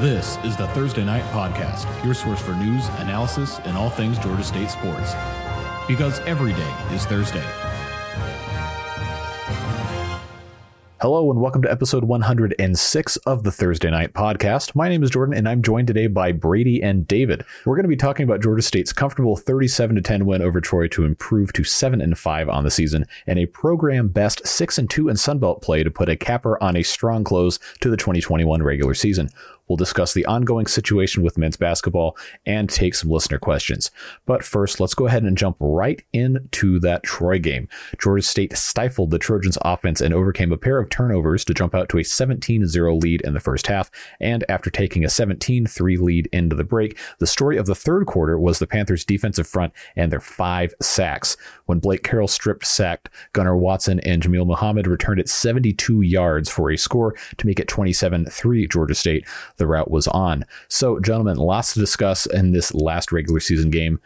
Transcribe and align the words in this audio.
This 0.00 0.38
is 0.44 0.56
the 0.56 0.66
Thursday 0.68 1.04
Night 1.04 1.24
Podcast, 1.24 1.84
your 2.02 2.14
source 2.14 2.40
for 2.40 2.54
news, 2.54 2.88
analysis, 3.00 3.58
and 3.64 3.76
all 3.76 3.90
things 3.90 4.18
Georgia 4.18 4.42
State 4.42 4.70
sports. 4.70 5.12
Because 5.86 6.20
every 6.20 6.54
day 6.54 6.74
is 6.90 7.04
Thursday. 7.04 7.44
Hello 11.02 11.30
and 11.30 11.40
welcome 11.40 11.62
to 11.62 11.70
episode 11.70 12.04
106 12.04 13.16
of 13.18 13.42
the 13.42 13.50
Thursday 13.50 13.90
Night 13.90 14.12
Podcast. 14.12 14.74
My 14.74 14.88
name 14.90 15.02
is 15.02 15.08
Jordan 15.08 15.34
and 15.34 15.48
I'm 15.48 15.62
joined 15.62 15.86
today 15.86 16.06
by 16.08 16.30
Brady 16.30 16.82
and 16.82 17.08
David. 17.08 17.42
We're 17.64 17.76
going 17.76 17.84
to 17.84 17.88
be 17.88 17.96
talking 17.96 18.24
about 18.24 18.42
Georgia 18.42 18.60
State's 18.60 18.92
comfortable 18.92 19.34
37 19.34 20.02
10 20.02 20.26
win 20.26 20.42
over 20.42 20.60
Troy 20.60 20.88
to 20.88 21.04
improve 21.04 21.54
to 21.54 21.64
7 21.64 22.02
and 22.02 22.18
5 22.18 22.48
on 22.50 22.64
the 22.64 22.70
season 22.70 23.06
and 23.26 23.38
a 23.38 23.46
program 23.46 24.08
best 24.08 24.46
6 24.46 24.76
and 24.76 24.90
2 24.90 25.08
in 25.08 25.16
Sunbelt 25.16 25.62
play 25.62 25.82
to 25.82 25.90
put 25.90 26.10
a 26.10 26.16
capper 26.16 26.62
on 26.62 26.76
a 26.76 26.82
strong 26.82 27.24
close 27.24 27.58
to 27.80 27.88
the 27.88 27.96
2021 27.96 28.62
regular 28.62 28.92
season. 28.92 29.30
We'll 29.70 29.76
discuss 29.76 30.14
the 30.14 30.26
ongoing 30.26 30.66
situation 30.66 31.22
with 31.22 31.38
men's 31.38 31.56
basketball 31.56 32.16
and 32.44 32.68
take 32.68 32.92
some 32.92 33.08
listener 33.08 33.38
questions. 33.38 33.92
But 34.26 34.42
first, 34.42 34.80
let's 34.80 34.94
go 34.94 35.06
ahead 35.06 35.22
and 35.22 35.38
jump 35.38 35.58
right 35.60 36.02
into 36.12 36.80
that 36.80 37.04
Troy 37.04 37.38
game. 37.38 37.68
Georgia 38.02 38.24
State 38.24 38.56
stifled 38.56 39.12
the 39.12 39.18
Trojans' 39.20 39.58
offense 39.62 40.00
and 40.00 40.12
overcame 40.12 40.50
a 40.50 40.56
pair 40.56 40.80
of 40.80 40.90
turnovers 40.90 41.44
to 41.44 41.54
jump 41.54 41.76
out 41.76 41.88
to 41.90 41.98
a 41.98 42.02
17 42.02 42.66
0 42.66 42.96
lead 42.96 43.20
in 43.20 43.32
the 43.32 43.38
first 43.38 43.68
half. 43.68 43.92
And 44.18 44.44
after 44.48 44.70
taking 44.70 45.04
a 45.04 45.08
17 45.08 45.66
3 45.66 45.96
lead 45.98 46.28
into 46.32 46.56
the 46.56 46.64
break, 46.64 46.98
the 47.20 47.28
story 47.28 47.56
of 47.56 47.66
the 47.66 47.76
third 47.76 48.06
quarter 48.06 48.40
was 48.40 48.58
the 48.58 48.66
Panthers' 48.66 49.04
defensive 49.04 49.46
front 49.46 49.72
and 49.94 50.10
their 50.10 50.18
five 50.18 50.74
sacks. 50.82 51.36
When 51.66 51.78
Blake 51.78 52.02
Carroll 52.02 52.26
stripped 52.26 52.66
sacked, 52.66 53.08
Gunnar 53.34 53.56
Watson 53.56 54.00
and 54.00 54.20
Jamil 54.20 54.48
Muhammad 54.48 54.88
returned 54.88 55.20
it 55.20 55.28
72 55.28 56.00
yards 56.00 56.50
for 56.50 56.72
a 56.72 56.76
score 56.76 57.14
to 57.36 57.46
make 57.46 57.60
it 57.60 57.68
27 57.68 58.26
3 58.26 58.66
Georgia 58.66 58.96
State 58.96 59.28
the 59.60 59.68
route 59.68 59.90
was 59.90 60.08
on. 60.08 60.44
So, 60.66 60.98
gentlemen, 60.98 61.36
lots 61.36 61.74
to 61.74 61.80
discuss 61.80 62.26
in 62.26 62.50
this 62.50 62.74
last 62.74 63.12
regular 63.12 63.38
season 63.38 63.70
game 63.70 64.00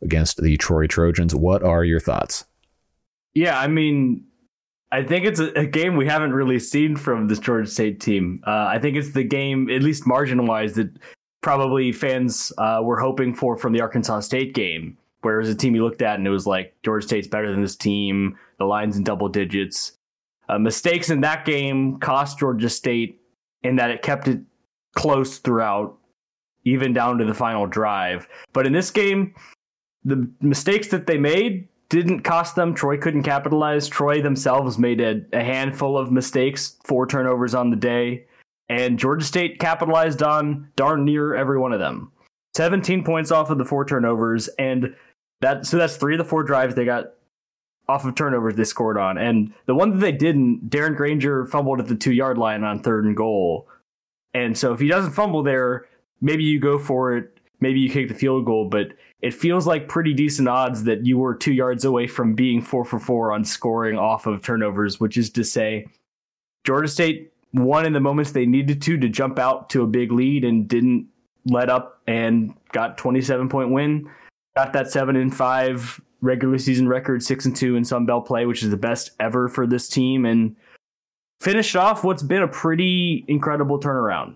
against 0.00 0.42
the 0.42 0.56
Troy 0.56 0.86
Trojans. 0.86 1.34
What 1.34 1.62
are 1.62 1.84
your 1.84 2.00
thoughts? 2.00 2.46
Yeah, 3.34 3.58
I 3.58 3.66
mean, 3.66 4.24
I 4.92 5.02
think 5.02 5.26
it's 5.26 5.40
a, 5.40 5.52
a 5.58 5.66
game 5.66 5.96
we 5.96 6.06
haven't 6.06 6.32
really 6.32 6.60
seen 6.60 6.96
from 6.96 7.28
this 7.28 7.40
Georgia 7.40 7.68
State 7.68 8.00
team. 8.00 8.42
Uh, 8.46 8.66
I 8.68 8.78
think 8.78 8.96
it's 8.96 9.12
the 9.12 9.24
game, 9.24 9.68
at 9.68 9.82
least 9.82 10.06
margin 10.06 10.46
wise, 10.46 10.74
that 10.74 10.90
probably 11.40 11.90
fans 11.92 12.52
uh, 12.58 12.80
were 12.82 13.00
hoping 13.00 13.34
for 13.34 13.56
from 13.56 13.72
the 13.72 13.80
Arkansas 13.80 14.20
State 14.20 14.54
game, 14.54 14.96
where 15.22 15.34
it 15.34 15.42
was 15.42 15.50
a 15.50 15.54
team 15.54 15.74
you 15.74 15.82
looked 15.82 16.00
at 16.00 16.16
and 16.16 16.26
it 16.26 16.30
was 16.30 16.46
like 16.46 16.74
Georgia 16.84 17.06
State's 17.06 17.26
better 17.26 17.50
than 17.50 17.60
this 17.60 17.76
team. 17.76 18.38
The 18.58 18.64
line's 18.64 18.96
in 18.96 19.02
double 19.04 19.28
digits. 19.28 19.98
Uh, 20.48 20.58
mistakes 20.58 21.10
in 21.10 21.22
that 21.22 21.44
game 21.44 21.98
cost 21.98 22.38
Georgia 22.38 22.68
State 22.68 23.20
in 23.62 23.76
that 23.76 23.90
it 23.90 24.02
kept 24.02 24.28
it 24.28 24.40
close 24.94 25.38
throughout, 25.38 25.98
even 26.64 26.92
down 26.92 27.18
to 27.18 27.24
the 27.24 27.34
final 27.34 27.66
drive. 27.66 28.28
But 28.52 28.66
in 28.66 28.72
this 28.72 28.90
game, 28.90 29.34
the 30.04 30.30
mistakes 30.40 30.88
that 30.88 31.06
they 31.06 31.18
made 31.18 31.68
didn't 31.88 32.20
cost 32.20 32.56
them. 32.56 32.74
Troy 32.74 32.98
couldn't 32.98 33.22
capitalize. 33.22 33.88
Troy 33.88 34.22
themselves 34.22 34.78
made 34.78 35.00
a, 35.00 35.22
a 35.32 35.44
handful 35.44 35.96
of 35.96 36.10
mistakes, 36.10 36.76
four 36.84 37.06
turnovers 37.06 37.54
on 37.54 37.70
the 37.70 37.76
day, 37.76 38.26
and 38.68 38.98
Georgia 38.98 39.24
State 39.24 39.58
capitalized 39.58 40.22
on 40.22 40.70
darn 40.76 41.04
near 41.04 41.34
every 41.34 41.58
one 41.58 41.72
of 41.72 41.80
them. 41.80 42.10
17 42.56 43.04
points 43.04 43.30
off 43.30 43.50
of 43.50 43.58
the 43.58 43.64
four 43.64 43.84
turnovers, 43.84 44.48
and 44.58 44.94
that 45.40 45.66
so 45.66 45.76
that's 45.76 45.96
three 45.96 46.14
of 46.14 46.18
the 46.18 46.24
four 46.24 46.42
drives 46.42 46.74
they 46.74 46.84
got 46.84 47.06
off 47.88 48.04
of 48.04 48.14
turnovers 48.14 48.56
they 48.56 48.64
scored 48.64 48.96
on. 48.96 49.18
And 49.18 49.52
the 49.66 49.74
one 49.74 49.90
that 49.90 49.98
they 49.98 50.12
didn't, 50.12 50.70
Darren 50.70 50.96
Granger 50.96 51.44
fumbled 51.46 51.80
at 51.80 51.88
the 51.88 51.94
two 51.94 52.12
yard 52.12 52.38
line 52.38 52.64
on 52.64 52.80
third 52.80 53.04
and 53.04 53.16
goal. 53.16 53.68
And 54.34 54.58
so 54.58 54.72
if 54.72 54.80
he 54.80 54.88
doesn't 54.88 55.12
fumble 55.12 55.42
there, 55.42 55.86
maybe 56.20 56.44
you 56.44 56.58
go 56.58 56.78
for 56.78 57.16
it. 57.16 57.38
Maybe 57.60 57.80
you 57.80 57.88
kick 57.88 58.08
the 58.08 58.14
field 58.14 58.44
goal, 58.44 58.68
but 58.68 58.88
it 59.22 59.32
feels 59.32 59.66
like 59.66 59.88
pretty 59.88 60.12
decent 60.12 60.48
odds 60.48 60.84
that 60.84 61.06
you 61.06 61.16
were 61.16 61.34
two 61.34 61.52
yards 61.52 61.84
away 61.84 62.06
from 62.06 62.34
being 62.34 62.60
four 62.60 62.84
for 62.84 62.98
four 62.98 63.32
on 63.32 63.44
scoring 63.44 63.96
off 63.96 64.26
of 64.26 64.42
turnovers, 64.42 65.00
which 65.00 65.16
is 65.16 65.30
to 65.30 65.44
say, 65.44 65.86
Georgia 66.64 66.88
State 66.88 67.32
won 67.54 67.86
in 67.86 67.92
the 67.92 68.00
moments 68.00 68.32
they 68.32 68.44
needed 68.44 68.82
to 68.82 68.98
to 68.98 69.08
jump 69.08 69.38
out 69.38 69.70
to 69.70 69.82
a 69.82 69.86
big 69.86 70.12
lead 70.12 70.44
and 70.44 70.68
didn't 70.68 71.06
let 71.46 71.70
up 71.70 72.02
and 72.06 72.54
got 72.72 72.98
27 72.98 73.48
point 73.48 73.70
win. 73.70 74.10
Got 74.56 74.72
that 74.72 74.90
seven 74.90 75.16
and 75.16 75.34
five 75.34 76.00
regular 76.20 76.58
season 76.58 76.88
record, 76.88 77.22
six 77.22 77.44
and 77.44 77.54
two 77.54 77.76
in 77.76 77.84
Sun 77.84 78.06
Belt 78.06 78.26
play, 78.26 78.46
which 78.46 78.62
is 78.62 78.70
the 78.70 78.76
best 78.76 79.10
ever 79.20 79.48
for 79.48 79.66
this 79.66 79.88
team. 79.88 80.24
And 80.24 80.56
finished 81.40 81.76
off 81.76 82.04
what's 82.04 82.22
been 82.22 82.42
a 82.42 82.48
pretty 82.48 83.24
incredible 83.28 83.78
turnaround. 83.78 84.34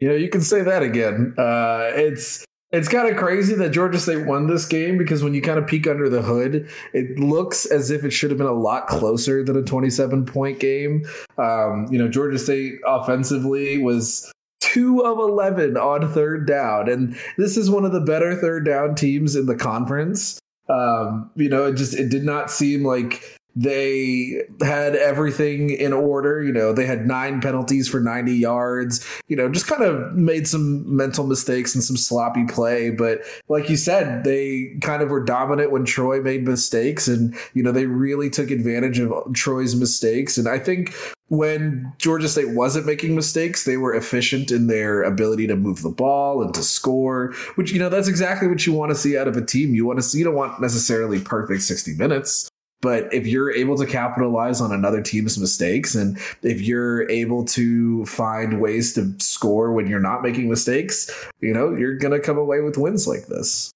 You 0.00 0.08
know, 0.08 0.14
you 0.14 0.28
can 0.28 0.40
say 0.40 0.62
that 0.62 0.82
again. 0.82 1.34
Uh, 1.38 1.90
it's 1.94 2.44
it's 2.72 2.88
kind 2.88 3.08
of 3.08 3.18
crazy 3.18 3.54
that 3.54 3.70
Georgia 3.70 4.00
State 4.00 4.26
won 4.26 4.46
this 4.46 4.66
game 4.66 4.96
because 4.96 5.22
when 5.22 5.34
you 5.34 5.42
kind 5.42 5.58
of 5.58 5.66
peek 5.66 5.86
under 5.86 6.08
the 6.08 6.22
hood, 6.22 6.68
it 6.94 7.18
looks 7.18 7.66
as 7.66 7.90
if 7.90 8.02
it 8.02 8.12
should 8.12 8.30
have 8.30 8.38
been 8.38 8.46
a 8.46 8.52
lot 8.52 8.86
closer 8.86 9.44
than 9.44 9.56
a 9.56 9.62
27 9.62 10.24
point 10.24 10.58
game. 10.58 11.04
Um, 11.36 11.86
you 11.90 11.98
know, 11.98 12.08
Georgia 12.08 12.38
State 12.38 12.80
offensively 12.86 13.76
was 13.76 14.32
two 14.60 15.00
of 15.04 15.18
11 15.18 15.76
on 15.76 16.10
third 16.14 16.46
down. 16.46 16.88
And 16.88 17.14
this 17.36 17.58
is 17.58 17.70
one 17.70 17.84
of 17.84 17.92
the 17.92 18.00
better 18.00 18.34
third 18.34 18.64
down 18.64 18.94
teams 18.94 19.36
in 19.36 19.44
the 19.44 19.56
conference. 19.56 20.38
Um, 20.70 21.30
you 21.36 21.50
know, 21.50 21.66
it 21.66 21.74
just, 21.74 21.94
it 21.94 22.08
did 22.08 22.24
not 22.24 22.50
seem 22.50 22.84
like 22.84 23.36
they 23.54 24.42
had 24.62 24.96
everything 24.96 25.70
in 25.70 25.92
order. 25.92 26.42
You 26.42 26.52
know, 26.52 26.72
they 26.72 26.86
had 26.86 27.06
nine 27.06 27.40
penalties 27.40 27.88
for 27.88 28.00
90 28.00 28.32
yards, 28.32 29.06
you 29.28 29.36
know, 29.36 29.48
just 29.48 29.66
kind 29.66 29.82
of 29.82 30.14
made 30.14 30.48
some 30.48 30.96
mental 30.96 31.26
mistakes 31.26 31.74
and 31.74 31.84
some 31.84 31.96
sloppy 31.96 32.44
play. 32.46 32.90
But 32.90 33.20
like 33.48 33.68
you 33.68 33.76
said, 33.76 34.24
they 34.24 34.76
kind 34.80 35.02
of 35.02 35.10
were 35.10 35.22
dominant 35.22 35.70
when 35.70 35.84
Troy 35.84 36.22
made 36.22 36.46
mistakes 36.46 37.08
and, 37.08 37.36
you 37.54 37.62
know, 37.62 37.72
they 37.72 37.86
really 37.86 38.30
took 38.30 38.50
advantage 38.50 38.98
of 38.98 39.12
Troy's 39.34 39.76
mistakes. 39.76 40.38
And 40.38 40.48
I 40.48 40.58
think 40.58 40.94
when 41.28 41.92
Georgia 41.98 42.28
State 42.28 42.50
wasn't 42.50 42.86
making 42.86 43.14
mistakes, 43.14 43.64
they 43.64 43.76
were 43.76 43.94
efficient 43.94 44.50
in 44.50 44.66
their 44.66 45.02
ability 45.02 45.46
to 45.46 45.56
move 45.56 45.82
the 45.82 45.90
ball 45.90 46.42
and 46.42 46.52
to 46.54 46.62
score, 46.62 47.32
which, 47.54 47.72
you 47.72 47.78
know, 47.78 47.88
that's 47.88 48.08
exactly 48.08 48.48
what 48.48 48.66
you 48.66 48.72
want 48.72 48.90
to 48.90 48.94
see 48.94 49.16
out 49.16 49.28
of 49.28 49.36
a 49.36 49.44
team. 49.44 49.74
You 49.74 49.86
want 49.86 49.98
to 49.98 50.02
see, 50.02 50.18
you 50.18 50.24
don't 50.24 50.34
want 50.34 50.60
necessarily 50.60 51.20
perfect 51.20 51.62
60 51.62 51.94
minutes 51.94 52.50
but 52.82 53.14
if 53.14 53.26
you're 53.28 53.52
able 53.52 53.76
to 53.78 53.86
capitalize 53.86 54.60
on 54.60 54.72
another 54.72 55.00
team's 55.00 55.38
mistakes 55.38 55.94
and 55.94 56.18
if 56.42 56.60
you're 56.60 57.08
able 57.08 57.44
to 57.44 58.04
find 58.04 58.60
ways 58.60 58.92
to 58.94 59.14
score 59.18 59.72
when 59.72 59.86
you're 59.86 60.00
not 60.00 60.20
making 60.22 60.50
mistakes, 60.50 61.08
you 61.40 61.54
know, 61.54 61.74
you're 61.74 61.96
going 61.96 62.12
to 62.12 62.20
come 62.20 62.36
away 62.36 62.60
with 62.60 62.76
wins 62.76 63.06
like 63.06 63.26
this. 63.28 63.70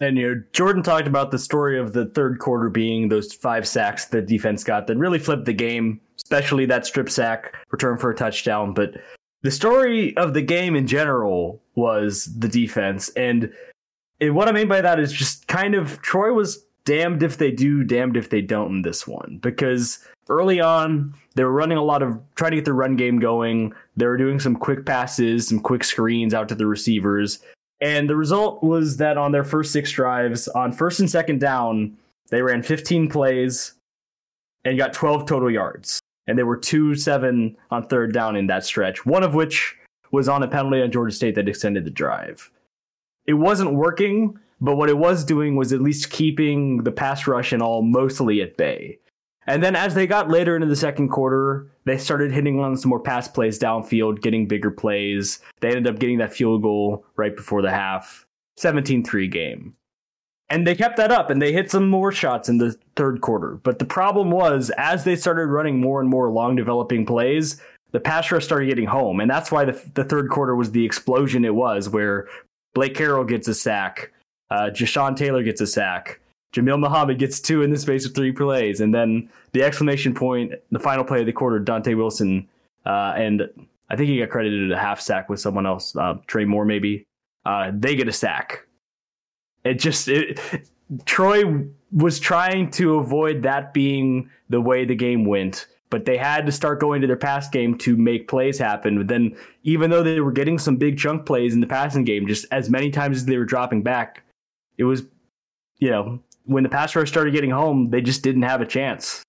And 0.00 0.18
you 0.18 0.34
know, 0.34 0.42
Jordan 0.52 0.82
talked 0.82 1.06
about 1.06 1.30
the 1.30 1.38
story 1.38 1.78
of 1.78 1.92
the 1.92 2.06
third 2.06 2.40
quarter 2.40 2.68
being 2.68 3.08
those 3.08 3.32
five 3.32 3.66
sacks 3.66 4.06
the 4.06 4.20
defense 4.20 4.64
got 4.64 4.88
that 4.88 4.96
really 4.96 5.18
flipped 5.18 5.44
the 5.44 5.52
game, 5.52 6.00
especially 6.16 6.66
that 6.66 6.86
strip 6.86 7.10
sack 7.10 7.54
return 7.70 7.98
for 7.98 8.10
a 8.10 8.16
touchdown. 8.16 8.74
But 8.74 8.94
the 9.42 9.50
story 9.50 10.16
of 10.16 10.34
the 10.34 10.42
game 10.42 10.74
in 10.74 10.88
general 10.88 11.62
was 11.76 12.32
the 12.36 12.48
defense. 12.48 13.08
And, 13.10 13.52
and 14.20 14.34
what 14.34 14.48
I 14.48 14.52
mean 14.52 14.68
by 14.68 14.80
that 14.80 14.98
is 14.98 15.12
just 15.12 15.46
kind 15.46 15.74
of 15.74 16.02
Troy 16.02 16.32
was 16.32 16.64
damned 16.88 17.22
if 17.22 17.36
they 17.36 17.50
do, 17.50 17.84
damned 17.84 18.16
if 18.16 18.30
they 18.30 18.40
don't 18.40 18.76
in 18.76 18.82
this 18.82 19.06
one. 19.06 19.38
Because 19.42 20.02
early 20.30 20.58
on, 20.58 21.12
they 21.34 21.44
were 21.44 21.52
running 21.52 21.76
a 21.76 21.84
lot 21.84 22.02
of 22.02 22.18
trying 22.34 22.52
to 22.52 22.56
get 22.56 22.64
the 22.64 22.72
run 22.72 22.96
game 22.96 23.18
going. 23.18 23.74
They 23.98 24.06
were 24.06 24.16
doing 24.16 24.40
some 24.40 24.56
quick 24.56 24.86
passes, 24.86 25.46
some 25.46 25.60
quick 25.60 25.84
screens 25.84 26.32
out 26.32 26.48
to 26.48 26.54
the 26.54 26.66
receivers. 26.66 27.40
And 27.82 28.08
the 28.08 28.16
result 28.16 28.62
was 28.62 28.96
that 28.96 29.18
on 29.18 29.32
their 29.32 29.44
first 29.44 29.70
six 29.70 29.92
drives, 29.92 30.48
on 30.48 30.72
first 30.72 30.98
and 30.98 31.10
second 31.10 31.40
down, 31.40 31.98
they 32.30 32.40
ran 32.40 32.62
15 32.62 33.10
plays 33.10 33.74
and 34.64 34.78
got 34.78 34.94
12 34.94 35.26
total 35.26 35.50
yards. 35.50 36.00
And 36.26 36.38
they 36.38 36.42
were 36.42 36.56
2 36.56 36.94
7 36.94 37.54
on 37.70 37.86
third 37.86 38.14
down 38.14 38.34
in 38.34 38.46
that 38.46 38.64
stretch, 38.64 39.04
one 39.04 39.22
of 39.22 39.34
which 39.34 39.76
was 40.10 40.26
on 40.26 40.42
a 40.42 40.48
penalty 40.48 40.80
on 40.80 40.90
Georgia 40.90 41.14
State 41.14 41.34
that 41.34 41.50
extended 41.50 41.84
the 41.84 41.90
drive. 41.90 42.50
It 43.26 43.34
wasn't 43.34 43.74
working, 43.74 44.38
but 44.60 44.76
what 44.76 44.88
it 44.88 44.98
was 44.98 45.24
doing 45.24 45.56
was 45.56 45.72
at 45.72 45.80
least 45.80 46.10
keeping 46.10 46.84
the 46.84 46.92
pass 46.92 47.26
rush 47.26 47.52
and 47.52 47.62
all 47.62 47.82
mostly 47.82 48.40
at 48.40 48.56
bay. 48.56 48.98
And 49.46 49.62
then 49.62 49.74
as 49.74 49.94
they 49.94 50.06
got 50.06 50.28
later 50.28 50.54
into 50.54 50.66
the 50.66 50.76
second 50.76 51.08
quarter, 51.08 51.70
they 51.86 51.96
started 51.96 52.32
hitting 52.32 52.60
on 52.60 52.76
some 52.76 52.90
more 52.90 53.00
pass 53.00 53.28
plays 53.28 53.58
downfield, 53.58 54.20
getting 54.20 54.46
bigger 54.46 54.70
plays. 54.70 55.40
They 55.60 55.68
ended 55.68 55.86
up 55.86 55.98
getting 55.98 56.18
that 56.18 56.34
field 56.34 56.62
goal 56.62 57.06
right 57.16 57.34
before 57.34 57.62
the 57.62 57.70
half. 57.70 58.26
17 58.58 59.04
3 59.04 59.28
game. 59.28 59.74
And 60.50 60.66
they 60.66 60.74
kept 60.74 60.96
that 60.96 61.12
up 61.12 61.30
and 61.30 61.40
they 61.40 61.52
hit 61.52 61.70
some 61.70 61.88
more 61.88 62.12
shots 62.12 62.48
in 62.48 62.58
the 62.58 62.76
third 62.96 63.20
quarter. 63.20 63.58
But 63.62 63.78
the 63.78 63.84
problem 63.84 64.30
was, 64.30 64.70
as 64.76 65.04
they 65.04 65.16
started 65.16 65.46
running 65.46 65.80
more 65.80 66.00
and 66.00 66.10
more 66.10 66.30
long 66.30 66.56
developing 66.56 67.06
plays, 67.06 67.60
the 67.92 68.00
pass 68.00 68.30
rush 68.30 68.44
started 68.44 68.66
getting 68.66 68.86
home. 68.86 69.20
And 69.20 69.30
that's 69.30 69.50
why 69.50 69.64
the, 69.64 69.90
the 69.94 70.04
third 70.04 70.30
quarter 70.30 70.54
was 70.54 70.72
the 70.72 70.84
explosion 70.84 71.44
it 71.44 71.54
was, 71.54 71.88
where 71.88 72.28
Blake 72.74 72.94
Carroll 72.94 73.24
gets 73.24 73.48
a 73.48 73.54
sack. 73.54 74.12
Uh, 74.50 74.70
Jashaun 74.70 75.16
Taylor 75.16 75.42
gets 75.42 75.60
a 75.60 75.66
sack. 75.66 76.20
Jamil 76.54 76.78
Muhammad 76.78 77.18
gets 77.18 77.40
two 77.40 77.62
in 77.62 77.70
the 77.70 77.78
space 77.78 78.06
of 78.06 78.14
three 78.14 78.32
plays. 78.32 78.80
And 78.80 78.94
then 78.94 79.28
the 79.52 79.62
exclamation 79.62 80.14
point, 80.14 80.52
the 80.70 80.78
final 80.78 81.04
play 81.04 81.20
of 81.20 81.26
the 81.26 81.32
quarter, 81.32 81.58
Dante 81.58 81.94
Wilson 81.94 82.48
uh, 82.88 83.12
and 83.16 83.48
I 83.90 83.96
think 83.96 84.08
he 84.08 84.18
got 84.18 84.30
credited 84.30 84.72
a 84.72 84.78
half 84.78 85.00
sack 85.00 85.28
with 85.28 85.40
someone 85.40 85.66
else, 85.66 85.94
uh, 85.94 86.14
Trey 86.26 86.44
Moore 86.44 86.64
maybe. 86.64 87.06
Uh, 87.44 87.70
they 87.74 87.94
get 87.94 88.08
a 88.08 88.12
sack. 88.12 88.66
It 89.64 89.74
just 89.74 90.08
it, 90.08 90.40
Troy 91.04 91.66
was 91.92 92.18
trying 92.18 92.70
to 92.72 92.96
avoid 92.96 93.42
that 93.42 93.74
being 93.74 94.30
the 94.48 94.60
way 94.60 94.84
the 94.84 94.94
game 94.94 95.24
went, 95.24 95.66
but 95.90 96.04
they 96.04 96.16
had 96.16 96.46
to 96.46 96.52
start 96.52 96.80
going 96.80 97.00
to 97.02 97.06
their 97.06 97.16
pass 97.16 97.48
game 97.48 97.76
to 97.78 97.96
make 97.96 98.28
plays 98.28 98.58
happen. 98.58 98.98
But 98.98 99.08
then, 99.08 99.36
even 99.64 99.90
though 99.90 100.02
they 100.02 100.20
were 100.20 100.32
getting 100.32 100.58
some 100.58 100.76
big 100.76 100.98
chunk 100.98 101.26
plays 101.26 101.54
in 101.54 101.60
the 101.60 101.66
passing 101.66 102.04
game, 102.04 102.26
just 102.26 102.46
as 102.50 102.70
many 102.70 102.90
times 102.90 103.18
as 103.18 103.26
they 103.26 103.36
were 103.36 103.44
dropping 103.44 103.82
back, 103.82 104.22
it 104.78 104.84
was, 104.84 105.02
you 105.78 105.90
know, 105.90 106.20
when 106.44 106.62
the 106.62 106.68
pass 106.68 106.96
rush 106.96 107.08
started 107.08 107.34
getting 107.34 107.50
home, 107.50 107.90
they 107.90 108.00
just 108.00 108.22
didn't 108.22 108.42
have 108.42 108.60
a 108.60 108.66
chance. 108.66 109.22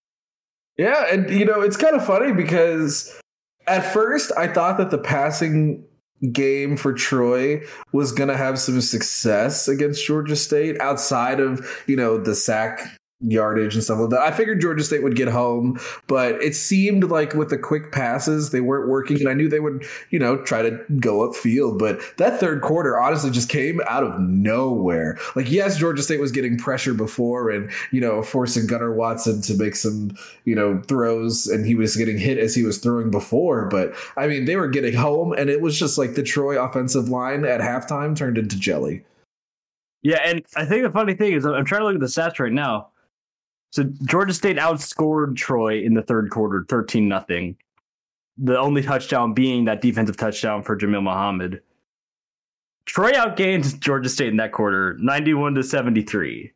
Yeah, 0.77 1.11
and 1.11 1.29
you 1.29 1.43
know, 1.43 1.61
it's 1.61 1.75
kind 1.75 1.95
of 1.95 2.05
funny 2.05 2.31
because 2.31 3.19
at 3.67 3.81
first 3.91 4.31
I 4.37 4.47
thought 4.47 4.77
that 4.77 4.91
the 4.91 4.97
passing 4.97 5.83
game 6.31 6.77
for 6.77 6.93
Troy 6.93 7.61
was 7.91 8.11
going 8.11 8.29
to 8.29 8.37
have 8.37 8.59
some 8.59 8.79
success 8.81 9.67
against 9.67 10.05
Georgia 10.05 10.35
State 10.35 10.79
outside 10.79 11.39
of, 11.39 11.83
you 11.87 11.95
know, 11.95 12.17
the 12.17 12.35
sack 12.35 12.98
yardage 13.21 13.75
and 13.75 13.83
stuff 13.83 13.99
like 13.99 14.09
that. 14.11 14.21
I 14.21 14.31
figured 14.31 14.61
Georgia 14.61 14.83
State 14.83 15.03
would 15.03 15.15
get 15.15 15.27
home, 15.27 15.79
but 16.07 16.41
it 16.41 16.55
seemed 16.55 17.05
like 17.05 17.33
with 17.33 17.49
the 17.49 17.57
quick 17.57 17.91
passes, 17.91 18.51
they 18.51 18.61
weren't 18.61 18.87
working. 18.87 19.19
And 19.19 19.27
I 19.27 19.33
knew 19.33 19.49
they 19.49 19.59
would, 19.59 19.85
you 20.09 20.19
know, 20.19 20.37
try 20.37 20.61
to 20.61 20.79
go 20.99 21.27
upfield. 21.27 21.79
But 21.79 22.01
that 22.17 22.39
third 22.39 22.61
quarter 22.61 22.97
honestly 22.97 23.29
just 23.29 23.49
came 23.49 23.81
out 23.87 24.03
of 24.03 24.19
nowhere. 24.19 25.17
Like, 25.35 25.51
yes, 25.51 25.77
Georgia 25.77 26.01
State 26.01 26.21
was 26.21 26.31
getting 26.31 26.57
pressure 26.57 26.93
before 26.93 27.49
and, 27.49 27.69
you 27.91 27.99
know, 27.99 28.21
forcing 28.21 28.67
Gunnar 28.67 28.93
Watson 28.93 29.41
to 29.41 29.53
make 29.55 29.75
some, 29.75 30.15
you 30.45 30.55
know, 30.55 30.81
throws 30.87 31.47
and 31.47 31.65
he 31.65 31.75
was 31.75 31.97
getting 31.97 32.17
hit 32.17 32.37
as 32.37 32.55
he 32.55 32.63
was 32.63 32.77
throwing 32.77 33.11
before. 33.11 33.67
But 33.67 33.93
I 34.15 34.27
mean, 34.27 34.45
they 34.45 34.55
were 34.55 34.69
getting 34.69 34.93
home 34.93 35.33
and 35.33 35.49
it 35.49 35.61
was 35.61 35.77
just 35.77 35.97
like 35.97 36.15
the 36.15 36.23
Troy 36.23 36.61
offensive 36.61 37.09
line 37.09 37.43
at 37.43 37.59
halftime 37.59 38.15
turned 38.15 38.37
into 38.37 38.57
jelly. 38.57 39.03
Yeah, 40.01 40.21
and 40.23 40.45
I 40.55 40.63
think 40.63 40.83
the 40.83 40.91
funny 40.91 41.13
thing 41.13 41.33
is 41.33 41.45
I'm 41.45 41.65
trying 41.65 41.81
to 41.81 41.85
look 41.85 41.95
at 41.95 41.99
the 41.99 42.05
stats 42.05 42.39
right 42.39 42.53
now. 42.53 42.87
So 43.71 43.83
Georgia 44.05 44.33
State 44.33 44.57
outscored 44.57 45.35
Troy 45.35 45.83
in 45.83 45.93
the 45.93 46.01
third 46.01 46.29
quarter, 46.29 46.65
thirteen 46.67 47.07
nothing. 47.07 47.57
The 48.37 48.57
only 48.57 48.81
touchdown 48.81 49.33
being 49.33 49.65
that 49.65 49.81
defensive 49.81 50.17
touchdown 50.17 50.63
for 50.63 50.77
Jamil 50.77 51.03
Muhammad. 51.03 51.61
Troy 52.85 53.11
outgained 53.11 53.79
Georgia 53.79 54.09
State 54.09 54.29
in 54.29 54.37
that 54.37 54.51
quarter, 54.51 54.97
ninety-one 54.99 55.53
to 55.55 55.63
seventy-three. 55.63 56.53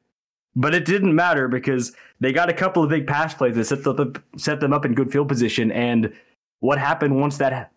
But 0.55 0.73
it 0.73 0.85
didn't 0.85 1.15
matter 1.15 1.47
because 1.47 1.95
they 2.19 2.31
got 2.31 2.49
a 2.49 2.53
couple 2.53 2.83
of 2.83 2.89
big 2.89 3.07
pass 3.07 3.33
plays 3.33 3.55
that 3.55 3.65
set 3.65 3.83
them, 3.83 4.13
set 4.37 4.59
them 4.59 4.71
up 4.71 4.85
in 4.85 4.93
good 4.93 5.11
field 5.11 5.27
position. 5.27 5.71
And 5.71 6.13
what 6.59 6.77
happened 6.77 7.19
once 7.19 7.37
that 7.37 7.71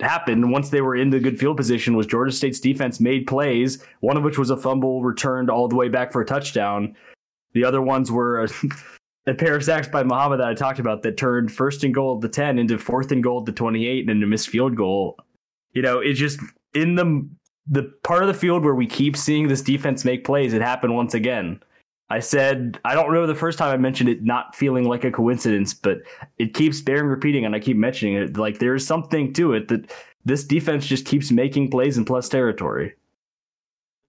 happened, 0.00 0.50
once 0.50 0.70
they 0.70 0.80
were 0.80 0.96
in 0.96 1.10
the 1.10 1.20
good 1.20 1.38
field 1.38 1.56
position, 1.56 1.96
was 1.96 2.06
Georgia 2.06 2.32
State's 2.32 2.60
defense 2.60 3.00
made 3.00 3.26
plays, 3.26 3.84
one 4.00 4.16
of 4.16 4.22
which 4.22 4.38
was 4.38 4.50
a 4.50 4.56
fumble 4.56 5.02
returned 5.02 5.50
all 5.50 5.68
the 5.68 5.76
way 5.76 5.88
back 5.88 6.12
for 6.12 6.22
a 6.22 6.26
touchdown 6.26 6.96
the 7.52 7.64
other 7.64 7.82
ones 7.82 8.10
were 8.10 8.44
a, 8.44 8.48
a 9.30 9.34
pair 9.34 9.56
of 9.56 9.64
sacks 9.64 9.88
by 9.88 10.02
Muhammad 10.02 10.40
that 10.40 10.48
I 10.48 10.54
talked 10.54 10.78
about 10.78 11.02
that 11.02 11.16
turned 11.16 11.52
first 11.52 11.84
and 11.84 11.94
goal 11.94 12.16
at 12.16 12.20
the 12.20 12.28
10 12.28 12.58
into 12.58 12.78
fourth 12.78 13.12
and 13.12 13.22
goal 13.22 13.40
at 13.40 13.46
the 13.46 13.52
28 13.52 14.00
and 14.00 14.10
into 14.10 14.26
missed 14.26 14.48
field 14.48 14.76
goal. 14.76 15.16
You 15.72 15.82
know, 15.82 16.00
it's 16.00 16.18
just 16.18 16.40
in 16.74 16.94
the 16.94 17.28
the 17.68 17.92
part 18.02 18.22
of 18.22 18.28
the 18.28 18.34
field 18.34 18.64
where 18.64 18.74
we 18.74 18.86
keep 18.86 19.16
seeing 19.16 19.46
this 19.46 19.62
defense 19.62 20.04
make 20.04 20.24
plays, 20.24 20.52
it 20.52 20.62
happened 20.62 20.94
once 20.96 21.14
again. 21.14 21.62
I 22.08 22.18
said, 22.18 22.80
I 22.84 22.94
don't 22.94 23.06
remember 23.06 23.28
the 23.28 23.38
first 23.38 23.58
time 23.58 23.72
I 23.72 23.76
mentioned 23.76 24.08
it 24.08 24.24
not 24.24 24.56
feeling 24.56 24.88
like 24.88 25.04
a 25.04 25.12
coincidence, 25.12 25.72
but 25.72 25.98
it 26.38 26.54
keeps 26.54 26.80
bearing 26.80 27.06
repeating 27.06 27.44
and 27.44 27.54
I 27.54 27.60
keep 27.60 27.76
mentioning 27.76 28.14
it. 28.14 28.36
Like 28.36 28.58
there's 28.58 28.84
something 28.84 29.32
to 29.34 29.52
it 29.52 29.68
that 29.68 29.92
this 30.24 30.42
defense 30.42 30.86
just 30.86 31.06
keeps 31.06 31.30
making 31.30 31.70
plays 31.70 31.96
in 31.96 32.04
plus 32.04 32.28
territory 32.28 32.94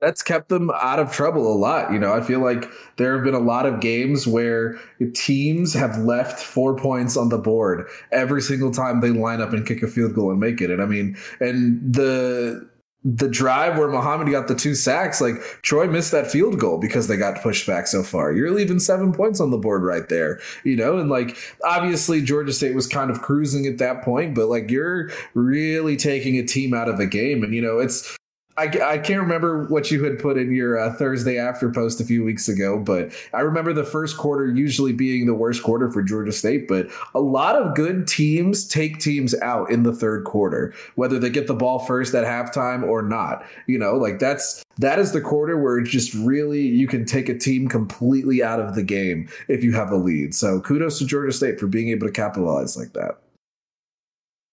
that's 0.01 0.24
kept 0.24 0.50
them 0.50 0.71
out 0.71 1.00
of 1.00 1.12
trouble 1.12 1.51
a 1.51 1.56
lot. 1.56 1.94
You 1.94 2.00
know, 2.00 2.12
I 2.12 2.21
feel 2.21 2.39
like 2.39 2.65
there 2.98 3.15
have 3.15 3.24
been 3.24 3.36
a 3.36 3.39
lot 3.39 3.65
of 3.65 3.80
games 3.80 4.25
where 4.27 4.80
teams 5.13 5.74
have 5.74 5.98
left 6.00 6.39
four 6.39 6.75
points 6.75 7.15
on 7.15 7.30
the 7.30 7.38
board 7.38 7.88
every 8.12 8.42
single 8.42 8.71
time 8.71 9.00
they 9.00 9.12
line 9.12 9.42
up 9.42 9.53
and 9.53 9.65
kick 9.65 9.83
a 9.83 9.88
field 9.88 10.15
goal 10.15 10.31
and 10.31 10.39
make 10.39 10.59
it. 10.59 10.71
And 10.71 10.81
I 10.81 10.86
mean, 10.86 11.15
and 11.39 11.94
the 11.94 12.68
the 13.03 13.27
drive 13.27 13.80
where 13.80 13.88
Muhammad 13.88 14.30
got 14.30 14.48
the 14.48 14.53
two 14.53 14.75
sacks, 14.75 15.21
like 15.21 15.33
Troy 15.63 15.88
missed 15.88 16.12
that 16.12 16.30
field 16.30 16.59
goal 16.59 16.77
because 16.77 17.07
they 17.07 17.18
got 17.18 17.42
pushed 17.42 17.65
back 17.65 17.88
so 17.88 18.03
far. 18.03 18.31
You're 18.31 18.51
leaving 18.51 18.77
seven 18.80 19.12
points 19.12 19.39
on 19.39 19.50
the 19.50 19.57
board 19.57 19.81
right 19.81 20.07
there, 20.07 20.39
you 20.63 20.75
know? 20.75 21.00
And 21.00 21.09
like, 21.09 21.36
obviously, 21.63 22.21
Georgia 22.21 22.53
State 22.53 22.75
was 22.75 22.86
kind 22.86 23.09
of 23.09 23.24
cruising 23.24 23.65
at 23.65 23.80
that 23.80 24.03
point, 24.03 24.36
but 24.36 24.50
like, 24.50 24.69
you're 24.69 25.09
really 25.33 25.98
taking 25.98 26.38
a 26.38 26.45
team 26.45 26.75
out 26.75 26.89
of 26.89 27.00
the 27.00 27.07
game. 27.07 27.44
And, 27.44 27.56
you 27.56 27.62
know, 27.62 27.80
it's, 27.80 28.15
I, 28.57 28.65
I 28.65 28.98
can't 28.98 29.21
remember 29.21 29.65
what 29.68 29.92
you 29.92 30.03
had 30.03 30.19
put 30.19 30.38
in 30.38 30.53
your 30.53 30.77
uh, 30.77 30.94
Thursday 30.94 31.38
after 31.38 31.71
post 31.71 32.01
a 32.01 32.03
few 32.03 32.24
weeks 32.24 32.50
ago, 32.50 32.77
but 32.77 33.13
I 33.33 33.42
remember 33.42 33.71
the 33.71 33.86
first 33.86 34.18
quarter 34.18 34.45
usually 34.45 34.92
being 34.92 35.25
the 35.25 35.33
worst 35.33 35.63
quarter 35.63 35.89
for 35.89 36.03
Georgia 36.03 36.33
State. 36.33 36.68
But 36.68 36.89
a 37.15 37.21
lot 37.21 37.56
of 37.56 37.75
good 37.75 38.07
teams 38.07 38.68
take 38.68 39.00
teams 39.00 39.33
out 39.42 39.71
in 39.71 39.83
the 39.83 39.94
third 39.94 40.25
quarter, 40.25 40.74
whether 40.95 41.18
they 41.18 41.30
get 41.30 41.48
the 41.48 41.53
ball 41.53 41.80
first 41.80 42.13
at 42.13 42.25
halftime 42.25 42.83
or 42.83 43.01
not. 43.01 43.45
You 43.68 43.80
know, 43.80 43.95
like 43.95 44.19
that's 44.19 44.63
that 44.80 45.00
is 45.00 45.13
the 45.13 45.21
quarter 45.21 45.57
where 45.57 45.80
it's 45.80 45.89
just 45.89 46.13
really 46.13 46.62
you 46.62 46.88
can 46.88 47.06
take 47.06 47.30
a 47.30 47.38
team 47.38 47.69
completely 47.69 48.44
out 48.44 48.59
of 48.59 48.75
the 48.75 48.83
game 48.83 49.30
if 49.48 49.63
you 49.63 49.71
have 49.74 49.92
a 49.92 49.98
lead. 49.98 50.36
So 50.36 50.59
kudos 50.59 51.00
to 51.00 51.06
Georgia 51.06 51.31
State 51.31 51.59
for 51.59 51.68
being 51.68 51.89
able 51.89 52.07
to 52.07 52.13
capitalize 52.13 52.75
like 52.75 52.92
that. 52.94 53.19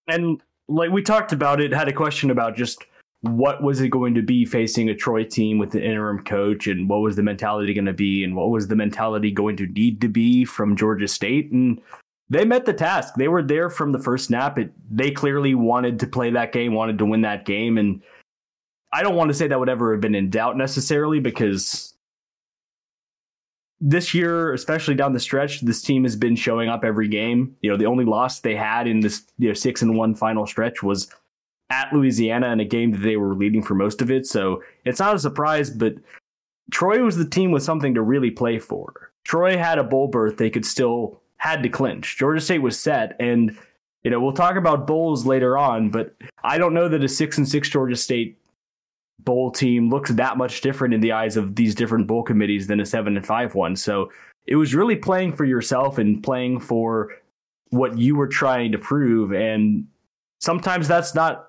And 0.06 0.41
like 0.69 0.91
we 0.91 1.03
talked 1.03 1.33
about 1.33 1.61
it, 1.61 1.73
had 1.73 1.89
a 1.89 1.93
question 1.93 2.31
about 2.31 2.56
just 2.56 2.85
what 3.23 3.62
was 3.62 3.81
it 3.81 3.88
going 3.88 4.15
to 4.15 4.23
be 4.23 4.44
facing 4.44 4.88
a 4.88 4.94
Troy 4.94 5.25
team 5.25 5.59
with 5.59 5.73
the 5.73 5.82
interim 5.82 6.25
coach 6.25 6.67
and 6.67 6.88
what 6.88 7.00
was 7.00 7.17
the 7.17 7.23
mentality 7.23 7.75
going 7.75 7.85
to 7.87 7.93
be 7.93 8.23
and 8.23 8.37
what 8.37 8.50
was 8.50 8.69
the 8.69 8.76
mentality 8.76 9.32
going 9.32 9.56
to 9.56 9.67
need 9.67 10.00
to 10.00 10.09
be 10.09 10.44
from 10.44 10.76
Georgia 10.76 11.09
State 11.09 11.50
and 11.50 11.81
they 12.31 12.44
met 12.44 12.67
the 12.67 12.75
task. 12.75 13.15
They 13.17 13.29
were 13.29 13.43
there 13.43 13.70
from 13.70 13.93
the 13.93 13.99
first 13.99 14.26
snap. 14.26 14.59
It, 14.59 14.73
they 14.91 15.11
clearly 15.11 15.55
wanted 15.55 15.99
to 16.00 16.06
play 16.06 16.31
that 16.31 16.53
game, 16.53 16.75
wanted 16.75 16.99
to 16.99 17.06
win 17.06 17.23
that 17.23 17.44
game 17.44 17.76
and 17.76 18.03
I 18.93 19.03
don't 19.03 19.17
want 19.17 19.29
to 19.29 19.35
say 19.35 19.49
that 19.49 19.59
would 19.59 19.69
ever 19.69 19.93
have 19.93 20.00
been 20.00 20.14
in 20.14 20.31
doubt 20.31 20.56
necessarily 20.56 21.21
because 21.21 21.94
this 23.81 24.14
year, 24.14 24.53
especially 24.53 24.94
down 24.94 25.12
the 25.12 25.21
stretch, 25.21 25.61
this 25.61 25.82
team 25.82 26.05
has 26.05 26.17
been 26.17 26.37
showing 26.37 26.69
up 26.69 26.85
every 26.85 27.09
game. 27.09 27.56
You 27.62 27.71
know, 27.71 27.76
the 27.76 27.87
only 27.87 28.05
loss 28.05 28.41
they 28.41 28.55
had 28.55 28.87
in 28.87 29.00
this 29.00 29.25
you 29.38 29.49
know, 29.49 29.55
6 29.55 29.82
and 29.82 29.97
1 29.97 30.14
final 30.14 30.47
stretch 30.47 30.82
was 30.82 31.09
at 31.71 31.93
Louisiana 31.93 32.51
in 32.51 32.61
a 32.61 32.65
game 32.65 32.93
that 32.93 33.03
they 33.03 33.17
were 33.17 33.35
leading 33.35 33.63
for 33.63 33.75
most 33.75 34.01
of 34.01 34.11
it. 34.11 34.27
So 34.27 34.63
it's 34.85 35.01
not 35.01 35.15
a 35.15 35.19
surprise, 35.19 35.71
but 35.71 35.95
Troy 36.71 37.03
was 37.03 37.17
the 37.17 37.29
team 37.29 37.51
with 37.51 37.63
something 37.63 37.95
to 37.95 38.03
really 38.03 38.31
play 38.31 38.59
for. 38.59 39.11
Troy 39.25 39.59
had 39.59 39.79
a 39.79 39.85
bowl 39.85 40.09
berth 40.09 40.39
they 40.39 40.51
could 40.51 40.65
still 40.65 41.21
had 41.37 41.63
to 41.63 41.69
clinch. 41.69 42.17
Georgia 42.17 42.41
State 42.41 42.63
was 42.63 42.79
set 42.79 43.17
and 43.21 43.57
you 44.05 44.11
know, 44.11 44.21
we'll 44.21 44.33
talk 44.33 44.57
about 44.57 44.87
bowls 44.87 45.27
later 45.27 45.59
on, 45.59 45.91
but 45.91 46.15
I 46.43 46.57
don't 46.57 46.73
know 46.73 46.89
that 46.89 47.05
a 47.05 47.09
6 47.09 47.39
and 47.39 47.49
6 47.49 47.69
Georgia 47.69 47.97
State 47.97 48.39
bowl 49.19 49.51
team 49.51 49.91
looks 49.91 50.11
that 50.13 50.39
much 50.39 50.61
different 50.61 50.95
in 50.95 51.01
the 51.01 51.13
eyes 51.13 51.37
of 51.37 51.57
these 51.57 51.75
different 51.75 52.07
bowl 52.07 52.23
committees 52.23 52.69
than 52.69 52.81
a 52.81 52.87
7 52.87 53.17
and 53.17 53.27
5 53.27 53.55
one. 53.55 53.77
So 53.77 54.11
it 54.47 54.57
was 54.57 54.75
really 54.75 54.97
playing 54.97 55.35
for 55.35 55.45
yourself 55.45 55.99
and 55.99 56.23
playing 56.23 56.61
for 56.61 57.17
what 57.71 57.99
you 57.99 58.17
were 58.17 58.29
trying 58.29 58.73
to 58.73 58.79
prove 58.79 59.33
and 59.33 59.87
sometimes 60.41 60.89
that's 60.89 61.15
not 61.15 61.48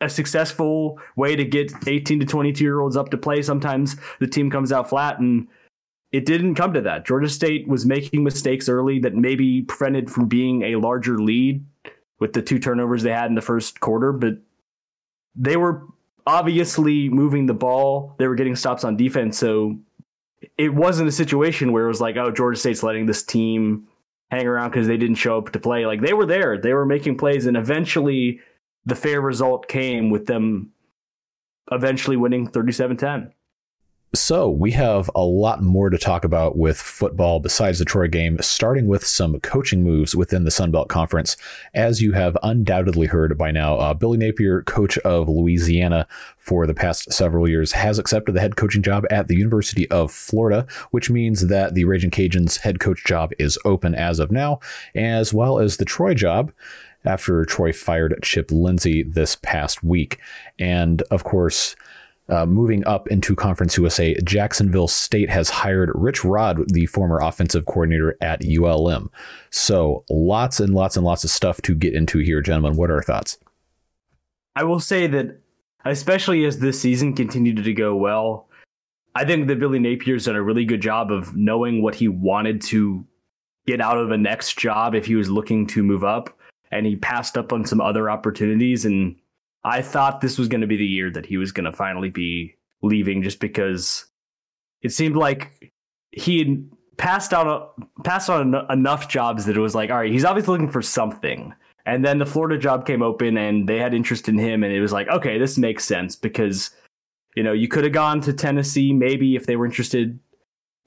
a 0.00 0.08
successful 0.08 0.98
way 1.16 1.34
to 1.34 1.44
get 1.44 1.72
18 1.86 2.20
to 2.20 2.26
22 2.26 2.62
year 2.62 2.80
olds 2.80 2.96
up 2.96 3.10
to 3.10 3.18
play. 3.18 3.42
Sometimes 3.42 3.96
the 4.20 4.26
team 4.26 4.50
comes 4.50 4.72
out 4.72 4.88
flat 4.88 5.18
and 5.18 5.48
it 6.12 6.24
didn't 6.24 6.54
come 6.54 6.72
to 6.72 6.80
that. 6.82 7.04
Georgia 7.04 7.28
State 7.28 7.68
was 7.68 7.84
making 7.84 8.24
mistakes 8.24 8.68
early 8.68 8.98
that 9.00 9.14
maybe 9.14 9.62
prevented 9.62 10.10
from 10.10 10.26
being 10.26 10.62
a 10.62 10.76
larger 10.76 11.18
lead 11.18 11.64
with 12.18 12.32
the 12.32 12.42
two 12.42 12.58
turnovers 12.58 13.02
they 13.02 13.12
had 13.12 13.26
in 13.26 13.34
the 13.34 13.42
first 13.42 13.80
quarter, 13.80 14.12
but 14.12 14.38
they 15.34 15.56
were 15.56 15.82
obviously 16.26 17.08
moving 17.08 17.46
the 17.46 17.54
ball. 17.54 18.14
They 18.18 18.26
were 18.26 18.34
getting 18.34 18.56
stops 18.56 18.84
on 18.84 18.96
defense. 18.96 19.38
So 19.38 19.78
it 20.56 20.74
wasn't 20.74 21.08
a 21.08 21.12
situation 21.12 21.72
where 21.72 21.84
it 21.84 21.88
was 21.88 22.00
like, 22.00 22.16
oh, 22.16 22.30
Georgia 22.30 22.58
State's 22.58 22.82
letting 22.82 23.06
this 23.06 23.22
team 23.22 23.86
hang 24.30 24.46
around 24.46 24.70
because 24.70 24.86
they 24.86 24.96
didn't 24.96 25.16
show 25.16 25.38
up 25.38 25.52
to 25.52 25.60
play. 25.60 25.86
Like 25.86 26.00
they 26.00 26.12
were 26.12 26.26
there. 26.26 26.58
They 26.58 26.74
were 26.74 26.86
making 26.86 27.16
plays 27.16 27.46
and 27.46 27.56
eventually 27.56 28.40
the 28.86 28.94
fair 28.94 29.20
result 29.20 29.68
came 29.68 30.10
with 30.10 30.26
them 30.26 30.72
eventually 31.70 32.16
winning 32.16 32.46
37 32.46 32.96
10. 32.96 33.32
So, 34.14 34.48
we 34.48 34.70
have 34.70 35.10
a 35.14 35.20
lot 35.20 35.62
more 35.62 35.90
to 35.90 35.98
talk 35.98 36.24
about 36.24 36.56
with 36.56 36.78
football 36.78 37.40
besides 37.40 37.78
the 37.78 37.84
Troy 37.84 38.08
game, 38.08 38.38
starting 38.40 38.86
with 38.86 39.06
some 39.06 39.38
coaching 39.40 39.84
moves 39.84 40.16
within 40.16 40.44
the 40.44 40.50
Sun 40.50 40.70
Belt 40.70 40.88
Conference. 40.88 41.36
As 41.74 42.00
you 42.00 42.12
have 42.12 42.34
undoubtedly 42.42 43.06
heard 43.06 43.36
by 43.36 43.50
now, 43.50 43.76
uh, 43.76 43.92
Billy 43.92 44.16
Napier, 44.16 44.62
coach 44.62 44.96
of 44.98 45.28
Louisiana 45.28 46.06
for 46.38 46.66
the 46.66 46.72
past 46.72 47.12
several 47.12 47.46
years, 47.46 47.72
has 47.72 47.98
accepted 47.98 48.32
the 48.32 48.40
head 48.40 48.56
coaching 48.56 48.80
job 48.80 49.04
at 49.10 49.28
the 49.28 49.36
University 49.36 49.86
of 49.90 50.10
Florida, 50.10 50.66
which 50.90 51.10
means 51.10 51.48
that 51.48 51.74
the 51.74 51.84
Raging 51.84 52.10
Cajuns 52.10 52.60
head 52.60 52.80
coach 52.80 53.04
job 53.04 53.32
is 53.38 53.58
open 53.66 53.94
as 53.94 54.20
of 54.20 54.30
now, 54.30 54.58
as 54.94 55.34
well 55.34 55.58
as 55.58 55.76
the 55.76 55.84
Troy 55.84 56.14
job 56.14 56.50
after 57.04 57.44
Troy 57.44 57.72
fired 57.72 58.18
Chip 58.22 58.50
Lindsey 58.50 59.02
this 59.02 59.36
past 59.36 59.82
week. 59.82 60.18
And 60.58 61.02
of 61.10 61.24
course, 61.24 61.76
uh, 62.28 62.44
moving 62.44 62.86
up 62.86 63.08
into 63.08 63.34
Conference 63.34 63.76
USA, 63.78 64.14
Jacksonville 64.22 64.88
State 64.88 65.30
has 65.30 65.48
hired 65.48 65.90
Rich 65.94 66.24
Rod, 66.24 66.70
the 66.72 66.86
former 66.86 67.20
offensive 67.20 67.64
coordinator 67.64 68.16
at 68.20 68.42
ULM. 68.44 69.10
So 69.50 70.04
lots 70.10 70.60
and 70.60 70.74
lots 70.74 70.96
and 70.96 71.06
lots 71.06 71.24
of 71.24 71.30
stuff 71.30 71.62
to 71.62 71.74
get 71.74 71.94
into 71.94 72.18
here, 72.18 72.42
gentlemen. 72.42 72.76
What 72.76 72.90
are 72.90 72.96
our 72.96 73.02
thoughts? 73.02 73.38
I 74.54 74.64
will 74.64 74.80
say 74.80 75.06
that, 75.06 75.40
especially 75.84 76.44
as 76.44 76.58
this 76.58 76.80
season 76.80 77.14
continued 77.14 77.64
to 77.64 77.72
go 77.72 77.96
well, 77.96 78.48
I 79.14 79.24
think 79.24 79.48
that 79.48 79.58
Billy 79.58 79.78
Napier's 79.78 80.26
done 80.26 80.36
a 80.36 80.42
really 80.42 80.64
good 80.64 80.82
job 80.82 81.10
of 81.10 81.34
knowing 81.34 81.82
what 81.82 81.94
he 81.94 82.08
wanted 82.08 82.60
to 82.62 83.06
get 83.66 83.80
out 83.80 83.98
of 83.98 84.10
a 84.10 84.18
next 84.18 84.58
job 84.58 84.94
if 84.94 85.06
he 85.06 85.14
was 85.14 85.30
looking 85.30 85.66
to 85.68 85.82
move 85.82 86.04
up. 86.04 86.37
And 86.70 86.86
he 86.86 86.96
passed 86.96 87.38
up 87.38 87.52
on 87.52 87.64
some 87.64 87.80
other 87.80 88.10
opportunities 88.10 88.84
and 88.84 89.16
I 89.64 89.82
thought 89.82 90.20
this 90.20 90.38
was 90.38 90.48
going 90.48 90.60
to 90.60 90.66
be 90.66 90.76
the 90.76 90.86
year 90.86 91.10
that 91.10 91.26
he 91.26 91.36
was 91.36 91.52
going 91.52 91.64
to 91.64 91.72
finally 91.72 92.10
be 92.10 92.56
leaving, 92.82 93.22
just 93.22 93.40
because 93.40 94.06
it 94.82 94.92
seemed 94.92 95.16
like 95.16 95.72
he 96.12 96.38
had 96.38 96.70
passed 96.96 97.32
out 97.32 97.74
passed 98.04 98.30
on 98.30 98.54
enough 98.70 99.08
jobs 99.08 99.46
that 99.46 99.56
it 99.56 99.60
was 99.60 99.74
like, 99.74 99.90
all 99.90 99.98
right, 99.98 100.12
he's 100.12 100.24
obviously 100.24 100.52
looking 100.52 100.70
for 100.70 100.82
something. 100.82 101.54
And 101.86 102.04
then 102.04 102.18
the 102.18 102.26
Florida 102.26 102.58
job 102.58 102.86
came 102.86 103.02
open, 103.02 103.36
and 103.36 103.68
they 103.68 103.78
had 103.78 103.94
interest 103.94 104.28
in 104.28 104.38
him, 104.38 104.62
and 104.62 104.72
it 104.72 104.80
was 104.80 104.92
like, 104.92 105.08
okay, 105.08 105.38
this 105.38 105.58
makes 105.58 105.84
sense 105.84 106.16
because 106.16 106.70
you 107.34 107.42
know 107.42 107.52
you 107.52 107.68
could 107.68 107.84
have 107.84 107.92
gone 107.92 108.20
to 108.22 108.32
Tennessee 108.32 108.92
maybe 108.92 109.36
if 109.36 109.46
they 109.46 109.56
were 109.56 109.66
interested, 109.66 110.18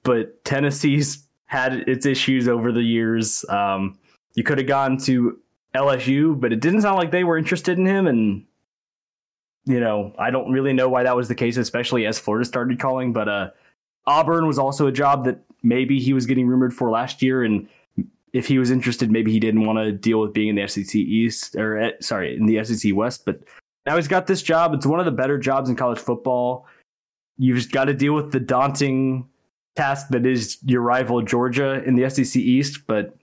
but 0.03 0.43
Tennessee's 0.45 1.27
had 1.45 1.73
its 1.87 2.05
issues 2.05 2.47
over 2.47 2.71
the 2.71 2.83
years. 2.83 3.43
Um, 3.49 3.99
you 4.35 4.43
could 4.43 4.57
have 4.57 4.67
gone 4.67 4.97
to 4.99 5.37
LSU, 5.75 6.39
but 6.39 6.51
it 6.51 6.59
didn't 6.59 6.81
sound 6.81 6.97
like 6.97 7.11
they 7.11 7.23
were 7.23 7.37
interested 7.37 7.77
in 7.77 7.85
him, 7.85 8.07
and 8.07 8.45
you 9.65 9.79
know, 9.79 10.13
I 10.17 10.31
don't 10.31 10.51
really 10.51 10.73
know 10.73 10.89
why 10.89 11.03
that 11.03 11.15
was 11.15 11.27
the 11.27 11.35
case, 11.35 11.57
especially 11.57 12.05
as 12.05 12.19
Florida 12.19 12.45
started 12.45 12.79
calling. 12.79 13.13
But 13.13 13.29
uh, 13.29 13.49
Auburn 14.05 14.47
was 14.47 14.57
also 14.57 14.87
a 14.87 14.91
job 14.91 15.25
that 15.25 15.39
maybe 15.63 15.99
he 15.99 16.13
was 16.13 16.25
getting 16.25 16.47
rumored 16.47 16.73
for 16.73 16.89
last 16.89 17.21
year, 17.21 17.43
and 17.43 17.67
if 18.33 18.47
he 18.47 18.57
was 18.57 18.71
interested, 18.71 19.11
maybe 19.11 19.31
he 19.31 19.39
didn't 19.39 19.65
want 19.65 19.77
to 19.79 19.91
deal 19.91 20.19
with 20.19 20.33
being 20.33 20.49
in 20.49 20.55
the 20.55 20.67
SEC 20.67 20.95
East 20.95 21.55
or 21.55 21.77
eh, 21.77 21.91
sorry, 21.99 22.35
in 22.35 22.45
the 22.45 22.63
SEC 22.63 22.95
West. 22.95 23.25
But 23.25 23.41
now 23.85 23.95
he's 23.95 24.07
got 24.07 24.27
this 24.27 24.41
job. 24.41 24.73
It's 24.73 24.85
one 24.85 24.99
of 24.99 25.05
the 25.05 25.11
better 25.11 25.37
jobs 25.37 25.69
in 25.69 25.75
college 25.75 25.99
football. 25.99 26.65
You've 27.37 27.57
just 27.57 27.71
got 27.71 27.85
to 27.85 27.93
deal 27.93 28.13
with 28.13 28.31
the 28.31 28.39
daunting 28.39 29.27
task 29.75 30.09
that 30.09 30.25
is 30.25 30.57
your 30.63 30.81
rival 30.81 31.21
Georgia 31.21 31.83
in 31.83 31.95
the 31.95 32.09
SEC 32.09 32.35
East. 32.35 32.85
But 32.87 33.15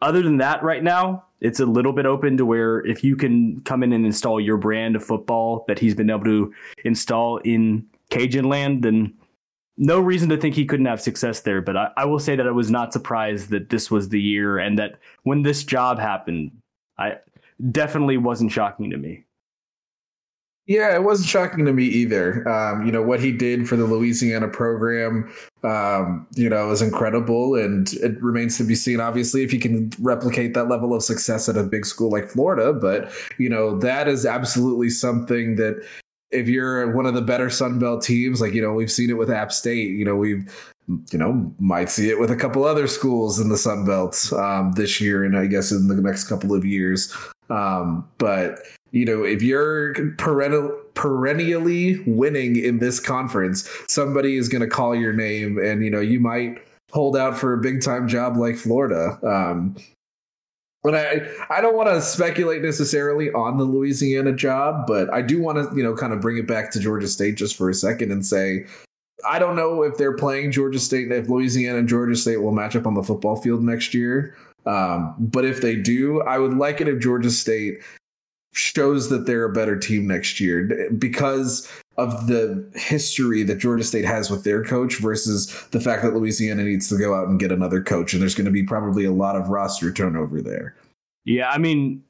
other 0.00 0.22
than 0.22 0.38
that, 0.38 0.62
right 0.62 0.82
now, 0.82 1.24
it's 1.40 1.60
a 1.60 1.66
little 1.66 1.92
bit 1.92 2.06
open 2.06 2.36
to 2.36 2.46
where 2.46 2.84
if 2.84 3.04
you 3.04 3.16
can 3.16 3.60
come 3.60 3.82
in 3.82 3.92
and 3.92 4.04
install 4.04 4.40
your 4.40 4.56
brand 4.56 4.96
of 4.96 5.04
football 5.04 5.64
that 5.68 5.78
he's 5.78 5.94
been 5.94 6.10
able 6.10 6.24
to 6.24 6.52
install 6.84 7.38
in 7.38 7.86
Cajun 8.10 8.48
land, 8.48 8.82
then 8.82 9.14
no 9.76 10.00
reason 10.00 10.28
to 10.28 10.36
think 10.36 10.54
he 10.54 10.66
couldn't 10.66 10.86
have 10.86 11.00
success 11.00 11.40
there. 11.40 11.62
But 11.62 11.76
I, 11.76 11.90
I, 11.96 12.04
will 12.04 12.18
say 12.18 12.34
that 12.34 12.46
I 12.46 12.50
was 12.50 12.70
not 12.70 12.92
surprised 12.92 13.50
that 13.50 13.70
this 13.70 13.90
was 13.90 14.08
the 14.08 14.20
year 14.20 14.58
and 14.58 14.78
that 14.78 14.98
when 15.22 15.42
this 15.42 15.62
job 15.62 15.98
happened, 15.98 16.50
I 16.98 17.18
definitely 17.70 18.16
wasn't 18.16 18.50
shocking 18.50 18.90
to 18.90 18.96
me. 18.96 19.24
Yeah, 20.68 20.94
it 20.94 21.02
wasn't 21.02 21.30
shocking 21.30 21.64
to 21.64 21.72
me 21.72 21.84
either. 21.84 22.46
Um, 22.46 22.84
you 22.84 22.92
know 22.92 23.00
what 23.00 23.20
he 23.20 23.32
did 23.32 23.66
for 23.66 23.74
the 23.74 23.86
Louisiana 23.86 24.48
program, 24.48 25.32
um, 25.64 26.26
you 26.34 26.46
know, 26.46 26.70
is 26.70 26.82
incredible, 26.82 27.54
and 27.54 27.90
it 27.94 28.22
remains 28.22 28.58
to 28.58 28.64
be 28.64 28.74
seen. 28.74 29.00
Obviously, 29.00 29.42
if 29.42 29.50
he 29.50 29.58
can 29.58 29.90
replicate 29.98 30.52
that 30.52 30.68
level 30.68 30.92
of 30.92 31.02
success 31.02 31.48
at 31.48 31.56
a 31.56 31.62
big 31.62 31.86
school 31.86 32.10
like 32.10 32.28
Florida, 32.28 32.74
but 32.74 33.10
you 33.38 33.48
know 33.48 33.78
that 33.78 34.08
is 34.08 34.26
absolutely 34.26 34.90
something 34.90 35.56
that 35.56 35.82
if 36.30 36.48
you're 36.48 36.94
one 36.94 37.06
of 37.06 37.14
the 37.14 37.22
better 37.22 37.48
Sun 37.48 37.78
Belt 37.78 38.02
teams, 38.02 38.42
like 38.42 38.52
you 38.52 38.60
know 38.60 38.74
we've 38.74 38.92
seen 38.92 39.08
it 39.08 39.16
with 39.16 39.30
App 39.30 39.52
State, 39.52 39.96
you 39.96 40.04
know 40.04 40.16
we've 40.16 40.54
you 41.10 41.18
know 41.18 41.50
might 41.58 41.88
see 41.88 42.10
it 42.10 42.20
with 42.20 42.30
a 42.30 42.36
couple 42.36 42.64
other 42.64 42.86
schools 42.86 43.40
in 43.40 43.48
the 43.48 43.56
Sun 43.56 43.86
Belt 43.86 44.30
um, 44.34 44.72
this 44.72 45.00
year, 45.00 45.24
and 45.24 45.34
I 45.34 45.46
guess 45.46 45.72
in 45.72 45.88
the 45.88 45.94
next 45.94 46.24
couple 46.24 46.54
of 46.54 46.66
years. 46.66 47.10
Um, 47.48 48.06
but 48.18 48.58
you 48.90 49.04
know, 49.04 49.22
if 49.24 49.42
you're 49.42 49.94
perennial, 50.16 50.70
perennially 50.94 52.02
winning 52.06 52.56
in 52.56 52.78
this 52.78 53.00
conference, 53.00 53.68
somebody 53.86 54.36
is 54.36 54.48
going 54.48 54.62
to 54.62 54.68
call 54.68 54.94
your 54.94 55.12
name, 55.12 55.58
and 55.58 55.84
you 55.84 55.90
know, 55.90 56.00
you 56.00 56.20
might 56.20 56.58
hold 56.92 57.16
out 57.16 57.36
for 57.36 57.52
a 57.52 57.58
big 57.58 57.82
time 57.82 58.08
job 58.08 58.36
like 58.36 58.56
Florida. 58.56 59.18
Um, 59.26 59.76
but 60.82 60.94
I, 60.94 61.28
I 61.50 61.60
don't 61.60 61.76
want 61.76 61.88
to 61.88 62.00
speculate 62.00 62.62
necessarily 62.62 63.30
on 63.32 63.58
the 63.58 63.64
Louisiana 63.64 64.32
job, 64.32 64.86
but 64.86 65.12
I 65.12 65.22
do 65.22 65.40
want 65.42 65.58
to, 65.58 65.76
you 65.76 65.82
know, 65.82 65.94
kind 65.94 66.12
of 66.12 66.20
bring 66.20 66.38
it 66.38 66.46
back 66.46 66.70
to 66.72 66.80
Georgia 66.80 67.08
State 67.08 67.36
just 67.36 67.56
for 67.56 67.68
a 67.68 67.74
second 67.74 68.12
and 68.12 68.24
say, 68.24 68.64
I 69.28 69.38
don't 69.38 69.56
know 69.56 69.82
if 69.82 69.98
they're 69.98 70.16
playing 70.16 70.52
Georgia 70.52 70.78
State, 70.78 71.04
and 71.04 71.12
if 71.12 71.28
Louisiana 71.28 71.78
and 71.78 71.88
Georgia 71.88 72.14
State 72.14 72.38
will 72.38 72.52
match 72.52 72.76
up 72.76 72.86
on 72.86 72.94
the 72.94 73.02
football 73.02 73.36
field 73.36 73.62
next 73.62 73.92
year. 73.92 74.36
Um, 74.66 75.14
but 75.18 75.44
if 75.44 75.60
they 75.60 75.76
do, 75.76 76.22
I 76.22 76.38
would 76.38 76.54
like 76.54 76.80
it 76.80 76.88
if 76.88 77.00
Georgia 77.00 77.30
State 77.30 77.80
shows 78.58 79.08
that 79.08 79.26
they're 79.26 79.44
a 79.44 79.52
better 79.52 79.78
team 79.78 80.06
next 80.06 80.40
year 80.40 80.90
because 80.98 81.70
of 81.96 82.26
the 82.26 82.70
history 82.74 83.42
that 83.42 83.58
Georgia 83.58 83.84
State 83.84 84.04
has 84.04 84.30
with 84.30 84.44
their 84.44 84.64
coach 84.64 84.98
versus 84.98 85.46
the 85.70 85.80
fact 85.80 86.02
that 86.02 86.14
Louisiana 86.14 86.62
needs 86.62 86.88
to 86.88 86.98
go 86.98 87.14
out 87.14 87.28
and 87.28 87.40
get 87.40 87.52
another 87.52 87.82
coach. 87.82 88.12
And 88.12 88.22
there's 88.22 88.34
going 88.34 88.44
to 88.46 88.50
be 88.50 88.62
probably 88.62 89.04
a 89.04 89.12
lot 89.12 89.36
of 89.36 89.48
roster 89.48 89.92
turnover 89.92 90.40
there. 90.40 90.76
Yeah, 91.24 91.50
I 91.50 91.58
mean, 91.58 92.02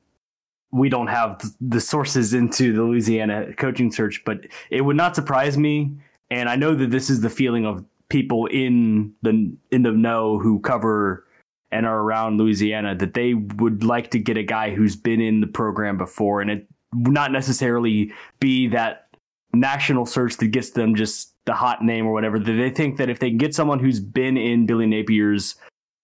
we 0.71 0.89
don't 0.89 1.07
have 1.07 1.43
the 1.61 1.81
sources 1.81 2.35
into 2.35 2.73
the 2.73 2.83
Louisiana 2.83 3.55
coaching 3.55 3.91
search, 3.91 4.23
but 4.25 4.47
it 4.71 4.83
would 4.83 4.97
not 4.97 5.17
surprise 5.17 5.57
me. 5.57 5.97
And 6.31 6.49
I 6.49 6.57
know 6.57 6.75
that 6.75 6.91
this 6.91 7.09
is 7.09 7.23
the 7.23 7.31
feeling 7.31 7.65
of 7.65 7.85
people 8.11 8.47
in 8.47 9.13
the 9.23 9.55
in 9.71 9.83
the 9.83 9.93
know 9.93 10.39
who 10.39 10.61
cover 10.61 11.27
and 11.71 11.87
are 11.87 12.01
around 12.01 12.39
Louisiana 12.39 12.95
that 12.97 13.15
they 13.15 13.35
would 13.35 13.85
like 13.85 14.11
to 14.13 14.19
get 14.19 14.37
a 14.37 14.43
guy 14.43 14.75
who's 14.75 14.97
been 14.97 15.21
in 15.21 15.41
the 15.41 15.47
program 15.47 15.99
before 15.99 16.41
and 16.41 16.51
it 16.51 16.67
would 16.95 17.13
not 17.13 17.33
necessarily 17.33 18.13
be 18.41 18.67
that 18.69 19.09
national 19.53 20.07
search 20.07 20.37
that 20.39 20.49
gets 20.49 20.71
them 20.71 20.95
just 20.95 21.35
the 21.45 21.55
hot 21.55 21.83
name 21.83 22.07
or 22.07 22.13
whatever. 22.13 22.39
They 22.39 22.71
think 22.71 22.97
that 22.99 23.09
if 23.09 23.19
they 23.19 23.31
can 23.31 23.39
get 23.39 23.55
someone 23.55 23.79
who's 23.79 24.01
been 24.01 24.37
in 24.37 24.67
Billy 24.67 24.87
Napier's 24.87 25.57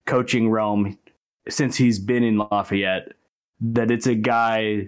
coaching 0.05 0.49
realm 0.49 0.97
since 1.47 1.77
he's 1.77 1.99
been 1.99 2.23
in 2.23 2.37
Lafayette, 2.37 3.13
that 3.61 3.91
it's 3.91 4.07
a 4.07 4.15
guy 4.15 4.87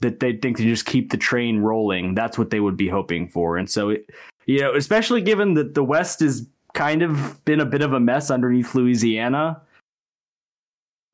that 0.00 0.20
they 0.20 0.36
think 0.36 0.58
to 0.58 0.62
just 0.62 0.86
keep 0.86 1.10
the 1.10 1.16
train 1.16 1.58
rolling. 1.58 2.14
That's 2.14 2.38
what 2.38 2.50
they 2.50 2.60
would 2.60 2.76
be 2.76 2.88
hoping 2.88 3.28
for. 3.28 3.56
And 3.56 3.68
so, 3.68 3.90
it, 3.90 4.10
you 4.46 4.60
know, 4.60 4.74
especially 4.74 5.22
given 5.22 5.54
that 5.54 5.74
the 5.74 5.84
West 5.84 6.20
has 6.20 6.46
kind 6.74 7.02
of 7.02 7.44
been 7.44 7.60
a 7.60 7.66
bit 7.66 7.82
of 7.82 7.92
a 7.92 8.00
mess 8.00 8.30
underneath 8.30 8.74
Louisiana 8.74 9.62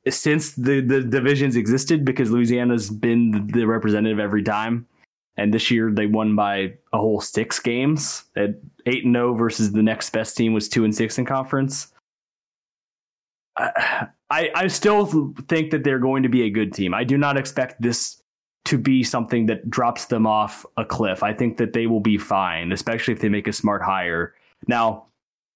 since 0.09 0.55
the, 0.55 0.81
the 0.81 1.03
divisions 1.03 1.57
existed 1.57 2.05
because 2.05 2.31
Louisiana's 2.31 2.91
been 2.91 3.47
the 3.53 3.67
representative 3.67 4.19
every 4.19 4.43
time. 4.43 4.87
And 5.37 5.55
this 5.55 5.71
year 5.71 5.91
they 5.91 6.07
won 6.07 6.37
by 6.37 6.75
a 6.93 6.99
whole 6.99 7.21
six 7.21 7.59
games 7.59 8.25
at 8.37 8.57
eight 8.87 9.05
and 9.05 9.15
zero 9.15 9.35
versus 9.35 9.73
the 9.73 9.83
next 9.83 10.11
best 10.11 10.37
team 10.37 10.53
was 10.53 10.69
two 10.69 10.85
and 10.85 10.95
six 10.95 11.19
in 11.19 11.25
conference. 11.25 11.93
Uh, 13.57 14.07
I, 14.31 14.51
I 14.55 14.67
still 14.69 15.35
think 15.49 15.71
that 15.71 15.85
they're 15.85 15.99
going 15.99 16.23
to 16.23 16.29
be 16.29 16.43
a 16.43 16.51
good 16.51 16.73
team. 16.73 16.95
I 16.95 17.05
do 17.05 17.17
not 17.17 17.37
expect 17.37 17.81
this 17.81 18.23
to 18.65 18.79
be 18.79 19.05
something 19.05 19.47
that 19.47 19.69
drops 19.69 20.07
them 20.07 20.27
off 20.27 20.65
a 20.77 20.85
cliff. 20.85 21.23
I 21.23 21.33
think 21.33 21.57
that 21.57 21.73
they 21.73 21.87
will 21.87 22.01
be 22.01 22.19
fine, 22.19 22.73
especially 22.73 23.13
if 23.13 23.21
they 23.21 23.29
make 23.29 23.49
a 23.49 23.53
smart 23.53 23.83
hire. 23.83 24.35
Now, 24.69 25.07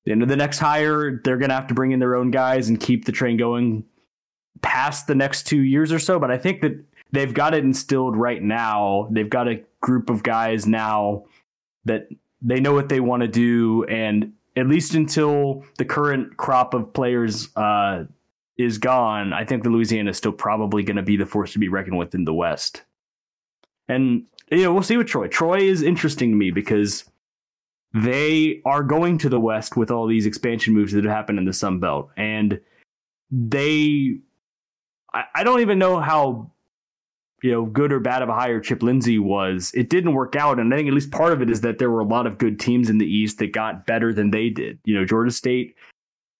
into 0.05 0.26
the 0.26 0.37
next 0.37 0.59
hire, 0.59 1.21
they're 1.25 1.37
going 1.37 1.50
to 1.50 1.55
have 1.55 1.69
to 1.69 1.75
bring 1.75 1.93
in 1.93 2.00
their 2.00 2.17
own 2.17 2.31
guys 2.31 2.69
and 2.69 2.81
keep 2.81 3.05
the 3.05 3.12
train 3.12 3.37
going 3.37 3.85
past 4.63 5.07
the 5.07 5.15
next 5.15 5.47
two 5.47 5.61
years 5.61 5.93
or 5.93 5.99
so, 5.99 6.19
but 6.19 6.31
I 6.31 6.39
think 6.39 6.61
that 6.63 6.83
they've 7.13 7.33
got 7.33 7.55
it 7.55 7.65
instilled 7.65 8.17
right 8.17 8.43
now. 8.43 9.09
They've 9.11 9.31
got 9.31 9.49
a 9.49 9.63
group 9.81 10.11
of 10.11 10.23
guys 10.23 10.67
now 10.67 11.25
that 11.85 12.09
they 12.43 12.61
know 12.61 12.73
what 12.73 12.89
they 12.89 13.01
want 13.01 13.23
to 13.23 13.29
do, 13.29 13.85
and 13.85 14.33
at 14.57 14.69
least 14.69 14.95
until 14.95 15.65
the 15.79 15.85
current 15.85 16.37
crop 16.37 16.75
of 16.75 16.93
players 16.93 17.55
uh, 17.57 18.05
is 18.57 18.79
gone, 18.79 19.33
I 19.33 19.45
think 19.45 19.63
the 19.63 19.71
Louisiana 19.71 20.11
is 20.11 20.17
still 20.17 20.33
probably 20.33 20.83
going 20.83 20.97
to 20.97 21.03
be 21.03 21.17
the 21.17 21.27
force 21.27 21.53
to 21.53 21.59
be 21.59 21.69
reckoned 21.69 21.99
with 21.99 22.15
in 22.15 22.25
the 22.25 22.35
West. 22.35 22.83
And 23.89 24.25
you 24.51 24.63
know, 24.63 24.73
we'll 24.73 24.83
see 24.83 24.97
with 24.97 25.09
Troy. 25.09 25.29
Troy 25.29 25.59
is 25.59 25.83
interesting 25.83 26.31
to 26.31 26.37
me 26.37 26.51
because 26.51 27.05
they 27.93 28.61
are 28.65 28.83
going 28.83 29.19
to 29.19 29.29
the 29.29 29.41
West 29.41 29.77
with 29.77 29.91
all 29.91 30.07
these 30.07 30.27
expansion 30.27 30.75
moves 30.75 30.93
that 30.93 31.05
have 31.05 31.13
happened 31.13 31.39
in 31.39 31.45
the 31.45 31.53
Sun 31.53 31.81
Belt, 31.81 32.11
and 32.17 32.61
they 33.31 34.19
I, 35.16 35.25
I 35.35 35.44
don't 35.44 35.61
even 35.61 35.78
know 35.78 35.99
how 35.99 36.50
you 37.42 37.50
know 37.50 37.64
good 37.64 37.92
or 37.92 38.00
bad 38.00 38.23
of 38.23 38.28
a 38.28 38.35
hire 38.35 38.61
Chip 38.61 38.82
Lindsey 38.82 39.18
was. 39.18 39.73
It 39.75 39.88
didn't 39.88 40.12
work 40.12 40.37
out, 40.37 40.58
and 40.58 40.73
I 40.73 40.76
think 40.76 40.88
at 40.88 40.94
least 40.94 41.11
part 41.11 41.32
of 41.32 41.40
it 41.40 41.50
is 41.50 41.62
that 41.62 41.78
there 41.78 41.90
were 41.90 42.00
a 42.00 42.06
lot 42.06 42.26
of 42.26 42.38
good 42.38 42.61
teams 42.61 42.90
in 42.90 42.99
the 42.99 43.06
East 43.06 43.38
that 43.38 43.52
got 43.52 43.87
better 43.87 44.12
than 44.12 44.30
they 44.30 44.50
did. 44.50 44.78
You 44.85 44.94
know, 44.94 45.06
Georgia 45.06 45.30
State, 45.30 45.75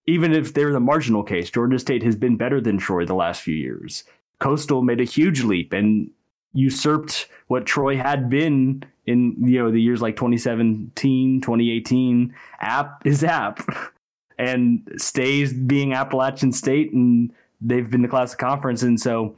even 0.07 0.33
if 0.33 0.53
they're 0.53 0.73
the 0.73 0.81
marginal 0.81 1.23
case, 1.23 1.51
Georgia 1.51 1.79
State 1.79 2.03
has 2.03 2.17
been 2.17 2.37
better 2.37 2.61
than 2.61 2.77
Troy 2.77 3.07
the 3.07 3.15
last 3.15 3.41
few 3.41 3.55
years. 3.55 4.05
Coastal 4.39 4.83
made 4.83 5.01
a 5.01 5.05
huge 5.05 5.43
leap 5.43 5.73
and 5.73 6.11
usurped 6.53 7.29
what 7.47 7.65
Troy 7.65 7.97
had 7.97 8.29
been 8.29 8.83
in 9.07 9.37
you 9.49 9.63
know 9.63 9.71
the 9.71 9.81
years 9.81 10.03
like 10.03 10.17
2017, 10.17 11.41
2018. 11.41 12.35
App 12.61 13.07
is 13.07 13.25
App, 13.25 13.61
and 14.39 14.87
stays 14.99 15.55
being 15.55 15.95
Appalachian 15.95 16.53
State, 16.53 16.93
and 16.93 17.33
they've 17.61 17.91
been 17.91 18.03
the 18.03 18.09
Classic 18.09 18.39
Conference, 18.39 18.83
and 18.83 19.01
so 19.01 19.37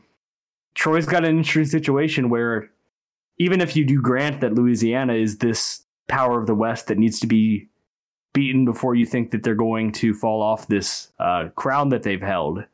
Troy's 0.75 1.07
got 1.07 1.25
an 1.25 1.39
interesting 1.39 1.79
situation 1.81 2.31
where 2.31 2.71
even 3.39 3.61
if 3.61 3.77
you 3.77 3.85
do 3.85 4.01
grant 4.01 4.41
that 4.41 4.55
Louisiana 4.55 5.15
is 5.15 5.39
this 5.39 5.85
power 6.09 6.41
of 6.41 6.47
the 6.47 6.55
West 6.55 6.87
that 6.89 6.99
needs 6.99 7.21
to 7.21 7.27
be 7.27 7.69
beaten 8.33 8.65
before 8.65 8.95
you 8.95 9.07
think 9.07 9.31
that 9.31 9.43
they're 9.43 9.55
going 9.55 9.93
to 9.93 10.15
fall 10.15 10.43
off 10.43 10.69
this 10.69 11.13
uh, 11.19 11.49
crown 11.55 11.89
that 11.89 12.03
they've 12.03 12.23
held 12.23 12.65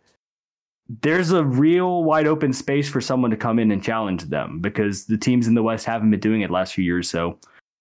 there's 1.01 1.31
a 1.31 1.45
real 1.45 2.05
wide 2.05 2.27
open 2.27 2.53
space 2.53 2.89
for 2.89 3.01
someone 3.01 3.31
to 3.31 3.37
come 3.37 3.59
in 3.59 3.71
and 3.71 3.83
challenge 3.83 4.25
them 4.25 4.61
because 4.61 5.07
the 5.07 5.17
teams 5.17 5.47
in 5.47 5.55
the 5.55 5.63
West 5.63 5.87
haven't 5.87 6.11
been 6.11 6.21
doing 6.21 6.43
it 6.43 6.51
last 6.51 6.75
few 6.75 6.85
years. 6.85 7.09
So 7.09 7.39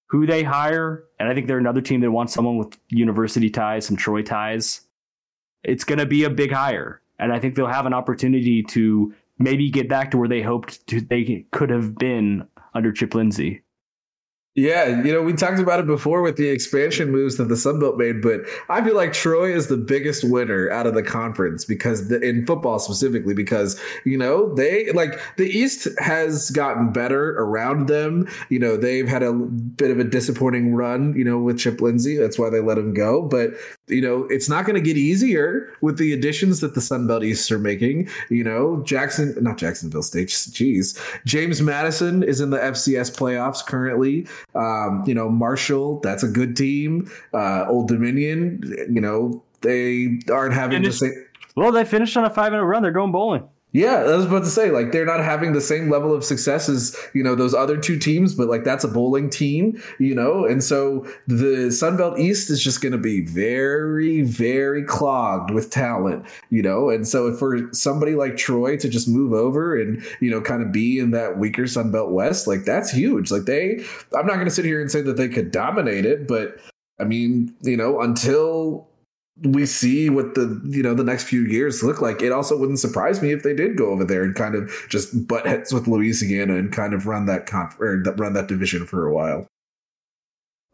who 0.08 0.26
they 0.26 0.44
hire, 0.44 1.04
and 1.20 1.28
I 1.28 1.34
think 1.34 1.48
they're 1.48 1.58
another 1.58 1.82
team 1.82 2.02
that 2.02 2.12
wants 2.12 2.34
someone 2.34 2.58
with 2.58 2.78
university 2.90 3.50
ties, 3.50 3.86
some 3.86 3.98
Troy 3.98 4.22
ties. 4.22 4.82
It's 5.64 5.84
going 5.84 6.00
to 6.00 6.06
be 6.06 6.24
a 6.24 6.30
big 6.30 6.52
hire, 6.52 7.02
and 7.24 7.32
I 7.32 7.40
think 7.40 7.56
they'll 7.56 7.68
have 7.68 7.86
an 7.86 7.94
opportunity 7.94 8.64
to 8.64 9.14
maybe 9.40 9.72
get 9.72 9.88
back 9.88 10.12
to 10.12 10.18
where 10.18 10.28
they 10.28 10.42
hoped 10.42 10.86
to, 10.88 11.02
they 11.02 11.46
could 11.52 11.70
have 11.70 11.96
been 11.96 12.46
under 12.74 12.92
Chip 12.92 13.16
Lindsey. 13.16 13.62
Yeah, 14.56 15.02
you 15.02 15.12
know, 15.12 15.24
we 15.24 15.34
talked 15.34 15.60
about 15.60 15.80
it 15.80 15.88
before 15.88 16.22
with 16.22 16.36
the 16.36 16.50
expansion 16.50 17.10
moves 17.10 17.38
that 17.38 17.46
the 17.46 17.58
Sun 17.58 17.80
Belt 17.80 17.98
made, 17.98 18.22
but 18.22 18.42
I 18.70 18.84
feel 18.84 18.96
like 18.96 19.12
Troy 19.12 19.52
is 19.52 19.66
the 19.66 19.78
biggest 19.78 20.24
winner 20.24 20.70
out 20.70 20.86
of 20.86 20.94
the 20.94 21.02
conference 21.02 21.66
because 21.66 22.10
the, 22.10 22.22
in 22.22 22.46
football 22.46 22.78
specifically, 22.78 23.34
because, 23.34 23.82
you 24.06 24.16
know, 24.16 24.54
they 24.54 24.92
like 24.92 25.20
the 25.38 25.50
East 25.50 25.88
has 25.98 26.52
gotten 26.52 26.92
better 26.92 27.32
around 27.40 27.88
them. 27.88 28.28
You 28.50 28.60
know, 28.60 28.78
they've 28.78 29.08
had 29.08 29.24
a 29.24 29.34
bit 29.34 29.90
of 29.90 29.98
a 29.98 30.04
disappointing 30.04 30.76
run, 30.76 31.16
you 31.18 31.24
know, 31.24 31.40
with 31.40 31.58
Chip 31.58 31.82
Lindsey. 31.82 32.16
That's 32.16 32.38
why 32.38 32.52
they 32.52 32.60
let 32.60 32.78
him 32.78 32.94
go. 32.94 33.24
But, 33.24 33.54
you 33.88 34.02
know, 34.02 34.26
it's 34.30 34.48
not 34.48 34.66
going 34.66 34.76
to 34.76 34.82
get 34.82 34.98
easier 34.98 35.74
with 35.82 35.98
the 35.98 36.14
additions 36.14 36.62
that 36.62 36.74
the 36.74 36.82
Sun 36.82 37.08
Belt 37.08 37.24
East 37.24 37.52
are 37.52 37.60
making. 37.60 38.10
You 38.30 38.44
know, 38.44 38.82
Jackson, 38.84 39.36
not 39.42 39.58
Jacksonville 39.58 40.04
State, 40.04 40.30
jeez. 40.30 41.00
James 41.26 41.62
Madison 41.62 42.24
is 42.24 42.40
in 42.40 42.50
the 42.50 42.58
FCS 42.58 43.16
playoffs 43.16 43.66
currently. 43.66 44.28
Um, 44.56 45.04
you 45.06 45.14
know, 45.14 45.30
Marshall, 45.30 46.00
that's 46.00 46.24
a 46.24 46.30
good 46.30 46.56
team. 46.56 47.12
Uh, 47.34 47.66
Old 47.68 47.88
Dominion, 47.88 48.62
you 48.90 49.02
know, 49.02 49.44
they 49.62 50.20
aren't 50.32 50.54
having 50.54 50.84
the 50.84 50.92
same. 50.92 51.14
Well, 51.56 51.72
they 51.72 51.86
finished 51.86 52.16
on 52.18 52.26
a 52.26 52.30
five 52.30 52.52
minute 52.52 52.66
run. 52.66 52.84
They're 52.84 52.92
going 52.92 53.12
bowling. 53.12 53.48
Yeah, 53.74 53.96
I 53.96 54.16
was 54.16 54.26
about 54.26 54.44
to 54.44 54.52
say, 54.52 54.70
like, 54.70 54.92
they're 54.92 55.04
not 55.04 55.20
having 55.20 55.54
the 55.54 55.60
same 55.62 55.90
level 55.90 56.14
of 56.14 56.24
success 56.24 56.70
as, 56.70 56.96
you 57.16 57.24
know, 57.24 57.34
those 57.34 57.56
other 57.56 57.76
two 57.76 57.98
teams, 57.98 58.36
but 58.36 58.48
like 58.48 58.64
that's 58.64 58.84
a 58.84 58.88
bowling 58.88 59.32
team, 59.32 59.82
you 59.98 60.14
know? 60.14 60.46
And 60.46 60.64
so 60.64 61.08
the 61.26 61.70
Sunbelt 61.70 62.20
East 62.20 62.52
is 62.52 62.64
just 62.64 62.82
going 62.82 62.92
to 62.92 63.00
be 63.00 63.22
very, 63.26 64.22
very 64.22 64.84
clogged 64.84 65.50
with 65.50 65.72
talent, 65.72 66.24
you 66.52 66.62
know? 66.62 66.92
And 66.92 67.08
so 67.08 67.34
for 67.34 67.74
somebody 67.74 68.14
like 68.14 68.38
Troy 68.38 68.78
to 68.78 68.88
just 68.88 69.08
move 69.08 69.34
over 69.34 69.76
and, 69.76 70.06
you 70.22 70.30
know, 70.30 70.40
kind 70.40 70.62
of 70.62 70.72
be 70.72 71.00
in 71.00 71.10
that 71.10 71.40
weaker 71.40 71.64
Sunbelt 71.64 72.12
West, 72.12 72.46
like 72.46 72.66
that's 72.66 72.92
huge. 72.92 73.32
Like 73.32 73.46
they, 73.46 73.84
I'm 74.16 74.28
not 74.28 74.36
going 74.36 74.46
to 74.46 74.52
sit 74.52 74.66
here 74.66 74.82
and 74.82 74.92
say 74.92 75.02
that 75.02 75.18
they 75.18 75.30
could 75.30 75.50
dominate 75.50 76.06
it, 76.06 76.28
but 76.28 76.60
I 77.00 77.06
mean, 77.06 77.56
you 77.62 77.76
know, 77.76 78.02
until 78.02 78.88
we 79.42 79.66
see 79.66 80.10
what 80.10 80.36
the 80.36 80.62
you 80.64 80.84
know 80.84 80.94
the 80.94 81.04
next 81.04 81.24
few 81.24 81.42
years 81.42 81.84
look 81.84 82.02
like. 82.02 82.22
It 82.22 82.32
also 82.32 82.58
wouldn't 82.58 82.80
surprise 82.80 83.22
me 83.22 83.32
if 83.32 83.44
they 83.44 83.54
did 83.54 83.78
go 83.78 83.88
over 83.88 84.06
there 84.06 84.24
and 84.24 84.36
kind 84.36 84.56
of 84.56 84.72
just 84.90 85.28
butt 85.28 85.48
heads 85.48 85.74
with 85.74 85.88
Louisiana 85.88 86.56
and 86.56 86.72
kind 86.72 86.94
of 86.94 87.08
run 87.08 87.26
that 87.26 87.46
conf- 87.46 87.80
or 87.80 88.02
run 88.18 88.34
that 88.34 88.48
division 88.48 88.86
for 88.86 89.08
a 89.08 89.14
while. 89.14 89.48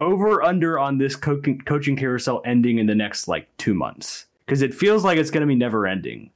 Over 0.02 0.44
under 0.44 0.80
on 0.80 0.98
this 0.98 1.16
co- 1.16 1.42
coaching 1.66 1.96
carousel 1.96 2.42
ending 2.46 2.78
in 2.78 2.88
the 2.88 2.96
next 2.96 3.28
like 3.28 3.48
two 3.58 3.74
months 3.74 4.26
because 4.46 4.62
it 4.62 4.74
feels 4.74 5.04
like 5.04 5.18
it's 5.18 5.32
going 5.32 5.42
to 5.42 5.48
be 5.48 5.56
never 5.56 5.88
ending. 5.88 6.32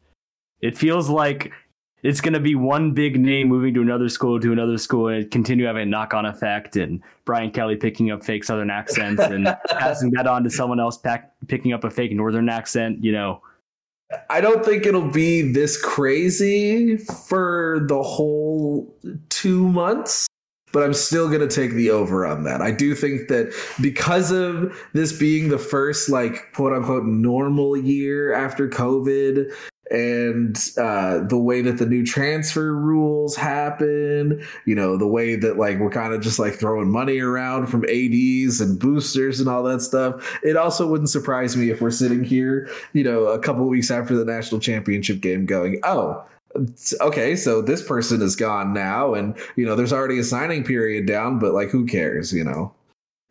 It 0.62 0.77
feels 0.77 1.09
like 1.09 1.51
it's 2.03 2.19
going 2.19 2.33
to 2.33 2.39
be 2.39 2.53
one 2.53 2.91
big 2.91 3.19
name 3.19 3.47
moving 3.47 3.73
to 3.73 3.81
another 3.81 4.09
school 4.09 4.39
to 4.39 4.51
another 4.51 4.77
school 4.77 5.07
and 5.07 5.31
continue 5.31 5.65
having 5.65 5.83
a 5.83 5.85
knock 5.85 6.13
on 6.13 6.25
effect 6.25 6.75
and 6.75 7.01
Brian 7.23 7.49
Kelly 7.49 7.77
picking 7.77 8.11
up 8.11 8.23
fake 8.23 8.43
Southern 8.43 8.69
accents 8.69 9.21
and 9.21 9.45
passing 9.69 10.11
that 10.11 10.27
on 10.27 10.43
to 10.43 10.49
someone 10.49 10.81
else 10.81 10.97
pack, 10.97 11.31
picking 11.47 11.71
up 11.71 11.85
a 11.85 11.89
fake 11.89 12.11
Northern 12.11 12.49
accent, 12.49 13.03
you 13.03 13.13
know. 13.13 13.41
I 14.29 14.41
don't 14.41 14.63
think 14.63 14.85
it'll 14.85 15.09
be 15.09 15.53
this 15.53 15.81
crazy 15.81 16.97
for 16.97 17.85
the 17.87 18.03
whole 18.03 18.93
two 19.29 19.67
months, 19.67 20.27
but 20.71 20.83
I'm 20.83 20.93
still 20.93 21.29
going 21.29 21.39
to 21.39 21.47
take 21.47 21.71
the 21.71 21.89
over 21.89 22.25
on 22.25 22.43
that. 22.43 22.61
I 22.61 22.71
do 22.71 22.93
think 22.93 23.29
that 23.29 23.55
because 23.81 24.29
of 24.29 24.77
this 24.93 25.17
being 25.17 25.49
the 25.49 25.57
first, 25.57 26.09
like, 26.09 26.51
quote 26.53 26.73
unquote, 26.73 27.05
normal 27.05 27.75
year 27.75 28.33
after 28.33 28.69
COVID, 28.69 29.51
and 29.93 30.58
uh, 30.77 31.19
the 31.27 31.38
way 31.38 31.62
that 31.62 31.77
the 31.77 31.86
new 31.86 32.03
transfer 32.03 32.73
rules 32.73 33.36
happen, 33.36 34.43
you 34.65 34.73
know, 34.73 34.97
the 34.97 35.08
way 35.08 35.36
that 35.36 35.58
like 35.58 35.77
we're 35.77 35.91
kind 35.91 36.13
of 36.13 36.21
just 36.21 36.39
like 36.39 36.56
throwing 36.56 36.91
money 36.91 37.19
around 37.19 37.67
from 37.67 37.86
ADs 37.86 38.60
and 38.60 38.79
boosters 38.79 39.39
and 39.39 39.47
all 39.47 39.62
that 39.63 39.82
stuff. 39.82 40.39
It 40.41 40.58
also 40.58 40.88
wouldn't 40.88 41.12
surprise 41.12 41.56
me 41.56 41.69
if 41.69 41.79
we're 41.79 41.91
sitting 41.91 42.23
here, 42.23 42.67
you 42.93 43.03
know, 43.03 43.27
a 43.27 43.38
couple 43.38 43.65
weeks 43.67 43.91
after 43.91 44.15
the 44.15 44.25
national 44.25 44.60
championship 44.60 45.21
game 45.21 45.45
going, 45.45 45.79
oh, 45.84 46.25
okay, 46.99 47.36
so 47.36 47.62
this 47.62 47.86
person 47.86 48.21
is 48.23 48.36
gone 48.36 48.73
now, 48.73 49.13
and 49.13 49.38
you 49.56 49.65
know, 49.65 49.75
there's 49.75 49.93
already 49.93 50.19
a 50.19 50.23
signing 50.23 50.63
period 50.63 51.06
down, 51.06 51.38
but 51.38 51.53
like, 51.53 51.69
who 51.69 51.86
cares, 51.86 52.34
you 52.34 52.43
know? 52.43 52.73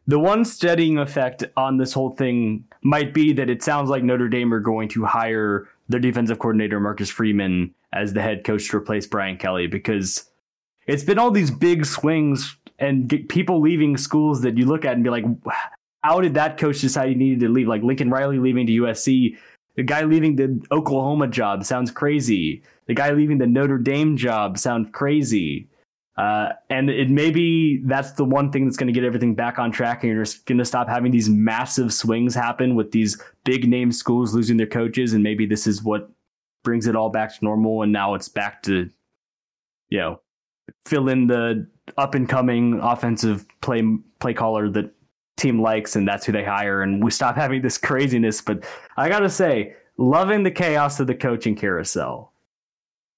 The 0.06 0.18
one 0.18 0.44
steadying 0.44 0.98
effect 0.98 1.44
on 1.56 1.76
this 1.76 1.92
whole 1.92 2.10
thing 2.10 2.64
might 2.82 3.14
be 3.14 3.32
that 3.34 3.48
it 3.48 3.62
sounds 3.62 3.88
like 3.88 4.02
Notre 4.02 4.28
Dame 4.28 4.52
are 4.52 4.60
going 4.60 4.88
to 4.90 5.04
hire 5.04 5.68
their 5.88 6.00
defensive 6.00 6.38
coordinator 6.38 6.80
Marcus 6.80 7.10
Freeman 7.10 7.74
as 7.92 8.12
the 8.12 8.22
head 8.22 8.44
coach 8.44 8.68
to 8.70 8.76
replace 8.76 9.06
Brian 9.06 9.36
Kelly 9.36 9.66
because 9.66 10.30
it's 10.86 11.04
been 11.04 11.18
all 11.18 11.30
these 11.30 11.50
big 11.50 11.84
swings 11.84 12.56
and 12.78 13.08
people 13.28 13.60
leaving 13.60 13.96
schools 13.96 14.42
that 14.42 14.56
you 14.56 14.66
look 14.66 14.84
at 14.84 14.94
and 14.94 15.04
be 15.04 15.10
like, 15.10 15.24
how 16.02 16.20
did 16.20 16.34
that 16.34 16.58
coach 16.58 16.80
decide 16.80 17.10
he 17.10 17.14
needed 17.14 17.40
to 17.40 17.48
leave? 17.48 17.68
Like 17.68 17.82
Lincoln 17.82 18.10
Riley 18.10 18.38
leaving 18.38 18.66
to 18.66 18.72
USC, 18.72 19.36
the 19.76 19.82
guy 19.82 20.02
leaving 20.02 20.36
the 20.36 20.60
Oklahoma 20.70 21.28
job 21.28 21.64
sounds 21.64 21.90
crazy. 21.90 22.62
The 22.86 22.94
guy 22.94 23.12
leaving 23.12 23.38
the 23.38 23.46
Notre 23.46 23.78
Dame 23.78 24.16
job 24.16 24.58
sounds 24.58 24.88
crazy. 24.92 25.68
Uh, 26.16 26.50
and 26.68 26.90
it 26.90 27.08
maybe 27.08 27.82
that's 27.86 28.12
the 28.12 28.24
one 28.24 28.52
thing 28.52 28.66
that's 28.66 28.76
going 28.76 28.86
to 28.86 28.92
get 28.92 29.04
everything 29.04 29.34
back 29.34 29.58
on 29.58 29.72
track, 29.72 30.04
and 30.04 30.12
you're 30.12 30.26
going 30.44 30.58
to 30.58 30.64
stop 30.64 30.88
having 30.88 31.10
these 31.10 31.28
massive 31.28 31.92
swings 31.92 32.34
happen 32.34 32.74
with 32.74 32.92
these 32.92 33.20
big 33.44 33.68
name 33.68 33.90
schools 33.90 34.34
losing 34.34 34.58
their 34.58 34.66
coaches, 34.66 35.14
and 35.14 35.22
maybe 35.22 35.46
this 35.46 35.66
is 35.66 35.82
what 35.82 36.10
brings 36.64 36.86
it 36.86 36.94
all 36.94 37.08
back 37.08 37.36
to 37.36 37.44
normal. 37.44 37.82
And 37.82 37.92
now 37.92 38.14
it's 38.14 38.28
back 38.28 38.62
to, 38.64 38.90
you 39.88 39.98
know, 39.98 40.20
fill 40.84 41.08
in 41.08 41.28
the 41.28 41.66
up 41.96 42.14
and 42.14 42.28
coming 42.28 42.78
offensive 42.80 43.46
play 43.62 43.82
play 44.18 44.34
caller 44.34 44.68
that 44.68 44.92
team 45.38 45.62
likes, 45.62 45.96
and 45.96 46.06
that's 46.06 46.26
who 46.26 46.32
they 46.32 46.44
hire, 46.44 46.82
and 46.82 47.02
we 47.02 47.10
stop 47.10 47.36
having 47.36 47.62
this 47.62 47.78
craziness. 47.78 48.42
But 48.42 48.64
I 48.98 49.08
gotta 49.08 49.30
say, 49.30 49.74
loving 49.96 50.42
the 50.42 50.50
chaos 50.50 51.00
of 51.00 51.06
the 51.06 51.14
coaching 51.14 51.56
carousel 51.56 52.31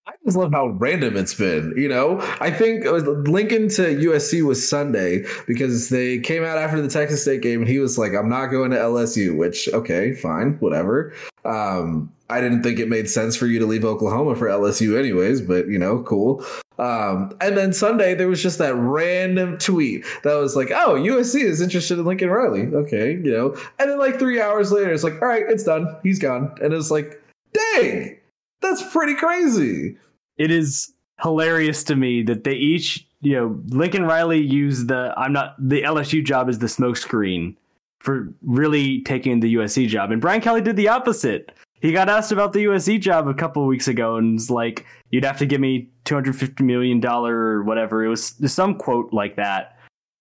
I 0.07 0.13
just 0.23 0.37
love 0.37 0.53
how 0.53 0.67
random 0.67 1.17
it's 1.17 1.33
been. 1.33 1.73
You 1.77 1.89
know, 1.89 2.21
I 2.39 2.51
think 2.51 2.85
Lincoln 2.85 3.69
to 3.71 3.83
USC 3.83 4.43
was 4.43 4.67
Sunday 4.67 5.25
because 5.47 5.89
they 5.89 6.19
came 6.19 6.45
out 6.45 6.59
after 6.59 6.83
the 6.83 6.89
Texas 6.89 7.23
State 7.23 7.41
game 7.41 7.61
and 7.61 7.69
he 7.69 7.79
was 7.79 7.97
like, 7.97 8.13
I'm 8.13 8.29
not 8.29 8.49
going 8.49 8.71
to 8.73 8.77
LSU, 8.77 9.35
which, 9.35 9.67
okay, 9.73 10.13
fine, 10.13 10.59
whatever. 10.61 11.15
Um, 11.47 12.13
I 12.29 12.43
didn't 12.43 12.63
think 12.63 12.81
it 12.81 12.89
made 12.89 13.09
sense 13.09 13.35
for 13.35 13.47
you 13.47 13.59
to 13.61 13.67
leave 13.67 13.85
Oklahoma 13.85 14.37
for 14.37 14.47
LSU, 14.47 14.99
anyways, 14.99 15.41
but 15.41 15.69
you 15.69 15.79
know, 15.79 16.03
cool. 16.03 16.45
Um, 16.79 17.35
and 17.41 17.57
then 17.57 17.73
Sunday, 17.73 18.15
there 18.15 18.29
was 18.29 18.43
just 18.43 18.59
that 18.59 18.75
random 18.75 19.57
tweet 19.57 20.05
that 20.23 20.35
was 20.35 20.55
like, 20.55 20.71
oh, 20.71 20.97
USC 20.97 21.43
is 21.43 21.63
interested 21.63 21.99
in 21.99 22.05
Lincoln 22.05 22.29
Riley. 22.29 22.67
Okay, 22.67 23.13
you 23.13 23.33
know. 23.33 23.57
And 23.79 23.91
then 23.91 23.99
like 23.99 24.19
three 24.19 24.41
hours 24.41 24.71
later, 24.71 24.93
it's 24.93 25.05
like, 25.05 25.23
all 25.23 25.29
right, 25.29 25.45
it's 25.49 25.65
done. 25.65 25.97
He's 26.03 26.19
gone. 26.19 26.55
And 26.61 26.75
it's 26.75 26.91
like, 26.91 27.23
dang 27.53 28.19
that's 28.65 28.83
pretty 28.93 29.15
crazy. 29.15 29.97
It 30.37 30.51
is 30.51 30.93
hilarious 31.23 31.85
to 31.85 31.97
me 31.97 32.23
that 32.25 32.45
they 32.45 32.55
each, 32.55 33.07
you 33.21 33.33
know, 33.33 33.61
Lincoln 33.69 34.05
Riley 34.05 34.41
used 34.41 34.89
the 34.89 35.15
I'm 35.17 35.33
not 35.33 35.55
the 35.59 35.83
LSU 35.83 36.25
job 36.25 36.49
as 36.49 36.59
the 36.59 36.67
smokescreen 36.67 37.57
for 38.01 38.33
really 38.43 39.03
taking 39.03 39.41
the 39.41 39.55
USC 39.55 39.89
job, 39.89 40.11
and 40.11 40.21
Brian 40.21 40.41
Kelly 40.41 40.61
did 40.61 40.77
the 40.77 40.89
opposite. 40.89 41.53
He 41.81 41.93
got 41.93 42.09
asked 42.09 42.33
about 42.33 42.53
the 42.53 42.65
USC 42.65 43.01
job 43.01 43.29
a 43.29 43.35
couple 43.35 43.67
weeks 43.67 43.89
ago, 43.89 44.17
and 44.17 44.35
was 44.35 44.51
like, 44.51 44.87
"You'd 45.11 45.25
have 45.25 45.39
to 45.39 45.47
give 45.47 45.61
me 45.61 45.91
250 46.05 46.65
million 46.65 47.01
dollar 47.01 47.35
or 47.35 47.63
whatever." 47.63 48.05
It 48.05 48.09
was 48.09 48.35
some 48.47 48.77
quote 48.77 49.13
like 49.13 49.37
that, 49.37 49.79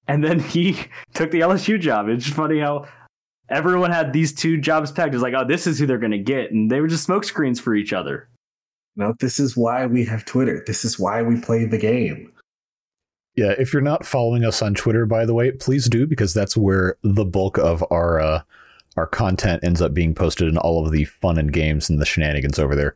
and 0.08 0.24
then 0.24 0.40
he 0.56 0.78
took 1.14 1.32
the 1.32 1.42
LSU 1.42 1.80
job. 1.80 2.08
It's 2.10 2.28
funny 2.28 2.60
how 2.60 2.88
everyone 3.50 3.92
had 3.92 4.14
these 4.14 4.34
two 4.34 4.58
jobs 4.58 4.92
pegged. 4.92 5.14
It's 5.14 5.24
like, 5.24 5.34
oh, 5.34 5.46
this 5.46 5.68
is 5.68 5.80
who 5.80 5.86
they're 5.86 5.98
going 5.98 6.12
to 6.12 6.18
get, 6.18 6.52
and 6.52 6.70
they 6.70 6.82
were 6.82 6.88
just 6.88 7.08
smokescreens 7.08 7.60
for 7.60 7.76
each 7.76 7.94
other. 7.94 8.28
No, 8.96 9.14
this 9.20 9.40
is 9.40 9.58
why 9.58 9.86
we 9.86 10.06
have 10.06 10.26
Twitter. 10.26 10.64
This 10.68 10.86
is 10.86 11.00
why 11.00 11.22
we 11.22 11.40
play 11.42 11.66
the 11.66 11.78
game. 11.78 12.32
Yeah, 13.36 13.56
if 13.58 13.74
you're 13.74 13.82
not 13.82 14.06
following 14.06 14.46
us 14.46 14.62
on 14.62 14.76
Twitter, 14.76 15.08
by 15.08 15.26
the 15.26 15.34
way, 15.34 15.52
please 15.52 15.90
do 15.90 16.06
because 16.06 16.34
that's 16.34 16.56
where 16.56 16.98
the 17.02 17.26
bulk 17.26 17.58
of 17.58 17.84
our 17.90 18.20
uh, 18.20 18.42
our 18.96 19.08
content 19.08 19.64
ends 19.64 19.82
up 19.82 19.94
being 19.94 20.14
posted 20.14 20.48
and 20.48 20.58
all 20.60 20.86
of 20.86 20.92
the 20.92 21.06
fun 21.06 21.40
and 21.40 21.52
games 21.52 21.90
and 21.90 22.00
the 22.00 22.06
shenanigans 22.06 22.60
over 22.60 22.76
there. 22.76 22.94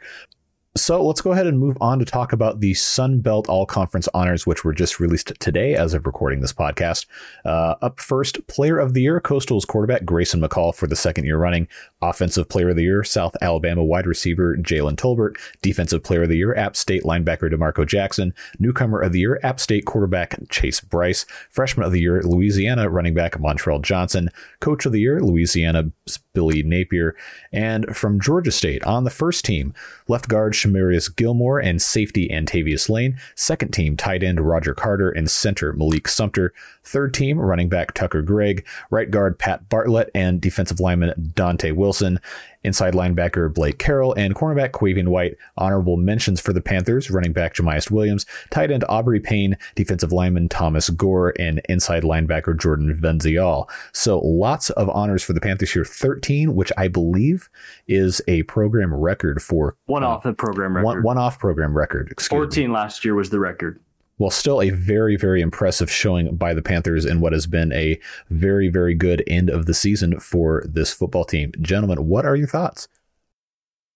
So 0.78 1.04
let's 1.04 1.22
go 1.22 1.32
ahead 1.32 1.48
and 1.48 1.60
move 1.60 1.76
on 1.82 1.98
to 2.00 2.06
talk 2.06 2.34
about 2.34 2.60
the 2.60 2.76
Sun 2.76 3.22
Belt 3.22 3.50
All 3.50 3.66
Conference 3.66 4.08
honors, 4.14 4.46
which 4.46 4.64
were 4.64 4.74
just 4.74 5.00
released 5.00 5.34
today 5.40 5.76
as 5.76 5.96
of 5.96 6.06
recording 6.06 6.40
this 6.42 6.54
podcast. 6.54 7.08
Uh, 7.44 7.76
up 7.82 8.00
first, 8.00 8.46
Player 8.48 8.78
of 8.78 8.94
the 8.94 9.02
Year, 9.02 9.20
Coastal's 9.20 9.66
quarterback 9.66 10.06
Grayson 10.06 10.40
McCall 10.40 10.74
for 10.74 10.86
the 10.86 10.96
second 10.96 11.26
year 11.26 11.38
running. 11.38 11.68
Offensive 12.02 12.48
Player 12.48 12.70
of 12.70 12.76
the 12.76 12.84
Year, 12.84 13.04
South 13.04 13.36
Alabama 13.42 13.84
wide 13.84 14.06
receiver 14.06 14.56
Jalen 14.58 14.98
Tolbert. 14.98 15.38
Defensive 15.64 16.04
Player 16.04 16.24
of 16.24 16.30
the 16.30 16.38
Year, 16.38 16.56
App 16.56 16.76
State 16.76 17.04
linebacker 17.04 17.50
D'Marco 17.50 17.84
Jackson. 17.84 18.34
Newcomer 18.60 19.02
of 19.02 19.14
the 19.14 19.20
Year, 19.20 19.40
App 19.42 19.60
State 19.60 19.86
quarterback 19.86 20.38
Chase 20.50 20.80
Brice. 20.80 21.26
Freshman 21.50 21.88
of 21.88 21.92
the 21.92 22.02
Year, 22.02 22.22
Louisiana 22.22 22.88
running 22.88 23.16
back 23.16 23.34
Montrell 23.34 23.82
Johnson. 23.82 24.30
Coach 24.60 24.86
of 24.86 24.92
the 24.92 25.02
Year, 25.02 25.20
Louisiana 25.22 25.92
Billy 26.34 26.62
Napier. 26.62 27.16
And 27.52 27.98
from 27.98 28.20
Georgia 28.20 28.52
State, 28.52 28.84
on 28.84 29.06
the 29.06 29.10
first 29.10 29.44
team, 29.44 29.74
left 30.08 30.28
guard 30.28 30.54
Shamarious 30.54 31.14
Gilmore 31.16 31.60
and 31.60 31.82
safety 31.82 32.30
Antavious 32.30 32.90
Lane. 32.90 33.20
Second 33.36 33.72
team, 33.74 33.98
tight 33.98 34.24
end 34.24 34.40
Roger 34.42 34.74
Carter 34.74 35.10
and 35.10 35.30
center 35.30 35.74
Malik 35.74 36.08
Sumter. 36.08 36.54
Third 36.88 37.14
team, 37.14 37.38
running 37.38 37.70
back 37.70 37.94
Tucker 37.94 38.22
Gregg. 38.22 38.66
Right 38.90 39.12
guard 39.12 39.38
Pat 39.38 39.68
Bartlett 39.68 40.10
and 40.16 40.40
defensive 40.40 40.80
lineman 40.80 41.34
Dante 41.36 41.72
Wilson 41.72 42.20
inside 42.64 42.94
linebacker 42.94 43.52
Blake 43.54 43.80
Carroll, 43.80 44.14
and 44.14 44.36
cornerback 44.36 44.72
Quavian 44.72 45.08
White. 45.08 45.36
Honorable 45.58 45.98
mentions 45.98 46.40
for 46.40 46.54
the 46.54 46.62
Panthers, 46.62 47.10
running 47.10 47.34
back 47.34 47.56
Jamyest 47.56 47.90
Williams, 47.90 48.26
tight 48.52 48.72
end 48.72 48.84
Aubrey 48.90 49.20
Payne, 49.20 49.58
defensive 49.76 50.12
lineman 50.12 50.50
Thomas 50.50 50.90
Gore, 50.90 51.34
and 51.40 51.62
inside 51.70 52.04
linebacker 52.04 52.60
Jordan 52.60 52.94
Venzial. 52.96 53.68
So 53.94 54.20
lots 54.20 54.70
of 54.72 54.90
honors 54.90 55.24
for 55.24 55.34
the 55.34 55.42
Panthers 55.42 55.72
here. 55.72 55.86
13, 55.86 56.56
which 56.56 56.72
I 56.78 56.88
believe 56.88 57.50
is 57.88 58.22
a 58.28 58.44
program 58.44 58.94
record 58.94 59.42
for 59.42 59.76
one 59.86 60.04
uh, 60.04 60.10
off 60.10 60.24
the 60.24 60.34
program 60.34 60.76
record. 60.76 60.86
One, 60.86 61.04
one 61.04 61.18
off 61.18 61.40
program 61.40 61.76
record. 61.76 62.14
14 62.20 62.68
me. 62.68 62.74
last 62.74 63.06
year 63.06 63.16
was 63.16 63.30
the 63.30 63.40
record 63.40 63.80
while 64.18 64.32
still 64.32 64.62
a 64.62 64.72
very, 64.72 65.16
very 65.16 65.42
impressive 65.42 65.90
showing 65.90 66.36
by 66.36 66.54
the 66.54 66.62
Panthers 66.62 67.06
in 67.06 67.22
what 67.22 67.34
has 67.34 67.48
been 67.48 67.72
a 67.72 68.00
very, 68.30 68.68
very 68.68 68.94
good 68.94 69.24
end 69.28 69.50
of 69.50 69.66
the 69.66 69.74
season 69.74 70.20
for 70.20 70.64
this 70.68 70.92
football 70.92 71.24
team. 71.24 71.52
Gentlemen, 71.62 72.08
what 72.08 72.26
are 72.26 72.36
your 72.36 72.48
thoughts? 72.48 72.88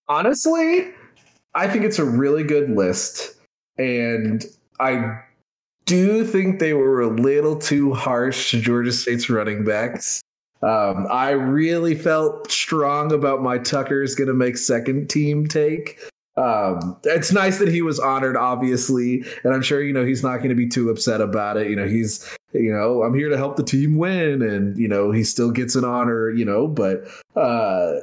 Honestly, 0.08 0.90
I 1.54 1.68
think 1.68 1.84
it's 1.84 1.98
a 1.98 2.04
really 2.04 2.44
good 2.44 2.70
list. 2.70 3.34
And 3.78 4.44
I 4.80 5.20
do 5.86 6.24
think 6.24 6.60
they 6.60 6.74
were 6.74 7.00
a 7.00 7.08
little 7.08 7.56
too 7.56 7.92
harsh 7.92 8.50
to 8.52 8.60
Georgia 8.60 8.92
State's 8.92 9.28
running 9.28 9.64
backs. 9.64 10.22
Um, 10.62 11.08
I 11.10 11.30
really 11.30 11.96
felt 11.96 12.52
strong 12.52 13.12
about 13.12 13.42
my 13.42 13.58
Tucker's 13.58 14.14
going 14.14 14.28
to 14.28 14.34
make 14.34 14.56
second 14.56 15.10
team 15.10 15.48
take 15.48 15.98
um 16.36 16.96
it's 17.04 17.30
nice 17.30 17.58
that 17.58 17.68
he 17.68 17.82
was 17.82 18.00
honored 18.00 18.36
obviously 18.36 19.22
and 19.44 19.52
i'm 19.52 19.60
sure 19.60 19.82
you 19.82 19.92
know 19.92 20.04
he's 20.04 20.22
not 20.22 20.38
going 20.38 20.48
to 20.48 20.54
be 20.54 20.66
too 20.66 20.88
upset 20.88 21.20
about 21.20 21.58
it 21.58 21.68
you 21.68 21.76
know 21.76 21.86
he's 21.86 22.26
you 22.52 22.72
know 22.72 23.02
i'm 23.02 23.14
here 23.14 23.28
to 23.28 23.36
help 23.36 23.56
the 23.56 23.62
team 23.62 23.96
win 23.96 24.40
and 24.40 24.78
you 24.78 24.88
know 24.88 25.10
he 25.10 25.22
still 25.22 25.50
gets 25.50 25.74
an 25.74 25.84
honor 25.84 26.30
you 26.30 26.44
know 26.44 26.66
but 26.66 27.04
uh 27.36 27.96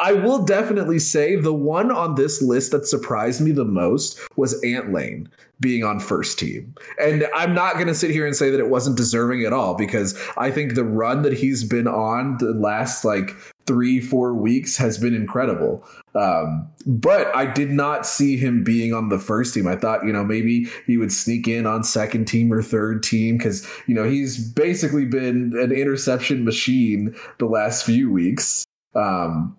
I 0.00 0.12
will 0.12 0.44
definitely 0.44 0.98
say 0.98 1.36
the 1.36 1.54
one 1.54 1.92
on 1.92 2.16
this 2.16 2.42
list 2.42 2.72
that 2.72 2.86
surprised 2.86 3.40
me 3.40 3.52
the 3.52 3.64
most 3.64 4.18
was 4.36 4.60
Ant 4.64 4.92
Lane 4.92 5.28
being 5.60 5.84
on 5.84 6.00
first 6.00 6.36
team. 6.38 6.74
And 7.00 7.28
I'm 7.34 7.54
not 7.54 7.74
going 7.74 7.86
to 7.86 7.94
sit 7.94 8.10
here 8.10 8.26
and 8.26 8.34
say 8.34 8.50
that 8.50 8.58
it 8.58 8.68
wasn't 8.68 8.96
deserving 8.96 9.44
at 9.44 9.52
all 9.52 9.74
because 9.74 10.20
I 10.36 10.50
think 10.50 10.74
the 10.74 10.84
run 10.84 11.22
that 11.22 11.32
he's 11.32 11.62
been 11.62 11.86
on 11.86 12.38
the 12.38 12.52
last 12.52 13.04
like 13.04 13.30
three, 13.66 14.00
four 14.00 14.34
weeks 14.34 14.76
has 14.76 14.98
been 14.98 15.14
incredible. 15.14 15.86
Um, 16.14 16.68
but 16.86 17.34
I 17.34 17.46
did 17.46 17.70
not 17.70 18.06
see 18.06 18.36
him 18.36 18.62
being 18.62 18.92
on 18.92 19.08
the 19.08 19.18
first 19.18 19.54
team. 19.54 19.66
I 19.66 19.76
thought, 19.76 20.04
you 20.04 20.12
know, 20.12 20.24
maybe 20.24 20.68
he 20.86 20.96
would 20.96 21.12
sneak 21.12 21.48
in 21.48 21.66
on 21.66 21.82
second 21.82 22.26
team 22.26 22.52
or 22.52 22.62
third 22.62 23.02
team 23.02 23.38
because, 23.38 23.66
you 23.86 23.94
know, 23.94 24.04
he's 24.04 24.52
basically 24.52 25.04
been 25.04 25.54
an 25.58 25.72
interception 25.72 26.44
machine 26.44 27.14
the 27.38 27.46
last 27.46 27.84
few 27.84 28.10
weeks. 28.10 28.64
Um, 28.94 29.56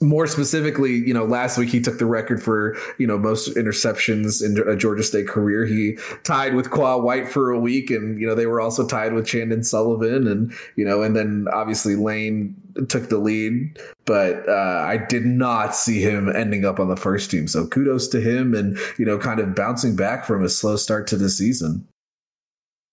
more 0.00 0.26
specifically, 0.26 0.92
you 0.92 1.14
know, 1.14 1.24
last 1.24 1.58
week 1.58 1.70
he 1.70 1.80
took 1.80 1.98
the 1.98 2.06
record 2.06 2.42
for 2.42 2.76
you 2.98 3.06
know 3.06 3.18
most 3.18 3.54
interceptions 3.56 4.44
in 4.44 4.58
a 4.68 4.76
Georgia 4.76 5.02
State 5.02 5.28
career. 5.28 5.64
He 5.66 5.98
tied 6.24 6.54
with 6.54 6.70
Qua 6.70 6.96
White 6.98 7.28
for 7.28 7.50
a 7.50 7.58
week, 7.58 7.90
and 7.90 8.20
you 8.20 8.26
know 8.26 8.34
they 8.34 8.46
were 8.46 8.60
also 8.60 8.86
tied 8.86 9.12
with 9.12 9.26
Chandon 9.26 9.62
Sullivan, 9.62 10.26
and 10.26 10.52
you 10.76 10.84
know, 10.84 11.02
and 11.02 11.16
then 11.16 11.46
obviously 11.52 11.96
Lane 11.96 12.54
took 12.88 13.08
the 13.08 13.18
lead. 13.18 13.78
But 14.06 14.48
uh, 14.48 14.84
I 14.86 14.96
did 14.96 15.24
not 15.24 15.74
see 15.74 16.00
him 16.00 16.28
ending 16.28 16.64
up 16.64 16.80
on 16.80 16.88
the 16.88 16.96
first 16.96 17.30
team. 17.30 17.46
So 17.48 17.66
kudos 17.66 18.08
to 18.08 18.20
him, 18.20 18.54
and 18.54 18.78
you 18.98 19.04
know, 19.04 19.18
kind 19.18 19.40
of 19.40 19.54
bouncing 19.54 19.96
back 19.96 20.24
from 20.24 20.44
a 20.44 20.48
slow 20.48 20.76
start 20.76 21.06
to 21.08 21.16
the 21.16 21.30
season. 21.30 21.86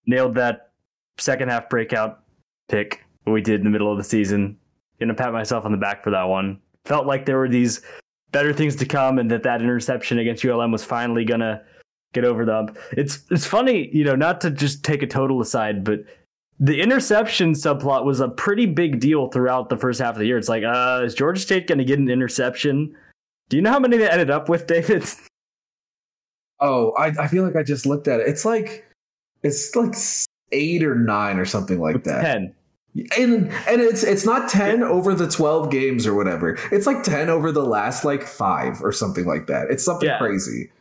Nailed 0.06 0.36
that 0.36 0.72
second 1.18 1.50
half 1.50 1.70
breakout 1.70 2.24
pick 2.70 3.04
we 3.26 3.42
did 3.42 3.60
in 3.60 3.64
the 3.66 3.70
middle 3.70 3.92
of 3.92 3.98
the 3.98 4.04
season. 4.04 4.58
Gonna 5.00 5.14
pat 5.14 5.34
myself 5.34 5.66
on 5.66 5.72
the 5.72 5.78
back 5.78 6.04
for 6.04 6.12
that 6.12 6.24
one 6.24 6.60
felt 6.88 7.06
like 7.06 7.26
there 7.26 7.38
were 7.38 7.50
these 7.50 7.82
better 8.32 8.54
things 8.54 8.76
to 8.78 8.86
come 8.86 9.20
and 9.20 9.30
that 9.32 9.44
that 9.44 9.62
interception 9.62 10.20
against 10.20 10.44
ULM 10.44 10.72
was 10.72 10.84
finally 10.84 11.26
going 11.26 11.40
to 11.40 11.62
get 12.14 12.24
over 12.24 12.46
the 12.46 12.54
hump. 12.54 12.78
It's 12.92 13.24
it's 13.30 13.46
funny, 13.46 13.90
you 13.94 14.04
know, 14.04 14.16
not 14.16 14.42
to 14.42 14.52
just 14.52 14.84
take 14.84 15.04
a 15.04 15.08
total 15.08 15.42
aside, 15.42 15.84
but 15.84 16.00
the 16.60 16.82
interception 16.82 17.54
subplot 17.54 18.06
was 18.06 18.20
a 18.20 18.30
pretty 18.30 18.66
big 18.66 19.00
deal 19.00 19.30
throughout 19.30 19.70
the 19.70 19.78
first 19.78 20.00
half 20.00 20.16
of 20.16 20.20
the 20.20 20.26
year. 20.26 20.38
It's 20.38 20.50
like, 20.50 20.64
uh, 20.64 21.02
is 21.04 21.14
Georgia 21.14 21.40
State 21.40 21.68
going 21.68 21.78
to 21.78 21.86
get 21.86 22.00
an 22.00 22.10
interception? 22.10 22.96
Do 23.50 23.58
you 23.58 23.62
know 23.62 23.72
how 23.72 23.80
many 23.80 23.98
they 23.98 24.10
ended 24.10 24.32
up 24.32 24.50
with, 24.50 24.66
David? 24.68 25.06
Oh, 26.60 26.92
I, 26.98 27.08
I 27.08 27.28
feel 27.28 27.44
like 27.44 27.56
I 27.56 27.62
just 27.62 27.86
looked 27.86 28.08
at 28.08 28.20
it. 28.20 28.28
It's 28.28 28.44
like 28.44 28.84
it's 29.44 29.76
like 29.76 29.94
eight 30.52 30.84
or 30.84 30.96
nine 30.96 31.38
or 31.38 31.46
something 31.46 31.80
like 31.80 32.04
that. 32.06 32.22
Ten 32.22 32.56
and 33.18 33.52
and 33.68 33.82
it's 33.82 34.04
it's 34.04 34.26
not 34.26 34.50
10 34.50 34.84
over 34.84 35.14
the 35.14 35.28
12 35.28 35.70
games 35.70 36.08
or 36.08 36.16
whatever. 36.16 36.58
It's 36.72 36.88
like 36.88 37.04
10 37.04 37.30
over 37.30 37.52
the 37.52 37.64
last 37.64 38.04
like 38.04 38.24
five 38.24 38.82
or 38.82 38.92
something 38.92 39.26
like 39.26 39.48
that. 39.48 39.68
It's 39.70 39.84
something 39.84 40.10
yeah. 40.10 40.18
crazy. 40.18 40.72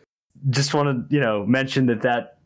Just 0.51 0.75
want 0.75 1.09
to 1.09 1.15
you 1.15 1.21
know 1.21 1.45
mention 1.47 1.87
that 1.87 2.03
that 2.03 2.39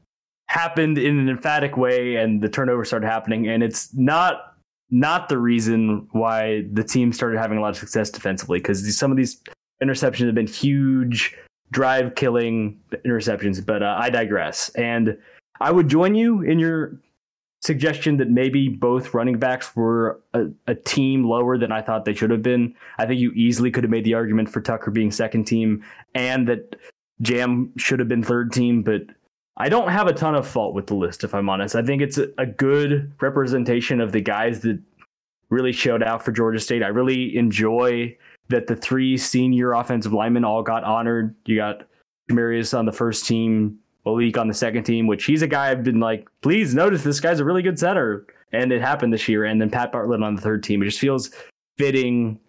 happened 0.49 0.99
in 0.99 1.19
an 1.19 1.29
emphatic 1.29 1.77
way 1.77 2.17
and 2.17 2.43
the 2.43 2.49
turnover 2.49 2.85
started 2.85 3.07
happening. 3.07 3.49
And 3.49 3.63
it's 3.63 3.95
not 3.95 4.55
not 4.91 5.29
the 5.29 5.39
reason 5.39 6.09
why 6.13 6.65
the 6.73 6.83
team 6.83 7.13
started 7.13 7.39
having 7.39 7.59
a 7.59 7.61
lot 7.61 7.71
of 7.71 7.77
success 7.77 8.11
defensively 8.11 8.59
because 8.59 8.97
some 8.99 9.13
of 9.13 9.17
these 9.17 9.41
interceptions 9.83 10.27
have 10.27 10.35
been 10.35 10.49
huge 10.49 11.37
drive 11.71 12.17
killing 12.17 12.81
interceptions. 13.07 13.65
But 13.65 13.83
uh, 13.83 13.97
i 13.99 14.11
digress. 14.11 14.71
And 14.71 15.17
i 15.61 15.71
would 15.71 15.89
join 15.89 16.15
you 16.15 16.43
in 16.43 16.59
your 16.59 16.99
suggestion 17.61 18.17
that 18.17 18.31
maybe 18.31 18.69
both 18.69 19.13
running 19.13 19.39
backs 19.39 19.77
were 19.77 20.21
a, 20.33 20.47
a, 20.67 20.75
team 20.75 21.25
lower 21.25 21.59
than 21.59 21.71
I 21.71 21.83
thought 21.83 22.07
they 22.07 22.15
should 22.15 22.31
have 22.31 22.43
been. 22.43 22.75
I 22.99 23.05
think 23.05 23.21
you 23.21 23.33
easily 23.33 23.71
could 23.71 23.85
have 23.85 23.91
made 23.91 24.05
the 24.05 24.15
argument 24.15 24.49
for 24.49 24.63
Tucker 24.63 24.91
being 24.91 25.11
second 25.11 25.45
team 25.45 25.85
and 26.15 26.49
that 26.49 26.77
Jam 27.21 27.73
should 27.77 27.99
have 27.99 28.09
been 28.09 28.23
third 28.23 28.53
team, 28.53 28.83
but 28.83 29.03
I 29.59 29.69
don't 29.69 29.91
have 29.91 30.07
a 30.07 30.15
ton 30.15 30.35
of 30.35 30.49
fault 30.49 30.75
with 30.75 30.87
the 30.87 30.95
list, 30.95 31.23
if 31.23 31.35
I'm 31.35 31.51
honest. 31.51 31.77
I 31.77 31.83
think 31.83 32.01
it's 32.01 32.17
a, 32.17 32.29
a 32.39 32.47
good 32.47 33.13
representation 33.21 34.01
of 34.01 34.13
the 34.13 34.23
guys 34.23 34.61
that 34.61 34.81
really 35.51 35.73
showed 35.73 36.03
out 36.03 36.25
for 36.25 36.33
Georgia 36.33 36.61
State. 36.61 36.83
I 36.83 36.89
really 36.89 37.37
enjoy 37.37 38.17
that 38.49 38.69
the 38.69 38.77
three 38.77 39.19
senior 39.19 39.73
offensive 39.73 40.15
linemen 40.15 40.45
all 40.45 40.63
got 40.63 40.83
honored. 40.85 41.35
You 41.45 41.57
got 41.57 41.83
Marius 42.31 42.73
on 42.73 42.87
the 42.87 42.93
first 42.93 43.27
team, 43.27 43.79
Malik 44.05 44.39
on 44.39 44.49
the 44.49 44.55
second 44.55 44.85
team, 44.85 45.07
which 45.07 45.25
he's 45.25 45.43
a 45.43 45.47
guy 45.47 45.71
I've 45.71 45.85
been 45.85 46.01
like, 46.01 46.29
please 46.41 46.75
notice 46.75 47.03
this 47.03 47.21
guy's 47.21 47.41
a 47.41 47.45
really 47.45 47.63
good 47.63 47.79
center. 47.79 48.27
And 48.53 48.73
it 48.73 48.81
happened 48.81 49.13
this 49.13 49.29
year. 49.29 49.45
And 49.45 49.61
then 49.61 49.71
Pat 49.71 49.93
Bartlett 49.93 50.23
on 50.23 50.35
the 50.35 50.43
third 50.43 50.63
team. 50.63 50.83
It 50.83 50.87
just 50.87 50.99
feels 50.99 51.31
fitting, 51.79 52.41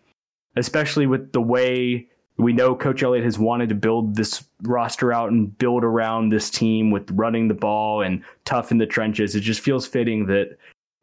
especially 0.56 1.06
with 1.06 1.32
the 1.32 1.42
way 1.42 2.08
we 2.38 2.54
know 2.54 2.76
Coach 2.76 3.04
Elliott 3.04 3.24
has 3.24 3.38
wanted 3.38 3.70
to 3.70 3.76
build 3.76 4.16
this 4.16 4.44
roster 4.64 5.14
out 5.14 5.32
and 5.32 5.56
build 5.58 5.84
around 5.84 6.30
this 6.30 6.50
team 6.50 6.90
with 6.90 7.10
running 7.12 7.48
the 7.48 7.54
ball 7.54 8.02
and 8.02 8.24
tough 8.46 8.72
in 8.72 8.78
the 8.78 8.88
trenches. 8.88 9.36
It 9.36 9.42
just 9.42 9.62
feels 9.62 9.86
fitting 9.86 10.26
that 10.28 10.58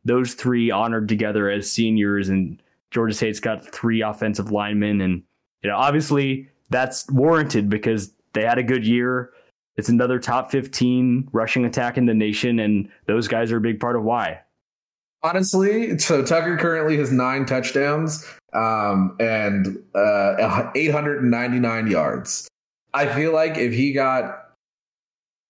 those 0.05 0.35
three 0.35 0.71
honored 0.71 1.09
together 1.09 1.49
as 1.49 1.71
seniors 1.71 2.29
and 2.29 2.61
Georgia 2.91 3.15
State's 3.15 3.41
got 3.41 3.65
three 3.65 4.01
offensive 4.01 4.51
linemen. 4.51 5.01
And, 5.01 5.23
you 5.63 5.71
know, 5.71 5.77
obviously 5.77 6.49
that's 6.71 7.09
warranted 7.11 7.69
because 7.69 8.13
they 8.33 8.43
had 8.43 8.59
a 8.59 8.63
good 8.63 8.87
year 8.87 9.31
it's 9.79 9.88
another 9.88 10.19
top 10.19 10.51
15 10.51 11.29
rushing 11.33 11.64
attack 11.64 11.97
in 11.97 12.07
the 12.07 12.12
nation, 12.12 12.59
and 12.59 12.91
those 13.07 13.29
guys 13.29 13.53
are 13.53 13.59
a 13.59 13.61
big 13.61 13.79
part 13.79 13.95
of 13.95 14.03
why. 14.03 14.41
Honestly, 15.23 15.97
so 15.99 16.25
Tucker 16.25 16.57
currently 16.59 16.97
has 16.97 17.12
nine 17.12 17.47
touchdowns 17.47 18.27
um, 18.53 19.17
and 19.21 19.79
uh, 19.95 20.71
899 20.75 21.87
yards. 21.87 22.49
I 22.93 23.07
feel 23.07 23.33
like 23.33 23.57
if 23.57 23.73
he 23.73 23.93
got 23.93 24.51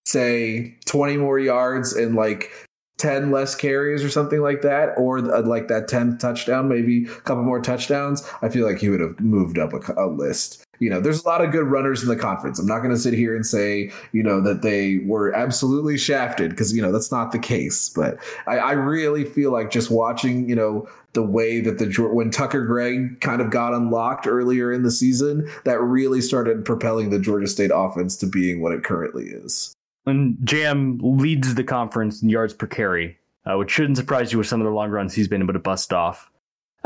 say 0.06 0.76
20 0.86 1.16
more 1.16 1.38
yards 1.38 1.94
and 1.94 2.14
like 2.14 2.50
10 2.98 3.30
less 3.30 3.54
carries 3.54 4.04
or 4.04 4.10
something 4.10 4.40
like 4.40 4.60
that, 4.62 4.92
or 4.98 5.18
uh, 5.18 5.42
like 5.42 5.68
that 5.68 5.88
10th 5.88 6.18
touchdown, 6.18 6.68
maybe 6.68 7.04
a 7.04 7.20
couple 7.20 7.44
more 7.44 7.60
touchdowns, 7.60 8.28
I 8.42 8.50
feel 8.50 8.66
like 8.66 8.78
he 8.78 8.90
would 8.90 9.00
have 9.00 9.18
moved 9.20 9.58
up 9.58 9.72
a, 9.72 9.94
a 9.96 10.06
list. 10.06 10.64
You 10.80 10.90
know, 10.90 11.00
there's 11.00 11.24
a 11.24 11.28
lot 11.28 11.44
of 11.44 11.50
good 11.50 11.66
runners 11.66 12.02
in 12.02 12.08
the 12.08 12.16
conference. 12.16 12.58
I'm 12.58 12.66
not 12.66 12.78
going 12.78 12.94
to 12.94 13.00
sit 13.00 13.14
here 13.14 13.34
and 13.34 13.44
say, 13.44 13.90
you 14.12 14.22
know, 14.22 14.40
that 14.42 14.62
they 14.62 14.98
were 15.04 15.32
absolutely 15.34 15.98
shafted 15.98 16.50
because, 16.50 16.74
you 16.74 16.82
know, 16.82 16.92
that's 16.92 17.10
not 17.12 17.32
the 17.32 17.38
case. 17.38 17.88
But 17.88 18.18
I, 18.46 18.58
I 18.58 18.72
really 18.72 19.24
feel 19.24 19.52
like 19.52 19.70
just 19.70 19.90
watching, 19.90 20.48
you 20.48 20.54
know, 20.54 20.88
the 21.14 21.22
way 21.22 21.60
that 21.60 21.78
the 21.78 21.86
when 22.12 22.30
Tucker 22.30 22.64
Gregg 22.64 23.20
kind 23.20 23.40
of 23.40 23.50
got 23.50 23.74
unlocked 23.74 24.26
earlier 24.26 24.72
in 24.72 24.82
the 24.82 24.90
season, 24.90 25.50
that 25.64 25.80
really 25.80 26.20
started 26.20 26.64
propelling 26.64 27.10
the 27.10 27.18
Georgia 27.18 27.48
State 27.48 27.70
offense 27.74 28.16
to 28.18 28.26
being 28.26 28.62
what 28.62 28.72
it 28.72 28.84
currently 28.84 29.24
is. 29.24 29.74
And 30.06 30.38
Jam 30.44 30.98
leads 31.02 31.54
the 31.54 31.64
conference 31.64 32.22
in 32.22 32.28
yards 32.28 32.54
per 32.54 32.66
carry, 32.66 33.18
uh, 33.44 33.56
which 33.58 33.70
shouldn't 33.70 33.96
surprise 33.96 34.32
you 34.32 34.38
with 34.38 34.46
some 34.46 34.60
of 34.60 34.64
the 34.64 34.72
long 34.72 34.90
runs 34.90 35.14
he's 35.14 35.28
been 35.28 35.42
able 35.42 35.52
to 35.52 35.58
bust 35.58 35.92
off. 35.92 36.27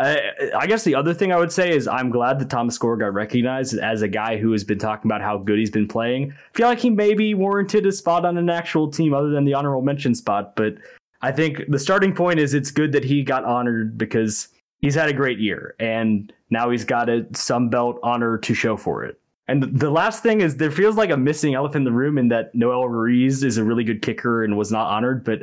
I, 0.02 0.66
guess 0.66 0.84
the 0.84 0.94
other 0.94 1.14
thing 1.14 1.32
I 1.32 1.38
would 1.38 1.52
say 1.52 1.74
is 1.74 1.86
I'm 1.86 2.10
glad 2.10 2.38
that 2.38 2.50
Thomas 2.50 2.78
Gore 2.78 2.96
got 2.96 3.12
recognized 3.12 3.78
as 3.78 4.02
a 4.02 4.08
guy 4.08 4.36
who 4.36 4.52
has 4.52 4.64
been 4.64 4.78
talking 4.78 5.10
about 5.10 5.20
how 5.20 5.38
good 5.38 5.58
he's 5.58 5.70
been 5.70 5.88
playing. 5.88 6.32
I 6.32 6.56
feel 6.56 6.68
like 6.68 6.78
he 6.78 6.90
maybe 6.90 7.34
warranted 7.34 7.86
a 7.86 7.92
spot 7.92 8.24
on 8.24 8.36
an 8.36 8.50
actual 8.50 8.90
team 8.90 9.14
other 9.14 9.30
than 9.30 9.44
the 9.44 9.54
honorable 9.54 9.82
mention 9.82 10.14
spot, 10.14 10.56
but 10.56 10.76
I 11.20 11.30
think 11.30 11.62
the 11.68 11.78
starting 11.78 12.14
point 12.14 12.40
is 12.40 12.54
it's 12.54 12.70
good 12.70 12.92
that 12.92 13.04
he 13.04 13.22
got 13.22 13.44
honored 13.44 13.96
because 13.96 14.48
he's 14.80 14.94
had 14.94 15.08
a 15.08 15.12
great 15.12 15.38
year 15.38 15.74
and 15.78 16.32
now 16.50 16.70
he's 16.70 16.84
got 16.84 17.08
a 17.08 17.26
Sun 17.34 17.70
Belt 17.70 17.98
honor 18.02 18.38
to 18.38 18.54
show 18.54 18.76
for 18.76 19.04
it. 19.04 19.18
And 19.48 19.78
the 19.78 19.90
last 19.90 20.22
thing 20.22 20.40
is 20.40 20.56
there 20.56 20.70
feels 20.70 20.96
like 20.96 21.10
a 21.10 21.16
missing 21.16 21.54
elephant 21.54 21.82
in 21.82 21.84
the 21.84 21.92
room 21.92 22.16
in 22.16 22.28
that 22.28 22.54
Noel 22.54 22.88
Ruiz 22.88 23.42
is 23.42 23.58
a 23.58 23.64
really 23.64 23.84
good 23.84 24.02
kicker 24.02 24.44
and 24.44 24.56
was 24.56 24.70
not 24.70 24.90
honored, 24.90 25.24
but 25.24 25.40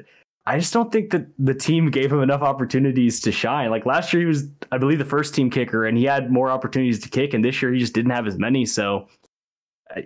I 0.49 0.57
just 0.57 0.73
don't 0.73 0.91
think 0.91 1.11
that 1.11 1.27
the 1.37 1.53
team 1.53 1.91
gave 1.91 2.11
him 2.11 2.23
enough 2.23 2.41
opportunities 2.41 3.19
to 3.19 3.31
shine. 3.31 3.69
Like 3.69 3.85
last 3.85 4.11
year, 4.11 4.21
he 4.21 4.25
was, 4.25 4.47
I 4.71 4.79
believe, 4.79 4.97
the 4.97 5.05
first 5.05 5.35
team 5.35 5.51
kicker, 5.51 5.85
and 5.85 5.95
he 5.95 6.05
had 6.05 6.31
more 6.31 6.49
opportunities 6.49 6.99
to 7.01 7.09
kick, 7.09 7.35
and 7.35 7.45
this 7.45 7.61
year 7.61 7.71
he 7.71 7.77
just 7.77 7.93
didn't 7.93 8.09
have 8.09 8.25
as 8.25 8.39
many. 8.39 8.65
So, 8.65 9.07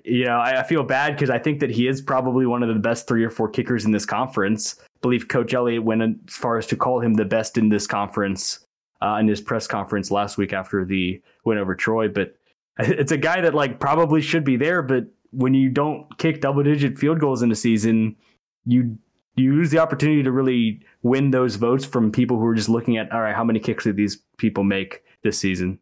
you 0.03 0.25
know, 0.25 0.35
I, 0.35 0.59
I 0.59 0.63
feel 0.63 0.83
bad 0.83 1.13
because 1.13 1.29
I 1.29 1.39
think 1.39 1.61
that 1.61 1.69
he 1.69 1.87
is 1.87 2.01
probably 2.01 2.45
one 2.45 2.61
of 2.61 2.67
the 2.67 2.81
best 2.81 3.07
three 3.07 3.23
or 3.23 3.29
four 3.29 3.47
kickers 3.47 3.85
in 3.85 3.91
this 3.93 4.05
conference. 4.05 4.75
I 4.81 4.99
believe 5.01 5.29
Coach 5.29 5.53
Elliott 5.53 5.85
went 5.85 6.01
as 6.01 6.35
far 6.35 6.57
as 6.57 6.67
to 6.67 6.75
call 6.75 6.99
him 6.99 7.13
the 7.13 7.23
best 7.23 7.57
in 7.57 7.69
this 7.69 7.87
conference 7.87 8.67
uh, 9.01 9.15
in 9.21 9.29
his 9.29 9.39
press 9.39 9.65
conference 9.65 10.11
last 10.11 10.37
week 10.37 10.51
after 10.51 10.83
the 10.83 11.21
win 11.45 11.57
over 11.57 11.73
Troy. 11.73 12.09
But 12.09 12.35
it's 12.79 13.13
a 13.13 13.17
guy 13.17 13.39
that 13.39 13.55
like 13.55 13.79
probably 13.79 14.19
should 14.19 14.43
be 14.43 14.57
there, 14.57 14.81
but 14.81 15.05
when 15.31 15.53
you 15.53 15.69
don't 15.69 16.17
kick 16.17 16.41
double 16.41 16.63
digit 16.63 16.97
field 16.97 17.21
goals 17.21 17.41
in 17.41 17.49
a 17.49 17.55
season, 17.55 18.17
you 18.65 18.97
you 19.35 19.53
lose 19.53 19.71
the 19.71 19.79
opportunity 19.79 20.23
to 20.23 20.31
really 20.31 20.81
win 21.01 21.31
those 21.31 21.55
votes 21.55 21.85
from 21.85 22.11
people 22.11 22.37
who 22.37 22.45
are 22.45 22.55
just 22.55 22.69
looking 22.69 22.97
at 22.97 23.11
all 23.11 23.21
right, 23.21 23.35
how 23.35 23.43
many 23.43 23.59
kicks 23.59 23.83
did 23.83 23.95
these 23.95 24.17
people 24.37 24.63
make 24.63 25.03
this 25.23 25.39
season? 25.39 25.79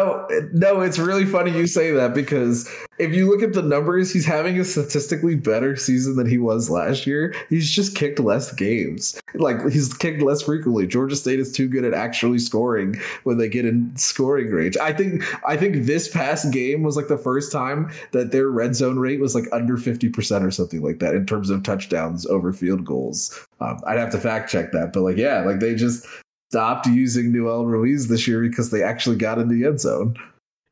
Oh 0.00 0.26
no, 0.54 0.80
it's 0.80 0.98
really 0.98 1.26
funny 1.26 1.50
you 1.50 1.66
say 1.66 1.90
that 1.92 2.14
because 2.14 2.66
if 2.98 3.12
you 3.12 3.30
look 3.30 3.42
at 3.42 3.52
the 3.52 3.60
numbers, 3.60 4.10
he's 4.10 4.24
having 4.24 4.58
a 4.58 4.64
statistically 4.64 5.34
better 5.34 5.76
season 5.76 6.16
than 6.16 6.26
he 6.26 6.38
was 6.38 6.70
last 6.70 7.06
year. 7.06 7.34
He's 7.50 7.70
just 7.70 7.94
kicked 7.94 8.18
less 8.18 8.50
games. 8.50 9.20
Like 9.34 9.60
he's 9.68 9.92
kicked 9.92 10.22
less 10.22 10.40
frequently. 10.40 10.86
Georgia 10.86 11.16
State 11.16 11.38
is 11.38 11.52
too 11.52 11.68
good 11.68 11.84
at 11.84 11.92
actually 11.92 12.38
scoring 12.38 12.98
when 13.24 13.36
they 13.36 13.46
get 13.46 13.66
in 13.66 13.94
scoring 13.94 14.50
range. 14.50 14.78
I 14.78 14.94
think 14.94 15.22
I 15.46 15.58
think 15.58 15.84
this 15.84 16.08
past 16.08 16.50
game 16.50 16.82
was 16.82 16.96
like 16.96 17.08
the 17.08 17.18
first 17.18 17.52
time 17.52 17.92
that 18.12 18.32
their 18.32 18.48
red 18.48 18.74
zone 18.74 18.98
rate 18.98 19.20
was 19.20 19.34
like 19.34 19.48
under 19.52 19.76
50% 19.76 20.46
or 20.46 20.50
something 20.50 20.80
like 20.82 21.00
that 21.00 21.14
in 21.14 21.26
terms 21.26 21.50
of 21.50 21.62
touchdowns 21.62 22.24
over 22.24 22.54
field 22.54 22.86
goals. 22.86 23.46
Um, 23.60 23.78
I'd 23.86 23.98
have 23.98 24.12
to 24.12 24.18
fact 24.18 24.50
check 24.50 24.72
that, 24.72 24.94
but 24.94 25.02
like 25.02 25.18
yeah, 25.18 25.40
like 25.40 25.60
they 25.60 25.74
just 25.74 26.06
stopped 26.50 26.86
using 26.86 27.32
Noel 27.32 27.64
Ruiz 27.64 28.08
this 28.08 28.26
year 28.26 28.42
because 28.42 28.70
they 28.70 28.82
actually 28.82 29.16
got 29.16 29.38
in 29.38 29.48
the 29.48 29.64
end 29.64 29.80
zone. 29.80 30.16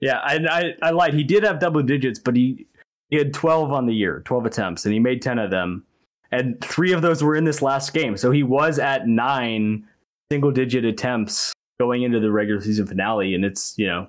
Yeah, 0.00 0.18
I, 0.18 0.38
I, 0.50 0.88
I 0.88 0.90
lied. 0.90 1.14
He 1.14 1.22
did 1.22 1.44
have 1.44 1.60
double 1.60 1.82
digits, 1.82 2.18
but 2.18 2.34
he, 2.34 2.66
he 3.10 3.16
had 3.16 3.32
12 3.32 3.72
on 3.72 3.86
the 3.86 3.94
year, 3.94 4.22
12 4.24 4.46
attempts, 4.46 4.84
and 4.84 4.92
he 4.92 4.98
made 4.98 5.22
10 5.22 5.38
of 5.38 5.50
them. 5.50 5.84
And 6.32 6.60
three 6.60 6.92
of 6.92 7.02
those 7.02 7.22
were 7.22 7.36
in 7.36 7.44
this 7.44 7.62
last 7.62 7.94
game. 7.94 8.16
So 8.16 8.32
he 8.32 8.42
was 8.42 8.78
at 8.78 9.06
nine 9.06 9.86
single 10.30 10.50
digit 10.50 10.84
attempts 10.84 11.52
going 11.78 12.02
into 12.02 12.20
the 12.20 12.30
regular 12.30 12.60
season 12.60 12.86
finale. 12.86 13.34
And 13.34 13.44
it's, 13.44 13.78
you 13.78 13.86
know, 13.86 14.08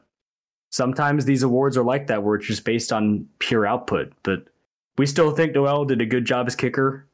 sometimes 0.71 1.25
these 1.25 1.43
awards 1.43 1.77
are 1.77 1.83
like 1.83 2.07
that 2.07 2.23
where 2.23 2.35
it's 2.35 2.47
just 2.47 2.65
based 2.65 2.91
on 2.91 3.27
pure 3.37 3.65
output. 3.65 4.11
But 4.23 4.47
we 4.97 5.05
still 5.05 5.31
think 5.31 5.53
Noel 5.53 5.85
did 5.85 6.01
a 6.01 6.05
good 6.05 6.25
job 6.25 6.47
as 6.47 6.55
kicker. 6.55 7.07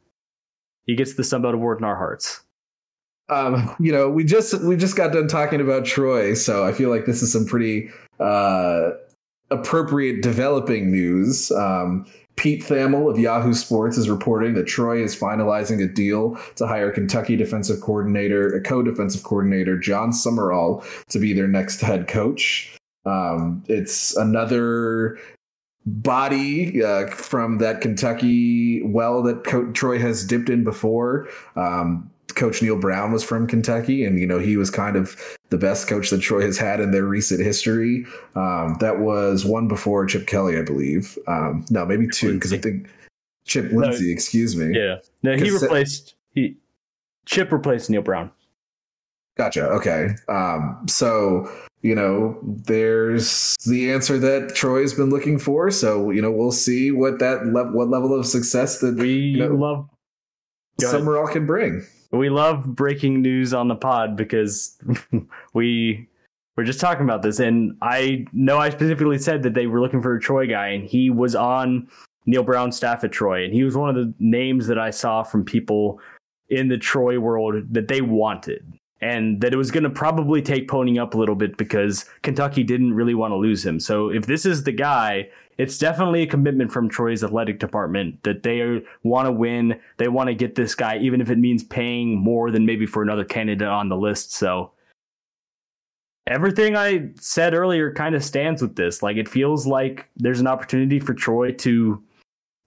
He 0.85 0.95
gets 0.95 1.13
the 1.13 1.23
Sunbelt 1.23 1.53
Award 1.53 1.79
in 1.79 1.83
our 1.83 1.97
hearts 1.97 2.44
um, 3.29 3.75
you 3.79 3.91
know, 3.91 4.09
we 4.09 4.23
just 4.23 4.61
we 4.63 4.75
just 4.75 4.95
got 4.95 5.13
done 5.13 5.27
talking 5.27 5.61
about 5.61 5.85
Troy, 5.85 6.33
so 6.33 6.65
I 6.65 6.71
feel 6.71 6.89
like 6.89 7.05
this 7.05 7.21
is 7.21 7.31
some 7.31 7.45
pretty 7.45 7.89
uh, 8.19 8.91
appropriate 9.51 10.21
developing 10.21 10.91
news. 10.91 11.51
Um, 11.51 12.05
Pete 12.35 12.63
Thamel 12.63 13.09
of 13.09 13.17
Yahoo 13.17 13.53
Sports 13.53 13.97
is 13.97 14.09
reporting 14.09 14.55
that 14.55 14.67
Troy 14.67 15.01
is 15.01 15.15
finalizing 15.15 15.81
a 15.81 15.87
deal 15.87 16.37
to 16.55 16.67
hire 16.67 16.91
Kentucky 16.91 17.37
defensive 17.37 17.79
coordinator, 17.79 18.53
a 18.53 18.61
co-defensive 18.61 19.23
coordinator, 19.23 19.77
Jon 19.77 20.11
Sumrall, 20.11 20.83
to 21.07 21.19
be 21.19 21.31
their 21.31 21.47
next 21.47 21.79
head 21.79 22.09
coach. 22.09 22.77
Um, 23.05 23.63
it's 23.67 24.17
another 24.17 25.17
body 25.85 26.83
uh, 26.83 27.07
from 27.07 27.59
that 27.59 27.79
Kentucky 27.79 28.81
well 28.83 29.21
that 29.23 29.43
Co- 29.43 29.71
Troy 29.71 29.99
has 29.99 30.25
dipped 30.25 30.49
in 30.49 30.63
before. 30.63 31.29
Um, 31.55 32.09
Coach 32.35 32.61
Neal 32.61 32.77
Brown 32.77 33.11
was 33.11 33.23
from 33.23 33.47
Kentucky, 33.47 34.03
and 34.03 34.19
you 34.19 34.27
know 34.27 34.39
he 34.39 34.57
was 34.57 34.69
kind 34.69 34.95
of 34.95 35.19
the 35.49 35.57
best 35.57 35.87
coach 35.87 36.09
that 36.09 36.19
Troy 36.19 36.41
has 36.41 36.57
had 36.57 36.79
in 36.79 36.91
their 36.91 37.05
recent 37.05 37.41
history. 37.41 38.05
Um, 38.35 38.77
that 38.79 38.99
was 38.99 39.45
one 39.45 39.67
before 39.67 40.05
Chip 40.05 40.27
Kelly, 40.27 40.57
I 40.57 40.61
believe. 40.61 41.17
Um, 41.27 41.65
no, 41.69 41.85
maybe 41.85 42.07
two 42.07 42.33
because 42.33 42.53
I 42.53 42.57
think 42.57 42.87
Chip 43.45 43.71
Lindsey. 43.71 44.07
No, 44.07 44.13
excuse 44.13 44.55
me. 44.55 44.77
Yeah, 44.77 44.97
no, 45.23 45.35
he 45.35 45.49
replaced 45.49 46.15
he 46.33 46.57
Chip 47.25 47.51
replaced 47.51 47.89
Neal 47.89 48.01
Brown. 48.01 48.31
Gotcha. 49.37 49.67
Okay. 49.67 50.09
Um, 50.29 50.85
so 50.87 51.49
you 51.81 51.93
know, 51.93 52.37
there's 52.41 53.55
the 53.65 53.91
answer 53.91 54.17
that 54.17 54.55
Troy's 54.55 54.93
been 54.93 55.09
looking 55.09 55.37
for. 55.39 55.69
So 55.71 56.09
you 56.09 56.21
know, 56.21 56.31
we'll 56.31 56.51
see 56.51 56.91
what 56.91 57.19
that 57.19 57.45
le- 57.45 57.71
what 57.71 57.89
level 57.89 58.17
of 58.17 58.25
success 58.25 58.79
that 58.79 58.95
we 58.95 59.13
you 59.13 59.37
know, 59.37 59.55
love. 59.55 59.89
Can 61.31 61.45
bring 61.45 61.85
we 62.11 62.29
love 62.29 62.75
breaking 62.75 63.21
news 63.21 63.53
on 63.53 63.67
the 63.67 63.75
pod 63.75 64.15
because 64.15 64.77
we 65.53 66.07
we're 66.55 66.63
just 66.63 66.79
talking 66.79 67.03
about 67.03 67.21
this. 67.21 67.39
And 67.39 67.77
i 67.81 68.25
know 68.33 68.57
i 68.57 68.69
specifically 68.69 69.17
said 69.17 69.43
that 69.43 69.53
they 69.53 69.67
were 69.67 69.81
looking 69.81 70.01
for 70.01 70.15
a 70.15 70.19
troy 70.19 70.47
guy 70.47 70.67
and 70.67 70.85
he 70.85 71.09
was 71.09 71.35
on 71.35 71.87
Neal 72.27 72.43
brown's 72.43 72.75
staff 72.75 73.03
at 73.03 73.11
troy. 73.11 73.43
And 73.45 73.53
he 73.53 73.63
was 73.63 73.77
one 73.77 73.89
of 73.89 73.95
the 73.95 74.13
names 74.19 74.67
that 74.67 74.79
i 74.79 74.89
saw 74.89 75.23
from 75.23 75.43
people 75.43 75.99
in 76.49 76.67
the 76.67 76.77
troy 76.77 77.19
world 77.19 77.55
that 77.71 77.87
they 77.87 78.01
wanted 78.01 78.65
and 79.01 79.41
that 79.41 79.53
it 79.53 79.57
was 79.57 79.71
going 79.71 79.83
to 79.83 79.89
probably 79.89 80.41
take 80.41 80.67
ponying 80.67 81.01
up 81.01 81.13
a 81.13 81.17
little 81.17 81.35
bit 81.35 81.57
because 81.57 82.05
kentucky 82.23 82.63
didn't 82.63 82.93
really 82.93 83.15
want 83.15 83.31
to 83.31 83.35
lose 83.35 83.65
him 83.65 83.79
so 83.79 84.09
if 84.09 84.25
this 84.25 84.45
is 84.45 84.63
the 84.63 84.71
guy 84.71 85.27
it's 85.57 85.77
definitely 85.77 86.23
a 86.23 86.27
commitment 86.27 86.71
from 86.71 86.89
Troy's 86.89 87.23
athletic 87.23 87.59
department 87.59 88.23
that 88.23 88.43
they 88.43 88.83
want 89.03 89.27
to 89.27 89.31
win. 89.31 89.79
They 89.97 90.07
want 90.07 90.27
to 90.27 90.35
get 90.35 90.55
this 90.55 90.75
guy, 90.75 90.97
even 90.97 91.21
if 91.21 91.29
it 91.29 91.37
means 91.37 91.63
paying 91.63 92.17
more 92.17 92.51
than 92.51 92.65
maybe 92.65 92.85
for 92.85 93.01
another 93.01 93.23
candidate 93.23 93.67
on 93.67 93.87
the 93.87 93.95
list. 93.95 94.33
So 94.33 94.71
everything 96.27 96.75
I 96.75 97.11
said 97.19 97.53
earlier 97.53 97.93
kind 97.93 98.15
of 98.15 98.23
stands 98.23 98.61
with 98.61 98.75
this. 98.75 99.01
Like 99.01 99.17
it 99.17 99.29
feels 99.29 99.65
like 99.65 100.09
there's 100.17 100.41
an 100.41 100.47
opportunity 100.47 100.99
for 100.99 101.13
Troy 101.13 101.51
to 101.53 102.03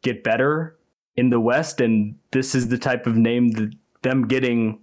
get 0.02 0.24
better 0.24 0.78
in 1.16 1.30
the 1.30 1.40
West, 1.40 1.80
and 1.80 2.14
this 2.30 2.54
is 2.54 2.68
the 2.68 2.78
type 2.78 3.06
of 3.06 3.16
name 3.16 3.50
that 3.50 3.74
them 4.02 4.28
getting 4.28 4.80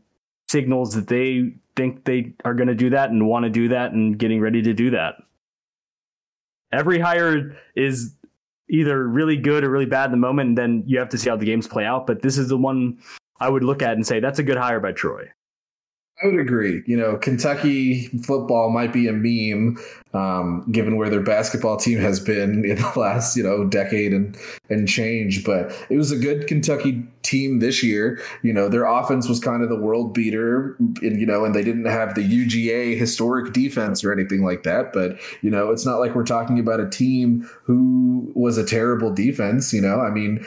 signals 0.47 0.93
that 0.95 1.07
they 1.07 1.53
think 1.75 2.05
they 2.05 2.33
are 2.43 2.53
going 2.53 2.67
to 2.67 2.75
do 2.75 2.89
that 2.91 3.09
and 3.09 3.27
want 3.27 3.43
to 3.43 3.49
do 3.49 3.69
that 3.69 3.91
and 3.91 4.17
getting 4.17 4.39
ready 4.39 4.61
to 4.61 4.73
do 4.73 4.91
that. 4.91 5.15
Every 6.71 6.99
hire 6.99 7.57
is 7.75 8.15
either 8.69 9.07
really 9.07 9.37
good 9.37 9.63
or 9.63 9.69
really 9.69 9.85
bad 9.85 10.05
in 10.05 10.11
the 10.11 10.17
moment, 10.17 10.49
and 10.49 10.57
then 10.57 10.83
you 10.85 10.99
have 10.99 11.09
to 11.09 11.17
see 11.17 11.29
how 11.29 11.35
the 11.35 11.45
games 11.45 11.67
play 11.67 11.85
out. 11.85 12.07
But 12.07 12.21
this 12.21 12.37
is 12.37 12.49
the 12.49 12.57
one 12.57 12.99
I 13.39 13.49
would 13.49 13.63
look 13.63 13.81
at 13.81 13.93
and 13.93 14.05
say 14.05 14.19
that's 14.19 14.39
a 14.39 14.43
good 14.43 14.57
hire 14.57 14.79
by 14.79 14.91
Troy. 14.91 15.29
I 16.23 16.27
would 16.27 16.39
agree. 16.39 16.81
You 16.85 16.95
know, 16.95 17.17
Kentucky 17.17 18.07
football 18.23 18.69
might 18.69 18.93
be 18.93 19.07
a 19.07 19.11
meme, 19.11 19.77
um, 20.13 20.65
given 20.71 20.95
where 20.95 21.09
their 21.09 21.21
basketball 21.21 21.75
team 21.75 21.99
has 21.99 22.21
been 22.21 22.63
in 22.69 22.77
the 22.77 22.93
last, 22.95 23.35
you 23.35 23.43
know, 23.43 23.65
decade 23.65 24.13
and 24.13 24.37
and 24.69 24.87
change. 24.87 25.43
But 25.43 25.75
it 25.89 25.97
was 25.97 26.13
a 26.13 26.17
good 26.17 26.47
Kentucky 26.47 27.03
team 27.21 27.59
this 27.59 27.83
year. 27.83 28.21
You 28.43 28.53
know, 28.53 28.69
their 28.69 28.85
offense 28.85 29.27
was 29.27 29.41
kind 29.41 29.61
of 29.61 29.67
the 29.67 29.79
world 29.79 30.13
beater, 30.13 30.77
and, 30.79 31.19
you 31.19 31.25
know, 31.25 31.43
and 31.43 31.53
they 31.53 31.63
didn't 31.63 31.85
have 31.85 32.15
the 32.15 32.21
UGA 32.21 32.97
historic 32.97 33.51
defense 33.51 34.01
or 34.01 34.13
anything 34.13 34.41
like 34.41 34.63
that. 34.63 34.93
But, 34.93 35.19
you 35.41 35.51
know, 35.51 35.71
it's 35.71 35.85
not 35.85 35.99
like 35.99 36.15
we're 36.15 36.23
talking 36.23 36.59
about 36.59 36.79
a 36.79 36.89
team 36.89 37.49
who 37.63 38.31
was 38.35 38.57
a 38.57 38.65
terrible 38.65 39.13
defense. 39.13 39.73
You 39.73 39.81
know, 39.81 39.99
I 39.99 40.11
mean, 40.11 40.45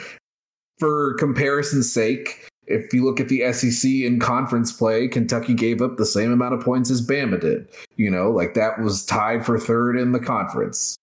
for 0.79 1.13
comparison's 1.19 1.93
sake, 1.93 2.49
if 2.69 2.93
you 2.93 3.03
look 3.03 3.19
at 3.19 3.29
the 3.29 3.51
SEC 3.51 3.89
in 3.89 4.19
conference 4.19 4.71
play, 4.71 5.07
Kentucky 5.07 5.53
gave 5.53 5.81
up 5.81 5.97
the 5.97 6.05
same 6.05 6.31
amount 6.31 6.53
of 6.53 6.61
points 6.61 6.91
as 6.91 7.05
Bama 7.05 7.39
did. 7.39 7.67
You 7.97 8.11
know, 8.11 8.31
like 8.31 8.53
that 8.53 8.79
was 8.79 9.05
tied 9.05 9.45
for 9.45 9.59
third 9.59 9.97
in 9.97 10.11
the 10.11 10.19
conference 10.19 10.97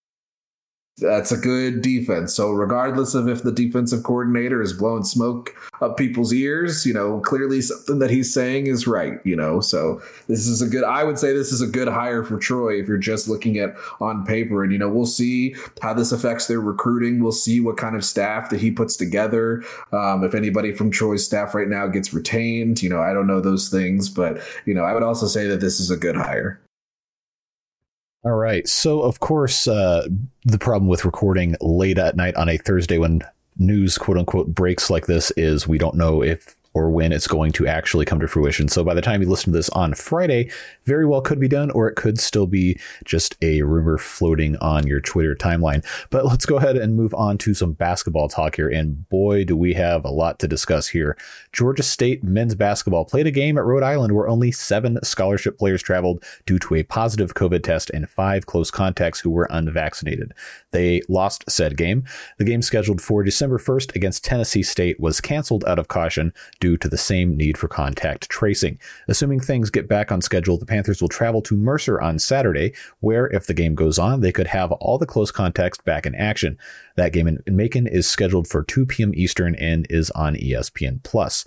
that's 0.98 1.30
a 1.30 1.36
good 1.36 1.82
defense. 1.82 2.34
So 2.34 2.50
regardless 2.50 3.14
of 3.14 3.28
if 3.28 3.42
the 3.42 3.52
defensive 3.52 4.02
coordinator 4.02 4.62
is 4.62 4.72
blowing 4.72 5.04
smoke 5.04 5.54
up 5.82 5.98
people's 5.98 6.32
ears, 6.32 6.86
you 6.86 6.94
know, 6.94 7.20
clearly 7.20 7.60
something 7.60 7.98
that 7.98 8.08
he's 8.08 8.32
saying 8.32 8.66
is 8.66 8.86
right, 8.86 9.20
you 9.22 9.36
know. 9.36 9.60
So 9.60 10.00
this 10.26 10.46
is 10.46 10.62
a 10.62 10.66
good 10.66 10.84
I 10.84 11.04
would 11.04 11.18
say 11.18 11.34
this 11.34 11.52
is 11.52 11.60
a 11.60 11.66
good 11.66 11.88
hire 11.88 12.24
for 12.24 12.38
Troy 12.38 12.80
if 12.80 12.88
you're 12.88 12.96
just 12.96 13.28
looking 13.28 13.58
at 13.58 13.74
on 14.00 14.24
paper 14.24 14.62
and 14.62 14.72
you 14.72 14.78
know, 14.78 14.88
we'll 14.88 15.04
see 15.04 15.54
how 15.82 15.92
this 15.92 16.12
affects 16.12 16.46
their 16.46 16.60
recruiting. 16.60 17.22
We'll 17.22 17.32
see 17.32 17.60
what 17.60 17.76
kind 17.76 17.94
of 17.94 18.02
staff 18.02 18.48
that 18.48 18.60
he 18.60 18.70
puts 18.70 18.96
together. 18.96 19.62
Um, 19.92 20.24
if 20.24 20.34
anybody 20.34 20.72
from 20.72 20.90
Troy's 20.90 21.26
staff 21.26 21.54
right 21.54 21.68
now 21.68 21.86
gets 21.88 22.14
retained, 22.14 22.82
you 22.82 22.88
know, 22.88 23.02
I 23.02 23.12
don't 23.12 23.26
know 23.26 23.42
those 23.42 23.68
things, 23.68 24.08
but 24.08 24.38
you 24.64 24.72
know, 24.72 24.84
I 24.84 24.94
would 24.94 25.02
also 25.02 25.26
say 25.26 25.46
that 25.48 25.60
this 25.60 25.78
is 25.78 25.90
a 25.90 25.96
good 25.96 26.16
hire. 26.16 26.58
All 28.26 28.34
right. 28.34 28.66
So, 28.66 29.02
of 29.02 29.20
course, 29.20 29.68
uh, 29.68 30.08
the 30.44 30.58
problem 30.58 30.88
with 30.88 31.04
recording 31.04 31.54
late 31.60 31.96
at 31.96 32.16
night 32.16 32.34
on 32.34 32.48
a 32.48 32.56
Thursday 32.56 32.98
when 32.98 33.22
news, 33.56 33.98
quote 33.98 34.18
unquote, 34.18 34.48
breaks 34.48 34.90
like 34.90 35.06
this 35.06 35.30
is 35.36 35.68
we 35.68 35.78
don't 35.78 35.94
know 35.94 36.24
if 36.24 36.55
or 36.76 36.90
when 36.90 37.10
it's 37.10 37.26
going 37.26 37.52
to 37.52 37.66
actually 37.66 38.04
come 38.04 38.20
to 38.20 38.28
fruition. 38.28 38.68
So 38.68 38.84
by 38.84 38.92
the 38.92 39.00
time 39.00 39.22
you 39.22 39.30
listen 39.30 39.50
to 39.50 39.56
this 39.56 39.70
on 39.70 39.94
Friday, 39.94 40.50
very 40.84 41.06
well 41.06 41.22
could 41.22 41.40
be 41.40 41.48
done, 41.48 41.70
or 41.70 41.88
it 41.88 41.96
could 41.96 42.20
still 42.20 42.46
be 42.46 42.78
just 43.02 43.34
a 43.40 43.62
rumor 43.62 43.96
floating 43.96 44.58
on 44.58 44.86
your 44.86 45.00
Twitter 45.00 45.34
timeline. 45.34 45.82
But 46.10 46.26
let's 46.26 46.44
go 46.44 46.56
ahead 46.56 46.76
and 46.76 46.94
move 46.94 47.14
on 47.14 47.38
to 47.38 47.54
some 47.54 47.72
basketball 47.72 48.28
talk 48.28 48.56
here. 48.56 48.68
And 48.68 49.08
boy, 49.08 49.44
do 49.46 49.56
we 49.56 49.72
have 49.72 50.04
a 50.04 50.10
lot 50.10 50.38
to 50.40 50.48
discuss 50.48 50.88
here. 50.88 51.16
Georgia 51.50 51.82
State 51.82 52.22
men's 52.22 52.54
basketball 52.54 53.06
played 53.06 53.26
a 53.26 53.30
game 53.30 53.56
at 53.56 53.64
Rhode 53.64 53.82
Island 53.82 54.14
where 54.14 54.28
only 54.28 54.52
seven 54.52 54.98
scholarship 55.02 55.58
players 55.58 55.82
traveled 55.82 56.22
due 56.44 56.58
to 56.58 56.74
a 56.74 56.82
positive 56.82 57.32
COVID 57.32 57.62
test 57.62 57.88
and 57.94 58.06
five 58.06 58.44
close 58.44 58.70
contacts 58.70 59.20
who 59.20 59.30
were 59.30 59.48
unvaccinated. 59.50 60.34
They 60.72 61.00
lost 61.08 61.42
said 61.48 61.78
game. 61.78 62.04
The 62.36 62.44
game 62.44 62.60
scheduled 62.60 63.00
for 63.00 63.22
December 63.22 63.56
1st 63.56 63.96
against 63.96 64.26
Tennessee 64.26 64.62
State 64.62 65.00
was 65.00 65.22
canceled 65.22 65.64
out 65.64 65.78
of 65.78 65.88
caution 65.88 66.34
due 66.60 66.65
to 66.74 66.88
the 66.88 66.96
same 66.96 67.36
need 67.36 67.58
for 67.58 67.68
contact 67.68 68.30
tracing. 68.30 68.78
Assuming 69.08 69.40
things 69.40 69.68
get 69.68 69.88
back 69.88 70.10
on 70.10 70.22
schedule, 70.22 70.56
the 70.56 70.64
Panthers 70.64 71.02
will 71.02 71.10
travel 71.10 71.42
to 71.42 71.54
Mercer 71.54 72.00
on 72.00 72.18
Saturday, 72.18 72.72
where, 73.00 73.26
if 73.26 73.46
the 73.46 73.52
game 73.52 73.74
goes 73.74 73.98
on, 73.98 74.22
they 74.22 74.32
could 74.32 74.46
have 74.46 74.72
all 74.72 74.96
the 74.96 75.04
close 75.04 75.30
contacts 75.30 75.78
back 75.78 76.06
in 76.06 76.14
action. 76.14 76.56
That 76.96 77.12
game 77.12 77.28
in 77.28 77.42
Macon 77.46 77.86
is 77.86 78.08
scheduled 78.08 78.48
for 78.48 78.64
2 78.64 78.86
p.m. 78.86 79.12
Eastern 79.14 79.54
and 79.56 79.86
is 79.90 80.10
on 80.12 80.36
ESPN 80.36 81.02
Plus. 81.02 81.44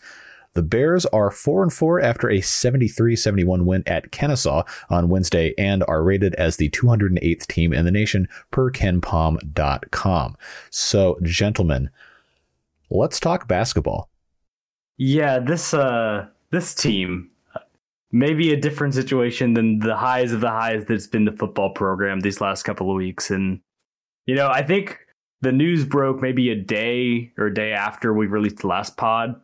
The 0.54 0.64
Bears 0.64 1.06
are 1.08 1.30
4 1.30 1.64
and 1.64 1.74
4 1.74 2.02
after 2.02 2.30
a 2.30 2.40
73-71 2.40 3.66
win 3.66 3.84
at 3.86 4.12
Kennesaw 4.12 4.64
on 4.90 5.10
Wednesday 5.10 5.54
and 5.58 5.84
are 5.88 6.04
rated 6.04 6.34
as 6.36 6.58
the 6.58 6.70
208th 6.72 7.48
team 7.48 7.72
in 7.72 7.86
the 7.86 7.92
nation 7.92 8.28
per 8.52 8.72
kenpom.com. 8.72 10.38
So, 10.72 11.20
gentlemen, 11.24 11.90
let's 12.90 13.20
talk 13.20 13.48
basketball. 13.48 14.10
Yeah, 15.00 15.40
this 15.40 15.74
uh 15.74 16.28
this 16.52 16.76
team 16.76 17.32
maybe 18.12 18.52
a 18.52 18.60
different 18.60 18.94
situation 18.94 19.54
than 19.54 19.80
the 19.80 19.96
highs 19.96 20.32
of 20.32 20.42
the 20.42 20.50
highs 20.50 20.86
that's 20.86 21.08
been 21.08 21.26
the 21.26 21.32
football 21.32 21.72
program 21.72 22.20
these 22.20 22.42
last 22.42 22.64
couple 22.64 22.90
of 22.90 22.98
weeks 22.98 23.30
and 23.30 23.62
you 24.26 24.36
know, 24.36 24.48
I 24.48 24.62
think 24.62 25.00
the 25.42 25.52
news 25.52 25.86
broke 25.86 26.22
maybe 26.22 26.52
a 26.52 26.56
day 26.56 27.32
or 27.36 27.48
a 27.48 27.54
day 27.54 27.72
after 27.72 28.14
we 28.14 28.28
released 28.28 28.58
the 28.58 28.68
last 28.68 28.96
pod. 28.96 29.42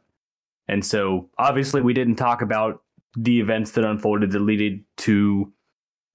And 0.68 0.86
so 0.86 1.30
obviously 1.40 1.82
we 1.82 1.94
didn't 1.94 2.18
talk 2.18 2.44
about 2.44 2.84
the 3.18 3.40
events 3.40 3.72
that 3.72 3.84
unfolded 3.84 4.30
that 4.32 4.42
led 4.42 4.84
to 4.98 5.52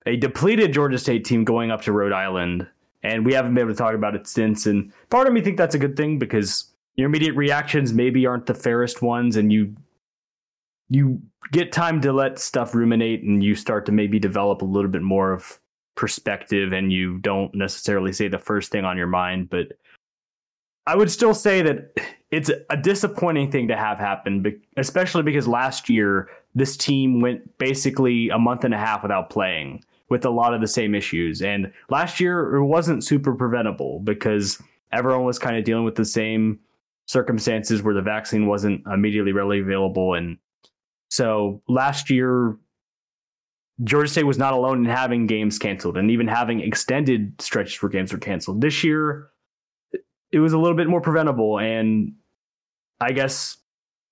a 0.07 0.17
depleted 0.17 0.73
Georgia 0.73 0.99
State 0.99 1.25
team 1.25 1.43
going 1.43 1.73
up 1.73 1.83
to 1.83 1.93
Rhode 1.93 2.13
Island. 2.13 2.69
And 3.03 3.27
we 3.27 3.33
haven't 3.33 3.55
been 3.55 3.63
able 3.63 3.73
to 3.73 3.79
talk 3.79 3.95
about 3.95 4.15
it 4.15 4.29
since. 4.29 4.67
And 4.67 4.93
part 5.09 5.27
of 5.27 5.33
me 5.33 5.41
think 5.41 5.57
that's 5.57 5.75
a 5.75 5.79
good 5.79 5.97
thing 5.97 6.21
because 6.21 6.70
your 6.97 7.07
immediate 7.07 7.35
reactions 7.35 7.93
maybe 7.93 8.27
aren't 8.27 8.47
the 8.47 8.55
fairest 8.55 9.03
ones 9.03 9.37
and 9.37 9.53
you 9.53 9.75
you 10.89 11.21
get 11.53 11.73
time 11.73 12.01
to 12.01 12.13
let 12.13 12.39
stuff 12.39 12.75
ruminate 12.75 13.23
and 13.23 13.43
you 13.43 13.55
start 13.55 13.87
to 13.87 13.93
maybe 13.93 14.19
develop 14.19 14.61
a 14.63 14.65
little 14.65 14.91
bit 14.91 15.03
more 15.03 15.33
of 15.33 15.61
perspective 15.95 16.73
and 16.73 16.93
you 16.93 17.19
don't 17.19 17.55
necessarily 17.55 18.13
say 18.13 18.29
the 18.29 18.39
first 18.39 18.71
thing 18.73 18.85
on 18.85 18.97
your 18.97 19.07
mind 19.07 19.51
but 19.51 19.69
i 20.87 20.97
would 20.97 21.11
still 21.11 21.35
say 21.35 21.63
that 21.63 21.97
it's 22.31 22.51
a 22.71 22.77
disappointing 22.77 23.51
thing 23.51 23.69
to 23.69 23.77
have 23.77 23.99
happen 23.99 24.61
especially 24.77 25.23
because 25.23 25.47
last 25.47 25.89
year 25.89 26.29
this 26.55 26.77
team 26.77 27.21
went 27.21 27.59
basically 27.59 28.29
a 28.31 28.39
month 28.39 28.65
and 28.65 28.75
a 28.75 28.79
half 28.79 29.03
without 29.03 29.31
playing 29.31 29.85
with 30.09 30.25
a 30.25 30.31
lot 30.31 30.53
of 30.53 30.61
the 30.61 30.69
same 30.69 30.95
issues. 30.95 31.41
And 31.41 31.73
last 31.89 32.21
year 32.21 32.57
it 32.57 32.65
wasn't 32.65 33.05
super 33.05 33.35
preventable 33.35 34.01
because 34.01 34.61
everyone 34.93 35.25
was 35.25 35.39
kind 35.39 35.57
of 35.57 35.65
dealing 35.65 35.85
with 35.85 35.95
the 35.95 36.05
same 36.05 36.59
circumstances 37.11 37.83
where 37.83 37.93
the 37.93 38.01
vaccine 38.01 38.47
wasn't 38.47 38.87
immediately 38.87 39.33
readily 39.33 39.59
available. 39.59 40.15
And 40.15 40.39
so 41.09 41.61
last 41.69 42.09
year, 42.09 42.57
Georgia 43.83 44.09
State 44.09 44.27
was 44.27 44.39
not 44.39 44.53
alone 44.53 44.85
in 44.85 44.85
having 44.85 45.27
games 45.27 45.59
canceled 45.59 45.97
and 45.97 46.09
even 46.09 46.29
having 46.29 46.61
extended 46.61 47.35
stretches 47.41 47.83
where 47.83 47.91
games 47.91 48.13
were 48.13 48.21
canceled. 48.21 48.61
This 48.61 48.85
year, 48.85 49.31
it 50.31 50.39
was 50.39 50.53
a 50.53 50.59
little 50.59 50.77
bit 50.77 50.87
more 50.87 51.01
preventable. 51.01 51.59
And 51.59 52.13
I 53.01 53.11
guess 53.11 53.57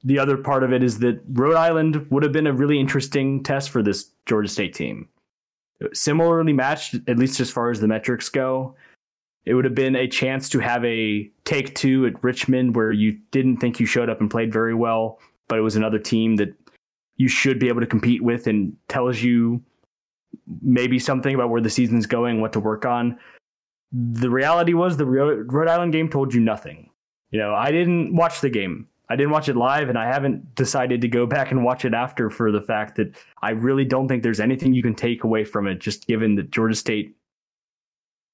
the 0.03 0.19
other 0.19 0.37
part 0.37 0.65
of 0.65 0.73
it 0.73 0.83
is 0.83 0.99
that 0.99 1.21
Rhode 1.29 1.55
Island 1.55 2.11
would 2.11 2.25
have 2.25 2.33
been 2.33 2.49
a 2.49 2.53
really 2.53 2.81
interesting 2.81 3.45
test 3.45 3.71
for 3.71 3.81
this 3.81 4.11
Georgia 4.27 4.49
State 4.49 4.75
team. 4.75 5.09
Similarly 5.93 6.53
matched, 6.53 6.97
at 7.07 7.17
least 7.17 7.39
as 7.39 7.49
far 7.49 7.71
as 7.71 7.79
the 7.79 7.87
metrics 7.87 8.29
go. 8.29 8.75
It 9.45 9.55
would 9.55 9.65
have 9.65 9.75
been 9.75 9.97
a 9.97 10.07
chance 10.07 10.49
to 10.51 10.59
have 10.59 10.85
a 10.85 11.31
take 11.45 11.75
two 11.75 12.07
at 12.07 12.23
Richmond 12.23 12.77
where 12.77 12.93
you 12.93 13.19
didn't 13.31 13.59
think 13.59 13.81
you 13.81 13.87
showed 13.87 14.11
up 14.11 14.21
and 14.21 14.31
played 14.31 14.53
very 14.53 14.75
well, 14.75 15.19
but 15.49 15.59
it 15.59 15.63
was 15.63 15.77
another 15.77 15.99
team 15.99 16.37
that 16.37 16.55
you 17.17 17.29
should 17.29 17.59
be 17.59 17.69
able 17.69 17.81
to 17.81 17.87
compete 17.87 18.23
with 18.23 18.47
and 18.47 18.77
tells 18.89 19.23
you 19.23 19.63
maybe 20.63 20.99
something 20.99 21.35
about 21.35 21.51
where 21.51 21.61
the 21.61 21.71
season's 21.71 22.07
going, 22.07 22.41
what 22.41 22.53
to 22.53 22.61
work 22.61 22.85
on. 22.85 23.19
The 23.93 24.31
reality 24.31 24.75
was 24.75 24.97
the 24.97 25.07
Rhode 25.07 25.69
Island 25.69 25.93
game 25.93 26.09
told 26.09 26.35
you 26.35 26.41
nothing. 26.41 26.91
You 27.31 27.39
know, 27.39 27.55
I 27.55 27.71
didn't 27.71 28.15
watch 28.15 28.41
the 28.41 28.51
game. 28.51 28.89
I 29.11 29.17
didn't 29.17 29.33
watch 29.33 29.49
it 29.49 29.57
live, 29.57 29.89
and 29.89 29.99
I 29.99 30.07
haven't 30.07 30.55
decided 30.55 31.01
to 31.01 31.09
go 31.09 31.27
back 31.37 31.51
and 31.51 31.65
watch 31.65 31.85
it 31.85 31.95
after 31.95 32.31
for 32.31 32.53
the 32.53 32.61
fact 32.61 32.97
that 32.97 33.17
I 33.43 33.51
really 33.51 33.85
don't 33.85 34.09
think 34.09 34.23
there's 34.23 34.41
anything 34.41 34.75
you 34.75 34.83
can 34.83 34.95
take 34.95 35.25
away 35.25 35.45
from 35.45 35.67
it, 35.67 35.79
just 35.81 36.07
given 36.07 36.35
that 36.37 36.51
Georgia 36.51 36.75
State 36.75 37.17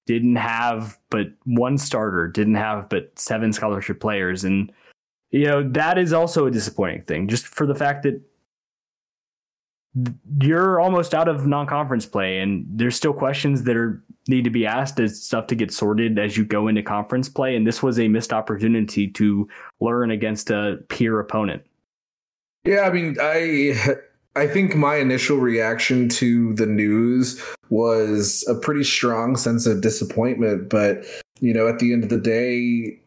didn't 0.06 0.36
have 0.36 0.98
but 1.10 1.28
one 1.44 1.78
starter, 1.78 2.28
didn't 2.28 2.56
have 2.56 2.88
but 2.88 3.18
seven 3.18 3.52
scholarship 3.52 4.00
players. 4.00 4.44
And, 4.44 4.72
you 5.30 5.46
know, 5.46 5.68
that 5.70 5.98
is 5.98 6.12
also 6.12 6.46
a 6.46 6.50
disappointing 6.50 7.02
thing, 7.02 7.28
just 7.28 7.46
for 7.46 7.66
the 7.66 7.74
fact 7.74 8.02
that 8.04 8.20
you're 10.40 10.80
almost 10.80 11.14
out 11.14 11.28
of 11.28 11.46
non-conference 11.46 12.06
play 12.06 12.40
and 12.40 12.66
there's 12.68 12.96
still 12.96 13.12
questions 13.12 13.62
that 13.64 13.76
are 13.76 14.02
need 14.26 14.42
to 14.42 14.50
be 14.50 14.66
asked 14.66 14.98
as 14.98 15.22
stuff 15.22 15.46
to 15.46 15.54
get 15.54 15.72
sorted 15.72 16.18
as 16.18 16.36
you 16.36 16.44
go 16.44 16.66
into 16.66 16.82
conference 16.82 17.28
play 17.28 17.54
and 17.54 17.66
this 17.66 17.82
was 17.82 17.98
a 18.00 18.08
missed 18.08 18.32
opportunity 18.32 19.06
to 19.06 19.48
learn 19.80 20.10
against 20.10 20.50
a 20.50 20.78
peer 20.88 21.20
opponent 21.20 21.62
yeah 22.64 22.80
i 22.80 22.90
mean 22.90 23.16
i 23.20 23.76
I 24.36 24.46
think 24.46 24.74
my 24.74 24.96
initial 24.96 25.38
reaction 25.38 26.08
to 26.10 26.54
the 26.54 26.66
news 26.66 27.40
was 27.70 28.44
a 28.48 28.54
pretty 28.54 28.84
strong 28.84 29.36
sense 29.36 29.66
of 29.66 29.80
disappointment. 29.80 30.68
But, 30.68 31.04
you 31.40 31.54
know, 31.54 31.68
at 31.68 31.78
the 31.78 31.92
end 31.92 32.04
of 32.04 32.10
the 32.10 32.18
day, 32.18 32.98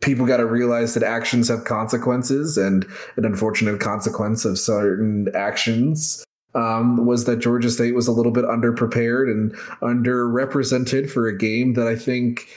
people 0.00 0.26
got 0.26 0.38
to 0.38 0.46
realize 0.46 0.94
that 0.94 1.02
actions 1.02 1.48
have 1.48 1.64
consequences. 1.64 2.58
And 2.58 2.86
an 3.16 3.24
unfortunate 3.24 3.80
consequence 3.80 4.44
of 4.44 4.58
certain 4.58 5.28
actions 5.34 6.24
um, 6.54 7.06
was 7.06 7.26
that 7.26 7.38
Georgia 7.38 7.70
State 7.70 7.94
was 7.94 8.08
a 8.08 8.12
little 8.12 8.32
bit 8.32 8.44
underprepared 8.44 9.30
and 9.30 9.54
underrepresented 9.82 11.08
for 11.08 11.28
a 11.28 11.36
game 11.36 11.74
that 11.74 11.86
I 11.86 11.94
think 11.94 12.48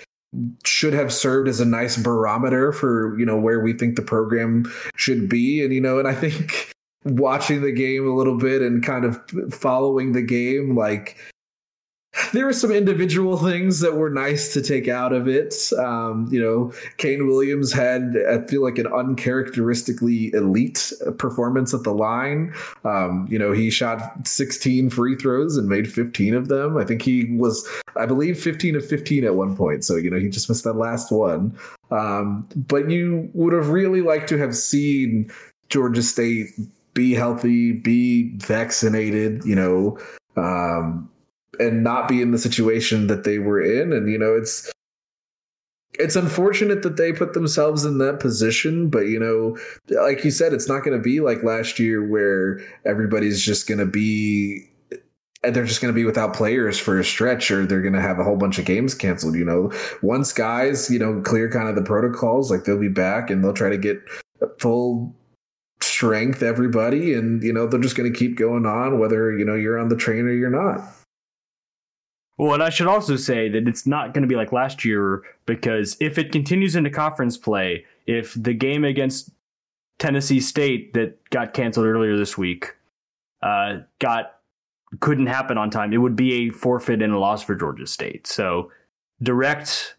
should 0.65 0.93
have 0.93 1.13
served 1.13 1.47
as 1.47 1.59
a 1.59 1.65
nice 1.65 1.95
barometer 1.95 2.71
for 2.71 3.17
you 3.19 3.25
know 3.25 3.37
where 3.37 3.59
we 3.59 3.71
think 3.71 3.95
the 3.95 4.01
program 4.01 4.65
should 4.95 5.29
be 5.29 5.63
and 5.63 5.71
you 5.71 5.79
know 5.79 5.99
and 5.99 6.07
i 6.07 6.13
think 6.13 6.72
watching 7.05 7.61
the 7.61 7.71
game 7.71 8.07
a 8.07 8.15
little 8.15 8.37
bit 8.37 8.61
and 8.61 8.83
kind 8.83 9.05
of 9.05 9.19
following 9.53 10.13
the 10.13 10.21
game 10.21 10.75
like 10.75 11.17
there 12.31 12.45
were 12.45 12.53
some 12.53 12.71
individual 12.71 13.37
things 13.37 13.79
that 13.79 13.95
were 13.95 14.09
nice 14.09 14.53
to 14.53 14.61
take 14.61 14.87
out 14.87 15.13
of 15.13 15.27
it. 15.27 15.55
Um, 15.77 16.27
you 16.31 16.39
know, 16.39 16.71
Kane 16.97 17.27
Williams 17.27 17.73
had, 17.73 18.15
I 18.29 18.41
feel 18.45 18.61
like, 18.61 18.77
an 18.77 18.87
uncharacteristically 18.87 20.31
elite 20.33 20.93
performance 21.17 21.73
at 21.73 21.83
the 21.83 21.93
line. 21.93 22.53
Um, 22.85 23.27
you 23.29 23.39
know, 23.39 23.51
he 23.51 23.71
shot 23.71 24.27
16 24.27 24.91
free 24.91 25.15
throws 25.15 25.57
and 25.57 25.67
made 25.67 25.91
15 25.91 26.35
of 26.35 26.49
them. 26.49 26.77
I 26.77 26.85
think 26.85 27.01
he 27.01 27.35
was, 27.35 27.67
I 27.95 28.05
believe, 28.05 28.39
15 28.39 28.75
of 28.75 28.85
15 28.85 29.23
at 29.23 29.35
one 29.35 29.55
point. 29.55 29.83
So, 29.83 29.95
you 29.95 30.11
know, 30.11 30.19
he 30.19 30.29
just 30.29 30.49
missed 30.49 30.65
that 30.65 30.73
last 30.73 31.11
one. 31.11 31.57
Um, 31.89 32.47
but 32.55 32.91
you 32.91 33.29
would 33.33 33.53
have 33.53 33.69
really 33.69 34.01
liked 34.01 34.29
to 34.29 34.37
have 34.37 34.55
seen 34.55 35.31
Georgia 35.69 36.03
State 36.03 36.49
be 36.93 37.13
healthy, 37.13 37.73
be 37.73 38.35
vaccinated, 38.37 39.43
you 39.45 39.55
know. 39.55 39.97
Um, 40.35 41.09
and 41.59 41.83
not 41.83 42.07
be 42.07 42.21
in 42.21 42.31
the 42.31 42.37
situation 42.37 43.07
that 43.07 43.23
they 43.23 43.39
were 43.39 43.61
in 43.61 43.93
and 43.93 44.09
you 44.09 44.17
know 44.17 44.35
it's 44.35 44.71
it's 45.99 46.15
unfortunate 46.15 46.81
that 46.81 46.97
they 46.97 47.13
put 47.13 47.33
themselves 47.33 47.85
in 47.85 47.99
that 47.99 48.19
position 48.19 48.89
but 48.89 49.01
you 49.01 49.19
know 49.19 49.57
like 50.01 50.23
you 50.23 50.31
said 50.31 50.53
it's 50.53 50.67
not 50.67 50.83
going 50.83 50.97
to 50.97 51.03
be 51.03 51.19
like 51.19 51.43
last 51.43 51.79
year 51.79 52.05
where 52.05 52.59
everybody's 52.85 53.41
just 53.41 53.67
going 53.67 53.77
to 53.77 53.85
be 53.85 54.67
and 55.43 55.53
they're 55.55 55.65
just 55.65 55.81
going 55.81 55.93
to 55.93 55.95
be 55.95 56.05
without 56.05 56.33
players 56.33 56.79
for 56.79 56.99
a 56.99 57.03
stretch 57.03 57.51
or 57.51 57.65
they're 57.65 57.81
going 57.81 57.93
to 57.93 58.01
have 58.01 58.17
a 58.17 58.23
whole 58.23 58.37
bunch 58.37 58.57
of 58.57 58.65
games 58.65 58.95
canceled 58.95 59.35
you 59.35 59.45
know 59.45 59.71
once 60.01 60.33
guys 60.33 60.89
you 60.89 60.97
know 60.97 61.21
clear 61.21 61.49
kind 61.49 61.69
of 61.69 61.75
the 61.75 61.83
protocols 61.83 62.49
like 62.49 62.63
they'll 62.63 62.79
be 62.79 62.89
back 62.89 63.29
and 63.29 63.43
they'll 63.43 63.53
try 63.53 63.69
to 63.69 63.77
get 63.77 64.01
full 64.57 65.15
strength 65.93 66.41
everybody 66.41 67.13
and 67.13 67.43
you 67.43 67.53
know 67.53 67.67
they're 67.67 67.79
just 67.79 67.95
going 67.95 68.11
to 68.11 68.17
keep 68.17 68.35
going 68.37 68.65
on 68.65 68.99
whether 68.99 69.35
you 69.37 69.45
know 69.45 69.55
you're 69.55 69.79
on 69.79 69.89
the 69.89 69.95
train 69.95 70.25
or 70.25 70.33
you're 70.33 70.49
not 70.49 70.83
well, 72.37 72.55
and 72.55 72.63
I 72.63 72.69
should 72.69 72.87
also 72.87 73.15
say 73.15 73.47
that 73.49 73.67
it's 73.67 73.85
not 73.85 74.13
going 74.13 74.23
to 74.23 74.27
be 74.27 74.35
like 74.35 74.51
last 74.51 74.83
year 74.83 75.21
because 75.45 75.95
if 75.99 76.17
it 76.17 76.31
continues 76.31 76.75
into 76.75 76.89
conference 76.89 77.37
play, 77.37 77.85
if 78.07 78.33
the 78.33 78.53
game 78.53 78.83
against 78.83 79.29
Tennessee 79.99 80.39
State 80.39 80.93
that 80.93 81.29
got 81.29 81.53
canceled 81.53 81.85
earlier 81.85 82.17
this 82.17 82.37
week 82.37 82.75
uh, 83.41 83.79
got 83.99 84.37
couldn't 84.99 85.27
happen 85.27 85.57
on 85.57 85.69
time, 85.69 85.93
it 85.93 85.97
would 85.97 86.15
be 86.15 86.47
a 86.47 86.49
forfeit 86.49 87.01
and 87.01 87.13
a 87.13 87.19
loss 87.19 87.43
for 87.43 87.55
Georgia 87.55 87.87
State. 87.87 88.25
So 88.25 88.71
direct 89.21 89.95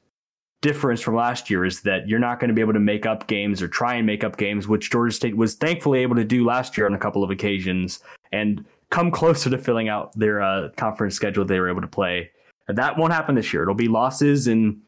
difference 0.64 1.02
from 1.02 1.14
last 1.14 1.50
year 1.50 1.62
is 1.66 1.82
that 1.82 2.08
you're 2.08 2.18
not 2.18 2.40
going 2.40 2.48
to 2.48 2.54
be 2.54 2.62
able 2.62 2.72
to 2.72 2.80
make 2.80 3.04
up 3.04 3.26
games 3.26 3.60
or 3.60 3.68
try 3.68 3.96
and 3.96 4.06
make 4.06 4.24
up 4.24 4.38
games, 4.38 4.66
which 4.66 4.90
Georgia 4.90 5.14
State 5.14 5.36
was 5.36 5.54
thankfully 5.56 6.00
able 6.00 6.16
to 6.16 6.24
do 6.24 6.42
last 6.42 6.78
year 6.78 6.86
on 6.86 6.94
a 6.94 6.98
couple 6.98 7.22
of 7.22 7.30
occasions. 7.30 8.00
And 8.32 8.64
come 8.90 9.10
closer 9.20 9.50
to 9.50 9.58
filling 9.58 9.90
out 9.90 10.18
their 10.18 10.40
uh, 10.40 10.70
conference 10.78 11.14
schedule 11.14 11.44
they 11.44 11.60
were 11.60 11.68
able 11.68 11.82
to 11.82 11.86
play. 11.86 12.30
That 12.66 12.96
won't 12.96 13.12
happen 13.12 13.34
this 13.34 13.52
year. 13.52 13.62
It'll 13.62 13.74
be 13.74 13.88
losses, 13.88 14.46
and 14.46 14.80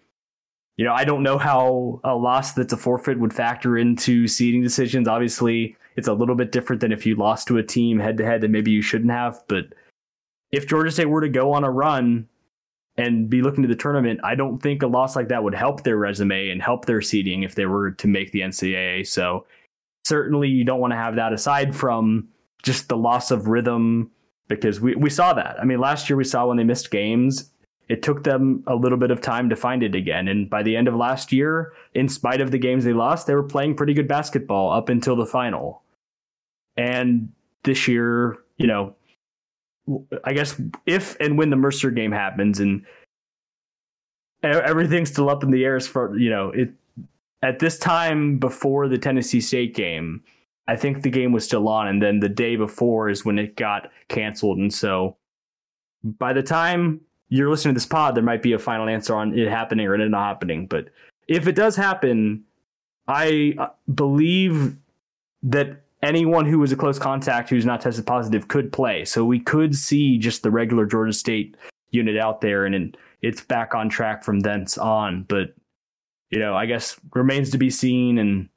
you 0.79 0.87
know 0.87 0.95
I 0.95 1.05
don't 1.05 1.23
know 1.23 1.37
how 1.37 2.01
a 2.05 2.17
loss 2.17 2.55
that's 2.55 2.73
a 2.73 2.77
forfeit 2.79 3.21
would 3.21 3.35
factor 3.35 3.77
into 3.77 4.27
seeding 4.27 4.63
decisions. 4.63 5.07
Obviously, 5.07 5.77
it's 5.95 6.09
a 6.09 6.15
little 6.15 6.37
bit 6.37 6.53
different 6.53 6.81
than 6.81 6.91
if 6.91 7.05
you 7.05 7.17
lost 7.17 7.49
to 7.49 7.59
a 7.59 7.63
team 7.63 7.99
head 7.99 8.17
to 8.17 8.25
head 8.25 8.41
that 8.41 8.51
maybe 8.51 8.71
you 8.71 8.81
shouldn't 8.81 9.11
have. 9.11 9.43
But 9.47 9.75
if 10.53 10.67
Georgia 10.67 10.91
State 10.91 11.11
were 11.11 11.21
to 11.21 11.29
go 11.29 11.53
on 11.53 11.65
a 11.65 11.71
run 11.71 12.29
and 12.99 13.29
be 13.29 13.43
looking 13.43 13.63
to 13.63 13.69
the 13.69 13.77
tournament, 13.77 14.21
I 14.25 14.35
don't 14.35 14.59
think 14.59 14.83
a 14.83 14.87
loss 14.87 15.17
like 15.17 15.29
that 15.29 15.45
would 15.45 15.55
help 15.55 15.83
their 15.83 15.97
resume 15.97 16.51
and 16.51 16.63
help 16.63 16.87
their 16.87 17.03
seeding 17.03 17.43
if 17.43 17.55
they 17.55 17.67
were 17.67 17.91
to 17.93 18.09
make 18.09 18.33
the 18.33 18.41
NCAA. 18.41 19.07
So 19.07 19.47
certainly 20.05 20.49
you 20.49 20.65
don't 20.65 20.81
want 20.81 20.93
to 20.93 20.97
have 20.97 21.17
that 21.17 21.33
aside 21.33 21.75
from 21.75 22.29
just 22.63 22.89
the 22.89 22.97
loss 22.97 23.31
of 23.31 23.49
rhythm 23.49 24.11
because 24.49 24.81
we, 24.81 24.95
we 24.95 25.11
saw 25.11 25.35
that. 25.35 25.61
I 25.61 25.65
mean, 25.65 25.79
last 25.79 26.09
year 26.09 26.17
we 26.17 26.25
saw 26.25 26.47
when 26.47 26.57
they 26.57 26.65
missed 26.65 26.91
games, 26.91 27.51
it 27.89 28.03
took 28.03 28.25
them 28.25 28.65
a 28.67 28.75
little 28.75 28.99
bit 28.99 29.11
of 29.11 29.21
time 29.21 29.49
to 29.51 29.57
find 29.57 29.83
it 29.83 29.95
again. 29.95 30.27
And 30.27 30.49
by 30.49 30.63
the 30.63 30.77
end 30.77 30.89
of 30.89 30.95
last 30.95 31.33
year, 31.33 31.73
in 31.95 32.09
spite 32.09 32.41
of 32.41 32.51
the 32.51 32.59
games 32.59 32.85
they 32.85 32.93
lost, 32.93 33.27
they 33.27 33.35
were 33.35 33.43
playing 33.43 33.77
pretty 33.77 33.95
good 33.95 34.09
basketball 34.09 34.73
up 34.73 34.89
until 34.89 35.17
the 35.17 35.27
final. 35.27 35.83
And 36.77 37.33
this 37.63 37.87
year, 37.87 38.39
you 38.57 38.67
know, 38.67 38.95
I 40.25 40.33
guess 40.33 40.61
if 40.87 41.17
and 41.21 41.39
when 41.39 41.51
the 41.51 41.57
Mercer 41.57 41.91
game 41.91 42.13
happens 42.13 42.61
and 42.61 42.85
everything's 44.43 45.11
still 45.11 45.31
up 45.31 45.43
in 45.43 45.51
the 45.51 45.65
air 45.65 45.77
as 45.77 45.87
far, 45.87 46.17
you 46.17 46.31
know, 46.31 46.51
it 46.51 46.71
at 47.43 47.59
this 47.59 47.79
time 47.79 48.39
before 48.39 48.89
the 48.89 48.99
Tennessee 48.99 49.41
State 49.41 49.75
game, 49.75 50.23
I 50.69 50.77
think 50.77 51.03
the 51.03 51.11
game 51.11 51.33
was 51.33 51.45
still 51.45 51.69
on, 51.69 51.87
and 51.87 52.03
then 52.03 52.21
the 52.21 52.29
day 52.29 52.57
before 52.57 53.09
is 53.09 53.25
when 53.25 53.39
it 53.39 53.57
got 53.57 53.91
canceled. 54.09 54.59
And 54.59 54.73
so 54.73 55.17
by 56.03 56.33
the 56.33 56.43
time 56.43 57.01
you're 57.29 57.51
listening 57.51 57.75
to 57.75 57.79
this 57.79 57.87
pod, 57.87 58.15
there 58.15 58.23
might 58.23 58.43
be 58.43 58.53
a 58.53 58.59
final 58.59 58.89
answer 58.89 59.15
on 59.15 59.39
it 59.39 59.49
happening 59.49 59.87
or 59.87 59.95
it 59.95 60.09
not 60.09 60.27
happening. 60.27 60.67
But 60.67 60.89
if 61.29 61.47
it 61.47 61.55
does 61.55 61.77
happen, 61.77 62.45
I 63.09 63.55
uh, 63.59 63.69
believe 63.93 64.77
that 65.45 65.83
anyone 66.03 66.47
who 66.47 66.59
was 66.59 66.73
a 66.73 66.77
close 66.77 66.99
contact 66.99 67.51
who's 67.51 67.67
not 67.67 67.81
tested 67.81 68.07
positive 68.07 68.49
could 68.49 68.73
play. 68.73 69.05
So 69.05 69.25
we 69.25 69.41
could 69.41 69.75
see 69.75 70.19
just 70.19 70.43
the 70.43 70.51
regular 70.51 70.87
Georgia 70.87 71.13
State 71.13 71.57
unit 71.91 72.17
out 72.17 72.41
there, 72.41 72.65
and 72.65 72.97
it's 73.23 73.41
back 73.41 73.75
on 73.75 73.89
track 73.89 74.25
from 74.25 74.41
thence 74.41 74.79
on. 74.79 75.25
But 75.29 75.55
you 76.31 76.39
know, 76.39 76.55
I 76.55 76.67
guess 76.67 76.99
remains 77.15 77.51
to 77.51 77.59
be 77.59 77.71
seen 77.71 78.19
and 78.19 78.49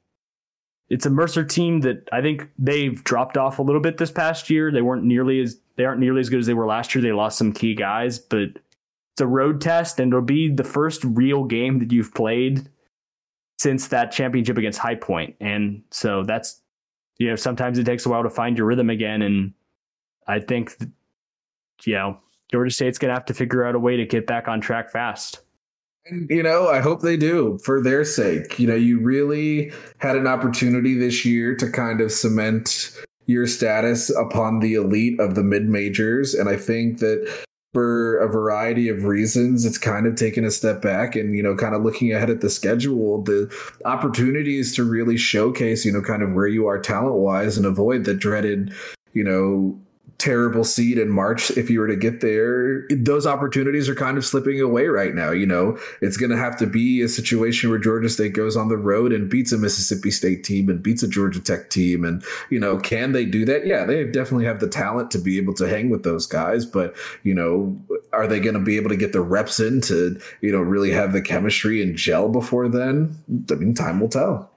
it's 0.90 1.06
a 1.06 1.10
Mercer 1.10 1.44
team 1.44 1.80
that 1.82 2.08
I 2.12 2.20
think 2.20 2.50
they've 2.58 3.02
dropped 3.04 3.36
off 3.36 3.60
a 3.60 3.62
little 3.62 3.80
bit 3.80 3.96
this 3.96 4.10
past 4.10 4.50
year. 4.50 4.72
They 4.72 4.82
weren't 4.82 5.04
nearly 5.04 5.40
as 5.40 5.56
they 5.76 5.84
aren't 5.84 6.00
nearly 6.00 6.20
as 6.20 6.28
good 6.28 6.40
as 6.40 6.46
they 6.46 6.54
were 6.54 6.66
last 6.66 6.94
year. 6.94 7.00
They 7.00 7.12
lost 7.12 7.38
some 7.38 7.52
key 7.52 7.76
guys, 7.76 8.18
but 8.18 8.48
it's 9.12 9.20
a 9.20 9.26
road 9.26 9.60
test 9.60 10.00
and 10.00 10.12
it'll 10.12 10.20
be 10.20 10.52
the 10.52 10.64
first 10.64 11.04
real 11.04 11.44
game 11.44 11.78
that 11.78 11.92
you've 11.92 12.12
played 12.12 12.68
since 13.58 13.88
that 13.88 14.10
championship 14.10 14.58
against 14.58 14.80
High 14.80 14.96
Point. 14.96 15.36
And 15.40 15.84
so 15.92 16.24
that's 16.24 16.60
you 17.20 17.28
know, 17.28 17.36
sometimes 17.36 17.78
it 17.78 17.84
takes 17.84 18.06
a 18.06 18.08
while 18.08 18.22
to 18.22 18.30
find 18.30 18.56
your 18.56 18.66
rhythm 18.66 18.90
again 18.90 19.22
and 19.22 19.52
I 20.26 20.40
think 20.40 20.76
you 21.84 21.94
know, 21.94 22.18
Georgia 22.50 22.72
State's 22.72 22.98
going 22.98 23.10
to 23.10 23.14
have 23.14 23.24
to 23.26 23.34
figure 23.34 23.64
out 23.64 23.74
a 23.74 23.78
way 23.78 23.96
to 23.96 24.06
get 24.06 24.26
back 24.26 24.48
on 24.48 24.60
track 24.60 24.90
fast. 24.90 25.40
And, 26.06 26.28
you 26.30 26.42
know, 26.42 26.68
I 26.68 26.80
hope 26.80 27.02
they 27.02 27.16
do 27.16 27.58
for 27.64 27.82
their 27.82 28.04
sake. 28.04 28.58
You 28.58 28.66
know, 28.66 28.74
you 28.74 29.00
really 29.00 29.72
had 29.98 30.16
an 30.16 30.26
opportunity 30.26 30.98
this 30.98 31.24
year 31.24 31.54
to 31.56 31.70
kind 31.70 32.00
of 32.00 32.10
cement 32.10 32.92
your 33.26 33.46
status 33.46 34.10
upon 34.10 34.60
the 34.60 34.74
elite 34.74 35.20
of 35.20 35.34
the 35.34 35.42
mid 35.42 35.68
majors. 35.68 36.34
And 36.34 36.48
I 36.48 36.56
think 36.56 36.98
that 36.98 37.44
for 37.72 38.18
a 38.18 38.28
variety 38.28 38.88
of 38.88 39.04
reasons, 39.04 39.64
it's 39.64 39.78
kind 39.78 40.06
of 40.06 40.16
taken 40.16 40.44
a 40.44 40.50
step 40.50 40.82
back 40.82 41.14
and, 41.14 41.36
you 41.36 41.42
know, 41.42 41.54
kind 41.54 41.74
of 41.74 41.82
looking 41.82 42.12
ahead 42.12 42.30
at 42.30 42.40
the 42.40 42.50
schedule, 42.50 43.22
the 43.22 43.52
opportunities 43.84 44.74
to 44.74 44.84
really 44.84 45.16
showcase, 45.16 45.84
you 45.84 45.92
know, 45.92 46.02
kind 46.02 46.22
of 46.22 46.32
where 46.32 46.48
you 46.48 46.66
are 46.66 46.80
talent 46.80 47.16
wise 47.16 47.56
and 47.56 47.66
avoid 47.66 48.04
the 48.04 48.14
dreaded, 48.14 48.72
you 49.12 49.22
know, 49.22 49.78
terrible 50.20 50.62
seed 50.62 50.98
in 50.98 51.08
March 51.08 51.50
if 51.52 51.70
you 51.70 51.80
were 51.80 51.88
to 51.88 51.96
get 51.96 52.20
there. 52.20 52.86
Those 52.90 53.26
opportunities 53.26 53.88
are 53.88 53.94
kind 53.94 54.18
of 54.18 54.24
slipping 54.24 54.60
away 54.60 54.86
right 54.86 55.14
now. 55.14 55.30
You 55.30 55.46
know, 55.46 55.78
it's 56.02 56.18
going 56.18 56.30
to 56.30 56.36
have 56.36 56.56
to 56.58 56.66
be 56.66 57.00
a 57.00 57.08
situation 57.08 57.70
where 57.70 57.78
Georgia 57.78 58.10
State 58.10 58.34
goes 58.34 58.56
on 58.56 58.68
the 58.68 58.76
road 58.76 59.12
and 59.12 59.30
beats 59.30 59.50
a 59.50 59.58
Mississippi 59.58 60.10
State 60.10 60.44
team 60.44 60.68
and 60.68 60.82
beats 60.82 61.02
a 61.02 61.08
Georgia 61.08 61.40
Tech 61.40 61.70
team. 61.70 62.04
And, 62.04 62.22
you 62.50 62.60
know, 62.60 62.78
can 62.78 63.12
they 63.12 63.24
do 63.24 63.44
that? 63.46 63.66
Yeah, 63.66 63.86
they 63.86 64.04
definitely 64.04 64.44
have 64.44 64.60
the 64.60 64.68
talent 64.68 65.10
to 65.12 65.18
be 65.18 65.38
able 65.38 65.54
to 65.54 65.68
hang 65.68 65.88
with 65.88 66.02
those 66.02 66.26
guys. 66.26 66.66
But, 66.66 66.94
you 67.22 67.34
know, 67.34 67.80
are 68.12 68.26
they 68.26 68.40
going 68.40 68.54
to 68.54 68.60
be 68.60 68.76
able 68.76 68.90
to 68.90 68.96
get 68.96 69.12
the 69.12 69.22
reps 69.22 69.58
in 69.58 69.80
to, 69.82 70.20
you 70.42 70.52
know, 70.52 70.60
really 70.60 70.90
have 70.90 71.12
the 71.12 71.22
chemistry 71.22 71.82
and 71.82 71.96
gel 71.96 72.28
before 72.28 72.68
then? 72.68 73.16
I 73.50 73.54
mean, 73.54 73.74
time 73.74 74.00
will 74.00 74.08
tell. 74.08 74.50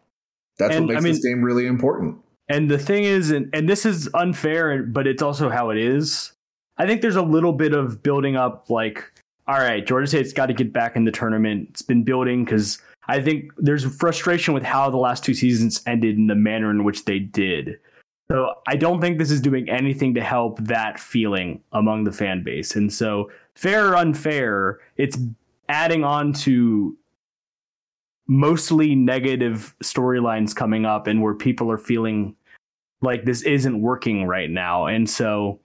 That's 0.59 0.75
and, 0.75 0.85
what 0.85 0.93
makes 0.93 1.01
I 1.01 1.03
mean, 1.03 1.13
this 1.13 1.25
game 1.25 1.41
really 1.41 1.65
important. 1.65 2.17
And 2.49 2.69
the 2.69 2.77
thing 2.77 3.03
is, 3.03 3.31
and, 3.31 3.49
and 3.53 3.69
this 3.69 3.85
is 3.85 4.09
unfair, 4.13 4.83
but 4.83 5.07
it's 5.07 5.21
also 5.21 5.49
how 5.49 5.69
it 5.69 5.77
is. 5.77 6.33
I 6.77 6.85
think 6.85 7.01
there's 7.01 7.15
a 7.15 7.21
little 7.21 7.53
bit 7.53 7.73
of 7.73 8.03
building 8.03 8.35
up, 8.35 8.69
like, 8.69 9.03
all 9.47 9.59
right, 9.59 9.85
Georgia 9.85 10.07
State's 10.07 10.33
got 10.33 10.47
to 10.47 10.53
get 10.53 10.73
back 10.73 10.95
in 10.95 11.05
the 11.05 11.11
tournament. 11.11 11.67
It's 11.71 11.81
been 11.81 12.03
building 12.03 12.43
because 12.43 12.79
I 13.07 13.21
think 13.21 13.51
there's 13.57 13.85
frustration 13.95 14.53
with 14.53 14.63
how 14.63 14.89
the 14.89 14.97
last 14.97 15.23
two 15.23 15.33
seasons 15.33 15.81
ended 15.85 16.17
and 16.17 16.29
the 16.29 16.35
manner 16.35 16.71
in 16.71 16.83
which 16.83 17.05
they 17.05 17.19
did. 17.19 17.79
So 18.31 18.53
I 18.67 18.77
don't 18.77 19.01
think 19.01 19.17
this 19.17 19.31
is 19.31 19.41
doing 19.41 19.69
anything 19.69 20.13
to 20.15 20.23
help 20.23 20.57
that 20.59 20.99
feeling 20.99 21.61
among 21.73 22.05
the 22.05 22.11
fan 22.11 22.43
base. 22.43 22.75
And 22.75 22.91
so, 22.91 23.29
fair 23.55 23.89
or 23.89 23.97
unfair, 23.97 24.79
it's 24.95 25.17
adding 25.67 26.03
on 26.03 26.33
to 26.33 26.97
mostly 28.27 28.95
negative 28.95 29.75
storylines 29.83 30.55
coming 30.55 30.85
up 30.85 31.07
and 31.07 31.21
where 31.21 31.33
people 31.33 31.69
are 31.71 31.77
feeling 31.77 32.35
like 33.01 33.25
this 33.25 33.41
isn't 33.41 33.81
working 33.81 34.25
right 34.25 34.49
now. 34.49 34.85
And 34.85 35.09
so 35.09 35.59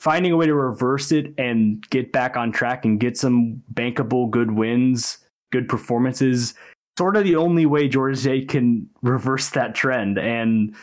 finding 0.00 0.32
a 0.32 0.36
way 0.36 0.46
to 0.46 0.54
reverse 0.54 1.12
it 1.12 1.32
and 1.38 1.88
get 1.90 2.12
back 2.12 2.36
on 2.36 2.52
track 2.52 2.84
and 2.84 2.98
get 2.98 3.16
some 3.16 3.62
bankable 3.72 4.30
good 4.30 4.50
wins, 4.50 5.18
good 5.52 5.68
performances, 5.68 6.54
sort 6.98 7.16
of 7.16 7.24
the 7.24 7.36
only 7.36 7.66
way 7.66 7.88
Georgia 7.88 8.16
State 8.16 8.48
can 8.48 8.88
reverse 9.02 9.50
that 9.50 9.74
trend. 9.74 10.18
And 10.18 10.74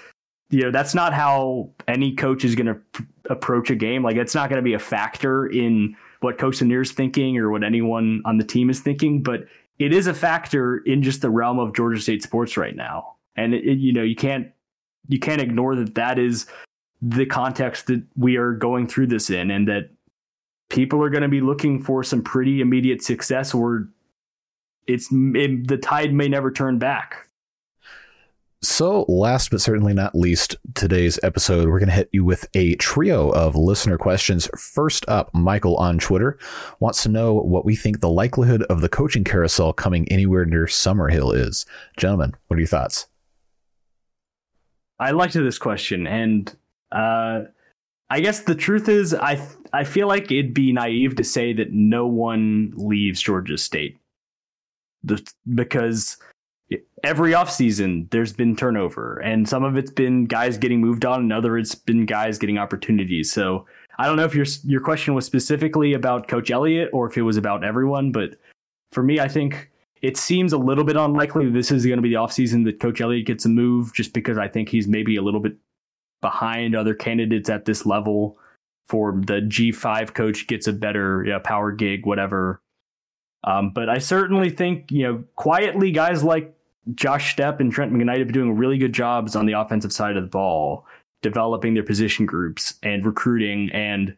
you 0.50 0.62
know, 0.62 0.72
that's 0.72 0.94
not 0.94 1.14
how 1.14 1.72
any 1.88 2.14
coach 2.14 2.46
is 2.46 2.56
going 2.56 2.68
to 2.68 2.76
p- 2.76 3.06
approach 3.30 3.70
a 3.72 3.76
game. 3.76 4.04
Like 4.04 4.18
it's 4.18 4.36
not 4.36 4.50
going 4.50 4.58
to 4.58 4.64
be 4.64 4.74
a 4.74 4.80
factor 4.80 5.48
in 5.48 5.96
what 6.20 6.38
Coach 6.38 6.60
thinking 6.60 7.38
or 7.38 7.50
what 7.50 7.64
anyone 7.64 8.22
on 8.24 8.38
the 8.38 8.44
team 8.44 8.70
is 8.70 8.80
thinking, 8.80 9.22
but 9.22 9.46
it 9.80 9.94
is 9.94 10.08
a 10.08 10.14
factor 10.14 10.78
in 10.78 11.04
just 11.04 11.22
the 11.22 11.30
realm 11.30 11.60
of 11.60 11.74
Georgia 11.74 12.00
State 12.00 12.24
sports 12.24 12.58
right 12.58 12.76
now. 12.76 13.16
And 13.36 13.54
it, 13.54 13.64
it, 13.66 13.80
you 13.80 13.94
know, 13.94 14.04
you 14.04 14.16
can't 14.16 14.52
you 15.08 15.20
can't 15.20 15.42
ignore 15.42 15.76
that 15.76 15.96
that 15.96 16.20
is 16.20 16.46
the 17.02 17.26
context 17.26 17.88
that 17.88 18.04
we 18.16 18.38
are 18.38 18.54
going 18.54 18.88
through 18.88 19.08
this 19.08 19.30
in, 19.30 19.52
and 19.52 19.68
that 19.68 19.90
people 20.70 21.04
are 21.04 21.10
going 21.10 21.24
to 21.24 21.30
be 21.30 21.42
looking 21.42 21.82
for 21.82 22.04
some 22.04 22.22
pretty 22.22 22.62
immediate 22.62 23.04
success, 23.04 23.54
or 23.54 23.90
it's 24.88 25.10
it, 25.12 25.68
the 25.68 25.78
tide 25.78 26.14
may 26.14 26.28
never 26.28 26.52
turn 26.52 26.78
back. 26.78 27.28
So, 28.64 29.04
last 29.10 29.52
but 29.52 29.60
certainly 29.60 29.94
not 29.94 30.16
least, 30.16 30.56
today's 30.74 31.20
episode, 31.22 31.68
we're 31.68 31.80
going 31.80 31.90
to 31.90 31.96
hit 31.96 32.08
you 32.14 32.24
with 32.24 32.48
a 32.54 32.76
trio 32.76 33.30
of 33.32 33.58
listener 33.58 33.98
questions. 33.98 34.48
First 34.58 35.04
up, 35.10 35.30
Michael 35.34 35.76
on 35.76 36.00
Twitter 36.00 36.40
wants 36.80 37.04
to 37.04 37.10
know 37.10 37.34
what 37.34 37.66
we 37.66 37.76
think 37.76 38.00
the 38.00 38.10
likelihood 38.10 38.64
of 38.64 38.80
the 38.80 38.88
coaching 38.88 39.26
carousel 39.26 39.74
coming 39.74 40.08
anywhere 40.08 40.46
near 40.46 40.66
Summerhill 40.66 41.36
is. 41.36 41.66
Gentlemen, 41.98 42.36
what 42.48 42.56
are 42.56 42.62
your 42.62 42.68
thoughts? 42.68 43.08
I 44.98 45.12
liked 45.12 45.34
this 45.34 45.58
question, 45.58 46.08
and 46.08 46.56
uh, 46.94 47.42
I 48.10 48.22
guess 48.22 48.40
the 48.40 48.56
truth 48.56 48.88
is, 48.88 49.14
I 49.14 49.46
I 49.74 49.84
feel 49.84 50.08
like 50.08 50.32
it'd 50.32 50.54
be 50.54 50.72
naive 50.72 51.18
to 51.18 51.26
say 51.26 51.52
that 51.52 51.74
no 51.74 52.08
one 52.08 52.72
leaves 52.78 53.22
Georgia 53.22 53.58
State, 53.58 54.00
the, 55.04 55.22
because 55.54 56.16
every 57.04 57.32
offseason 57.34 58.10
there's 58.12 58.34
been 58.34 58.56
turnover 58.56 59.20
and 59.20 59.48
some 59.48 59.64
of 59.64 59.78
it's 59.78 59.92
been 59.92 60.26
guys 60.26 60.58
getting 60.58 60.80
moved 60.80 61.06
on 61.06 61.22
and 61.22 61.34
other 61.34 61.58
it's 61.58 61.76
been 61.76 62.06
guys 62.06 62.38
getting 62.38 62.58
opportunities. 62.58 63.32
So 63.32 63.66
i 64.00 64.08
don't 64.08 64.18
know 64.18 64.26
if 64.26 64.36
your 64.36 64.46
your 64.64 64.82
question 64.82 65.14
was 65.14 65.26
specifically 65.26 65.94
about 65.94 66.28
coach 66.28 66.50
elliott 66.50 66.90
or 66.94 67.08
if 67.08 67.18
it 67.18 67.22
was 67.22 67.38
about 67.38 67.64
everyone 67.64 68.12
but 68.12 68.32
for 68.92 69.04
me 69.04 69.20
i 69.20 69.28
think 69.28 69.70
it 70.02 70.18
seems 70.18 70.52
a 70.52 70.58
little 70.58 70.84
bit 70.84 70.98
unlikely 70.98 71.50
this 71.52 71.70
is 71.70 71.86
going 71.86 71.98
to 71.98 72.02
be 72.02 72.10
the 72.10 72.16
offseason 72.16 72.66
that 72.66 72.80
coach 72.80 73.02
elliott 73.02 73.28
gets 73.28 73.46
a 73.46 73.50
move 73.50 73.94
just 73.94 74.12
because 74.12 74.38
i 74.40 74.48
think 74.48 74.68
he's 74.68 74.88
maybe 74.88 75.16
a 75.16 75.22
little 75.22 75.40
bit 75.40 75.56
behind 76.22 76.76
other 76.76 76.96
candidates 76.96 77.50
at 77.50 77.66
this 77.66 77.86
level 77.86 78.36
for 78.88 79.14
the 79.26 79.42
g5 79.42 80.14
coach 80.14 80.48
gets 80.48 80.68
a 80.68 80.74
better 80.74 81.24
you 81.24 81.32
know, 81.32 81.40
power 81.40 81.72
gig 81.72 82.06
whatever. 82.06 82.62
Um, 83.46 83.72
but 83.72 83.90
I 83.90 83.98
certainly 83.98 84.50
think, 84.50 84.90
you 84.92 85.04
know, 85.04 85.24
quietly 85.36 85.92
guys 85.92 86.24
like 86.24 86.56
Josh 86.96 87.36
Stepp 87.36 87.60
and 87.60 87.72
Trent 87.72 87.94
McKnight 87.94 88.20
have 88.20 88.28
been 88.28 88.34
doing 88.34 88.58
really 88.58 88.78
good 88.78 88.94
jobs 88.94 89.36
on 89.36 89.46
the 89.46 89.54
offensive 89.54 89.94
side 89.94 90.18
of 90.18 90.24
the 90.24 90.30
ball, 90.30 90.86
developing 91.22 91.74
their 91.74 91.84
position 91.84 92.26
groups 92.26 92.76
and 92.84 93.06
recruiting 93.06 93.70
and 93.72 94.16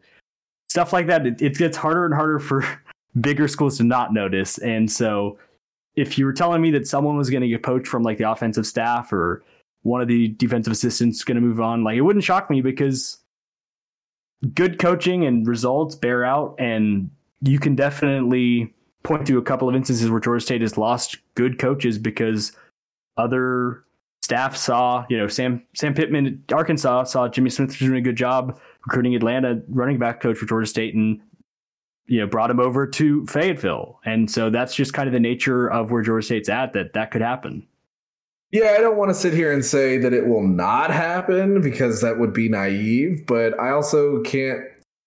stuff 0.68 0.92
like 0.92 1.06
that. 1.06 1.26
It, 1.26 1.40
it 1.40 1.56
gets 1.56 1.76
harder 1.76 2.04
and 2.04 2.14
harder 2.14 2.38
for 2.38 2.64
bigger 3.20 3.48
schools 3.48 3.78
to 3.78 3.84
not 3.84 4.12
notice. 4.12 4.58
And 4.58 4.90
so 4.90 5.38
if 5.94 6.18
you 6.18 6.26
were 6.26 6.32
telling 6.32 6.60
me 6.60 6.70
that 6.72 6.86
someone 6.86 7.16
was 7.16 7.30
going 7.30 7.42
to 7.42 7.48
get 7.48 7.62
poached 7.62 7.86
from 7.86 8.02
like 8.02 8.18
the 8.18 8.30
offensive 8.30 8.66
staff 8.66 9.12
or 9.12 9.42
one 9.82 10.00
of 10.00 10.08
the 10.08 10.28
defensive 10.28 10.72
assistants 10.72 11.24
going 11.24 11.36
to 11.36 11.40
move 11.40 11.60
on, 11.60 11.84
like 11.84 11.96
it 11.96 12.02
wouldn't 12.02 12.24
shock 12.24 12.50
me 12.50 12.60
because 12.60 13.18
good 14.54 14.78
coaching 14.78 15.24
and 15.24 15.46
results 15.46 15.94
bear 15.94 16.24
out 16.24 16.54
and 16.58 17.10
you 17.42 17.58
can 17.58 17.74
definitely 17.74 18.72
point 19.02 19.26
to 19.26 19.38
a 19.38 19.42
couple 19.42 19.68
of 19.68 19.74
instances 19.74 20.10
where 20.10 20.20
Georgia 20.20 20.44
State 20.44 20.60
has 20.60 20.76
lost 20.76 21.16
good 21.36 21.58
coaches 21.58 21.98
because 21.98 22.52
other 23.16 23.84
staff 24.22 24.56
saw, 24.56 25.06
you 25.08 25.16
know, 25.16 25.28
Sam 25.28 25.62
Sam 25.74 25.94
Pittman, 25.94 26.42
Arkansas 26.52 27.04
saw 27.04 27.28
Jimmy 27.28 27.50
Smith 27.50 27.68
was 27.68 27.78
doing 27.78 27.96
a 27.96 28.00
good 28.00 28.16
job 28.16 28.58
recruiting 28.84 29.14
Atlanta 29.14 29.62
running 29.68 29.98
back 29.98 30.20
coach 30.20 30.36
for 30.38 30.46
Georgia 30.46 30.66
State 30.66 30.94
and 30.94 31.20
you 32.06 32.20
know 32.20 32.26
brought 32.26 32.50
him 32.50 32.60
over 32.60 32.86
to 32.86 33.24
Fayetteville. 33.26 34.00
And 34.04 34.30
so 34.30 34.50
that's 34.50 34.74
just 34.74 34.92
kind 34.92 35.06
of 35.06 35.12
the 35.12 35.20
nature 35.20 35.70
of 35.70 35.90
where 35.90 36.02
Georgia 36.02 36.24
State's 36.24 36.48
at 36.48 36.72
that 36.72 36.94
that 36.94 37.10
could 37.10 37.22
happen. 37.22 37.66
Yeah, 38.52 38.74
I 38.78 38.80
don't 38.80 38.96
want 38.96 39.10
to 39.10 39.14
sit 39.14 39.34
here 39.34 39.52
and 39.52 39.64
say 39.64 39.98
that 39.98 40.12
it 40.12 40.28
will 40.28 40.46
not 40.46 40.90
happen 40.90 41.60
because 41.60 42.00
that 42.00 42.18
would 42.18 42.32
be 42.32 42.48
naive, 42.48 43.24
but 43.26 43.58
I 43.58 43.70
also 43.70 44.22
can't 44.22 44.62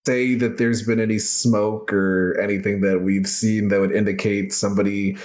say 0.06 0.36
that 0.36 0.58
there's 0.58 0.84
been 0.86 1.00
any 1.00 1.20
smoke 1.20 1.92
or 1.92 2.40
anything 2.40 2.82
that 2.82 3.02
we've 3.02 3.28
seen 3.28 3.70
that 3.70 3.80
would 3.80 3.92
indicate 3.92 4.54
somebody 4.54 5.18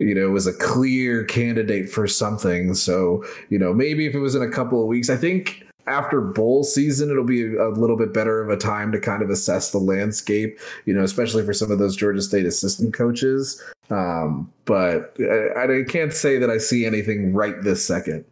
you 0.00 0.14
know 0.14 0.30
was 0.30 0.46
a 0.46 0.52
clear 0.52 1.24
candidate 1.24 1.88
for 1.88 2.08
something 2.08 2.74
so 2.74 3.24
you 3.48 3.58
know 3.58 3.72
maybe 3.72 4.06
if 4.06 4.14
it 4.14 4.20
was 4.20 4.34
in 4.34 4.42
a 4.42 4.50
couple 4.50 4.80
of 4.80 4.86
weeks 4.86 5.08
i 5.08 5.16
think 5.16 5.64
after 5.86 6.20
bowl 6.20 6.62
season 6.62 7.10
it'll 7.10 7.24
be 7.24 7.54
a 7.56 7.68
little 7.68 7.96
bit 7.96 8.12
better 8.12 8.42
of 8.42 8.48
a 8.50 8.56
time 8.56 8.92
to 8.92 9.00
kind 9.00 9.22
of 9.22 9.30
assess 9.30 9.70
the 9.70 9.78
landscape 9.78 10.58
you 10.84 10.94
know 10.94 11.02
especially 11.02 11.44
for 11.44 11.52
some 11.52 11.70
of 11.70 11.78
those 11.78 11.96
georgia 11.96 12.22
state 12.22 12.46
assistant 12.46 12.92
coaches 12.92 13.62
um, 13.90 14.52
but 14.66 15.16
I, 15.18 15.64
I 15.64 15.84
can't 15.88 16.12
say 16.12 16.38
that 16.38 16.50
i 16.50 16.58
see 16.58 16.86
anything 16.86 17.32
right 17.32 17.60
this 17.62 17.84
second 17.84 18.24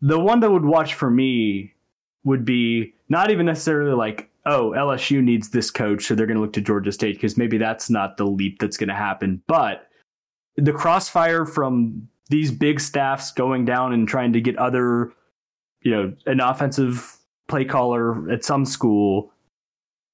the 0.00 0.18
one 0.18 0.40
that 0.40 0.50
would 0.50 0.64
watch 0.64 0.94
for 0.94 1.10
me 1.10 1.74
would 2.24 2.44
be 2.44 2.94
not 3.08 3.30
even 3.30 3.46
necessarily 3.46 3.92
like, 3.92 4.30
oh, 4.46 4.72
LSU 4.76 5.22
needs 5.22 5.50
this 5.50 5.70
coach, 5.70 6.04
so 6.04 6.14
they're 6.14 6.26
going 6.26 6.36
to 6.36 6.40
look 6.40 6.52
to 6.54 6.60
Georgia 6.60 6.92
State 6.92 7.16
because 7.16 7.36
maybe 7.36 7.58
that's 7.58 7.90
not 7.90 8.16
the 8.16 8.24
leap 8.24 8.58
that's 8.60 8.76
going 8.76 8.88
to 8.88 8.94
happen. 8.94 9.42
But 9.46 9.87
the 10.58 10.72
crossfire 10.72 11.46
from 11.46 12.08
these 12.28 12.50
big 12.50 12.80
staffs 12.80 13.32
going 13.32 13.64
down 13.64 13.92
and 13.92 14.06
trying 14.06 14.32
to 14.34 14.40
get 14.40 14.56
other, 14.58 15.12
you 15.82 15.90
know, 15.90 16.12
an 16.26 16.40
offensive 16.40 17.16
play 17.46 17.64
caller 17.64 18.30
at 18.30 18.44
some 18.44 18.64
school, 18.66 19.32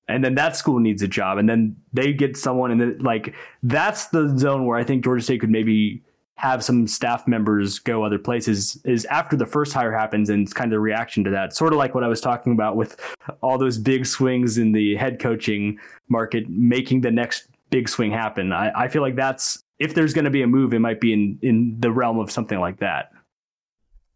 and 0.07 0.22
then 0.22 0.34
that 0.34 0.55
school 0.55 0.78
needs 0.78 1.03
a 1.03 1.09
job, 1.09 1.38
and 1.38 1.49
then 1.49 1.76
they 1.92 2.12
get 2.12 2.36
someone, 2.36 2.70
and 2.70 2.80
then 2.80 2.99
like 2.99 3.34
that's 3.62 4.07
the 4.09 4.36
zone 4.38 4.66
where 4.66 4.78
I 4.78 4.84
think 4.84 5.03
Georgia 5.03 5.24
State 5.24 5.40
could 5.40 5.51
maybe 5.51 6.03
have 6.36 6.64
some 6.64 6.86
staff 6.86 7.26
members 7.28 7.78
go 7.78 8.03
other 8.05 8.18
places 8.18 8.80
is 8.84 9.05
after 9.07 9.36
the 9.36 9.47
first 9.47 9.72
hire 9.72 9.92
happens 9.92 10.28
and 10.28 10.42
it's 10.42 10.53
kind 10.53 10.72
of 10.72 10.76
the 10.76 10.80
reaction 10.80 11.22
to 11.24 11.30
that. 11.30 11.55
Sort 11.55 11.72
of 11.72 11.78
like 11.78 11.95
what 11.95 12.03
I 12.03 12.09
was 12.09 12.20
talking 12.20 12.53
about 12.53 12.74
with 12.76 13.01
all 13.40 13.57
those 13.57 13.78
big 13.78 14.05
swings 14.05 14.59
in 14.59 14.72
the 14.72 14.97
head 14.97 15.20
coaching 15.20 15.78
market, 16.09 16.49
making 16.49 17.03
the 17.03 17.12
next 17.12 17.47
big 17.70 17.88
swing 17.88 18.11
happen. 18.11 18.53
I, 18.53 18.72
I 18.74 18.88
feel 18.88 19.01
like 19.01 19.14
that's 19.14 19.63
if 19.79 19.95
there's 19.95 20.14
going 20.14 20.25
to 20.25 20.31
be 20.31 20.43
a 20.43 20.47
move, 20.47 20.72
it 20.72 20.81
might 20.81 21.01
be 21.01 21.12
in 21.12 21.39
in 21.43 21.77
the 21.79 21.91
realm 21.91 22.18
of 22.18 22.31
something 22.31 22.61
like 22.61 22.79
that. 22.79 23.11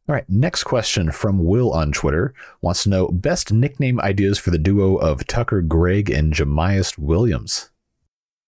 All 0.09 0.15
right, 0.15 0.25
next 0.29 0.65
question 0.65 1.13
from 1.13 1.45
Will 1.45 1.71
on 1.71 1.93
Twitter 1.93 2.33
wants 2.63 2.85
to 2.85 2.89
know 2.89 3.09
best 3.09 3.53
nickname 3.53 4.01
ideas 4.01 4.39
for 4.39 4.51
the 4.51 4.57
duo 4.57 4.97
of 4.97 5.27
Tucker 5.27 5.61
Gregg 5.61 6.09
and 6.09 6.33
Jamyest 6.33 6.97
Williams. 6.97 7.69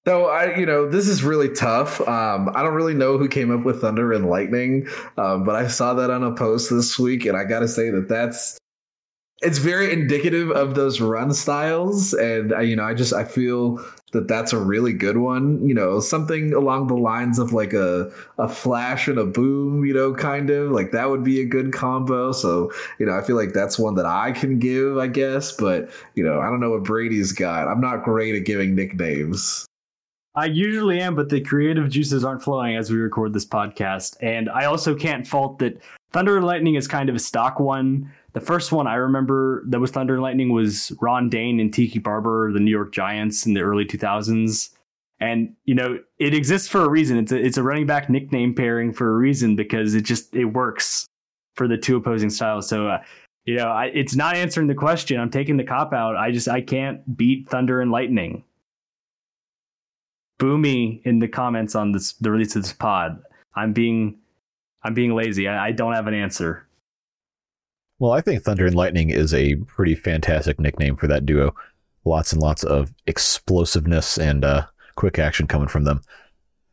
So 0.06 0.26
I, 0.26 0.56
you 0.56 0.64
know, 0.64 0.88
this 0.88 1.06
is 1.06 1.22
really 1.22 1.50
tough. 1.50 2.00
Um, 2.00 2.48
I 2.54 2.62
don't 2.62 2.72
really 2.72 2.94
know 2.94 3.18
who 3.18 3.28
came 3.28 3.54
up 3.54 3.66
with 3.66 3.82
Thunder 3.82 4.14
and 4.14 4.30
Lightning, 4.30 4.88
um, 5.18 5.44
but 5.44 5.54
I 5.54 5.68
saw 5.68 5.92
that 5.92 6.08
on 6.08 6.22
a 6.22 6.34
post 6.34 6.70
this 6.70 6.98
week, 6.98 7.26
and 7.26 7.36
I 7.36 7.44
got 7.44 7.60
to 7.60 7.68
say 7.68 7.90
that 7.90 8.08
that's 8.08 8.58
it's 9.42 9.58
very 9.58 9.92
indicative 9.92 10.50
of 10.50 10.74
those 10.74 11.00
run 11.00 11.32
styles, 11.32 12.12
and 12.12 12.52
uh, 12.52 12.60
you 12.60 12.76
know, 12.76 12.84
I 12.84 12.94
just 12.94 13.12
I 13.12 13.24
feel 13.24 13.84
that 14.12 14.28
that's 14.28 14.52
a 14.52 14.58
really 14.58 14.92
good 14.92 15.16
one. 15.16 15.66
You 15.66 15.74
know, 15.74 16.00
something 16.00 16.52
along 16.52 16.88
the 16.88 16.96
lines 16.96 17.38
of 17.38 17.52
like 17.52 17.72
a 17.72 18.10
a 18.38 18.48
flash 18.48 19.08
and 19.08 19.18
a 19.18 19.24
boom. 19.24 19.84
You 19.84 19.94
know, 19.94 20.14
kind 20.14 20.50
of 20.50 20.72
like 20.72 20.92
that 20.92 21.08
would 21.08 21.24
be 21.24 21.40
a 21.40 21.46
good 21.46 21.72
combo. 21.72 22.32
So 22.32 22.70
you 22.98 23.06
know, 23.06 23.16
I 23.16 23.22
feel 23.22 23.36
like 23.36 23.52
that's 23.54 23.78
one 23.78 23.94
that 23.94 24.06
I 24.06 24.32
can 24.32 24.58
give, 24.58 24.98
I 24.98 25.06
guess. 25.06 25.52
But 25.52 25.90
you 26.14 26.22
know, 26.22 26.40
I 26.40 26.46
don't 26.50 26.60
know 26.60 26.70
what 26.70 26.84
Brady's 26.84 27.32
got. 27.32 27.68
I'm 27.68 27.80
not 27.80 28.04
great 28.04 28.34
at 28.34 28.44
giving 28.44 28.74
nicknames. 28.74 29.69
I 30.34 30.46
usually 30.46 31.00
am, 31.00 31.16
but 31.16 31.28
the 31.28 31.40
creative 31.40 31.90
juices 31.90 32.24
aren't 32.24 32.42
flowing 32.42 32.76
as 32.76 32.90
we 32.90 32.98
record 32.98 33.32
this 33.32 33.46
podcast. 33.46 34.16
And 34.20 34.48
I 34.48 34.66
also 34.66 34.94
can't 34.94 35.26
fault 35.26 35.58
that 35.58 35.80
Thunder 36.12 36.36
and 36.36 36.46
Lightning 36.46 36.76
is 36.76 36.86
kind 36.86 37.08
of 37.08 37.16
a 37.16 37.20
stock 37.20 37.58
one. 37.58 38.12
The 38.32 38.40
first 38.40 38.70
one 38.70 38.86
I 38.86 38.94
remember 38.94 39.64
that 39.66 39.80
was 39.80 39.90
Thunder 39.90 40.14
and 40.14 40.22
Lightning 40.22 40.52
was 40.52 40.92
Ron 41.00 41.28
Dayne 41.28 41.58
and 41.58 41.74
Tiki 41.74 41.98
Barber, 41.98 42.52
the 42.52 42.60
New 42.60 42.70
York 42.70 42.92
Giants 42.92 43.44
in 43.44 43.54
the 43.54 43.60
early 43.60 43.84
2000s. 43.84 44.70
And 45.18 45.54
you 45.64 45.74
know 45.74 45.98
it 46.18 46.32
exists 46.32 46.68
for 46.68 46.82
a 46.82 46.88
reason. 46.88 47.18
It's 47.18 47.32
a 47.32 47.36
it's 47.36 47.58
a 47.58 47.62
running 47.62 47.86
back 47.86 48.08
nickname 48.08 48.54
pairing 48.54 48.92
for 48.92 49.10
a 49.10 49.18
reason 49.18 49.54
because 49.54 49.94
it 49.94 50.02
just 50.02 50.34
it 50.34 50.46
works 50.46 51.06
for 51.56 51.68
the 51.68 51.76
two 51.76 51.96
opposing 51.96 52.30
styles. 52.30 52.68
So 52.68 52.88
uh, 52.88 53.02
you 53.44 53.56
know 53.56 53.68
I, 53.68 53.86
it's 53.86 54.16
not 54.16 54.36
answering 54.36 54.68
the 54.68 54.74
question. 54.74 55.20
I'm 55.20 55.30
taking 55.30 55.58
the 55.58 55.64
cop 55.64 55.92
out. 55.92 56.16
I 56.16 56.30
just 56.30 56.48
I 56.48 56.62
can't 56.62 57.18
beat 57.18 57.50
Thunder 57.50 57.82
and 57.82 57.90
Lightning 57.90 58.44
boo 60.40 60.58
me 60.58 61.00
in 61.04 61.20
the 61.20 61.28
comments 61.28 61.76
on 61.76 61.92
this 61.92 62.14
the 62.14 62.32
release 62.32 62.56
of 62.56 62.62
this 62.62 62.72
pod. 62.72 63.22
I'm 63.54 63.72
being 63.72 64.18
I'm 64.82 64.94
being 64.94 65.14
lazy. 65.14 65.46
I, 65.46 65.68
I 65.68 65.72
don't 65.72 65.92
have 65.92 66.08
an 66.08 66.14
answer. 66.14 66.66
Well, 68.00 68.12
I 68.12 68.22
think 68.22 68.42
Thunder 68.42 68.66
and 68.66 68.74
Lightning 68.74 69.10
is 69.10 69.32
a 69.34 69.56
pretty 69.56 69.94
fantastic 69.94 70.58
nickname 70.58 70.96
for 70.96 71.06
that 71.06 71.26
duo. 71.26 71.54
Lots 72.06 72.32
and 72.32 72.40
lots 72.40 72.64
of 72.64 72.94
explosiveness 73.06 74.18
and 74.18 74.42
uh, 74.42 74.66
quick 74.96 75.18
action 75.18 75.46
coming 75.46 75.68
from 75.68 75.84
them. 75.84 76.00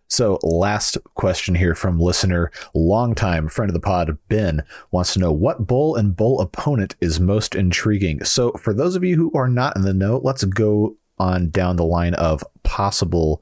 So, 0.09 0.39
last 0.41 0.97
question 1.15 1.53
here 1.53 1.75
from 1.75 1.99
listener, 1.99 2.49
longtime 2.73 3.49
friend 3.49 3.69
of 3.69 3.73
the 3.73 3.81
pod, 3.81 4.17
Ben, 4.29 4.63
wants 4.91 5.13
to 5.13 5.19
know 5.19 5.33
what 5.33 5.67
bowl 5.67 5.97
and 5.97 6.15
bowl 6.15 6.39
opponent 6.39 6.95
is 7.01 7.19
most 7.19 7.55
intriguing. 7.55 8.23
So, 8.23 8.53
for 8.53 8.73
those 8.73 8.95
of 8.95 9.03
you 9.03 9.17
who 9.17 9.33
are 9.37 9.49
not 9.49 9.75
in 9.75 9.81
the 9.81 9.93
know, 9.93 10.21
let's 10.23 10.45
go 10.45 10.95
on 11.17 11.49
down 11.49 11.75
the 11.75 11.85
line 11.85 12.13
of 12.15 12.43
possible 12.63 13.41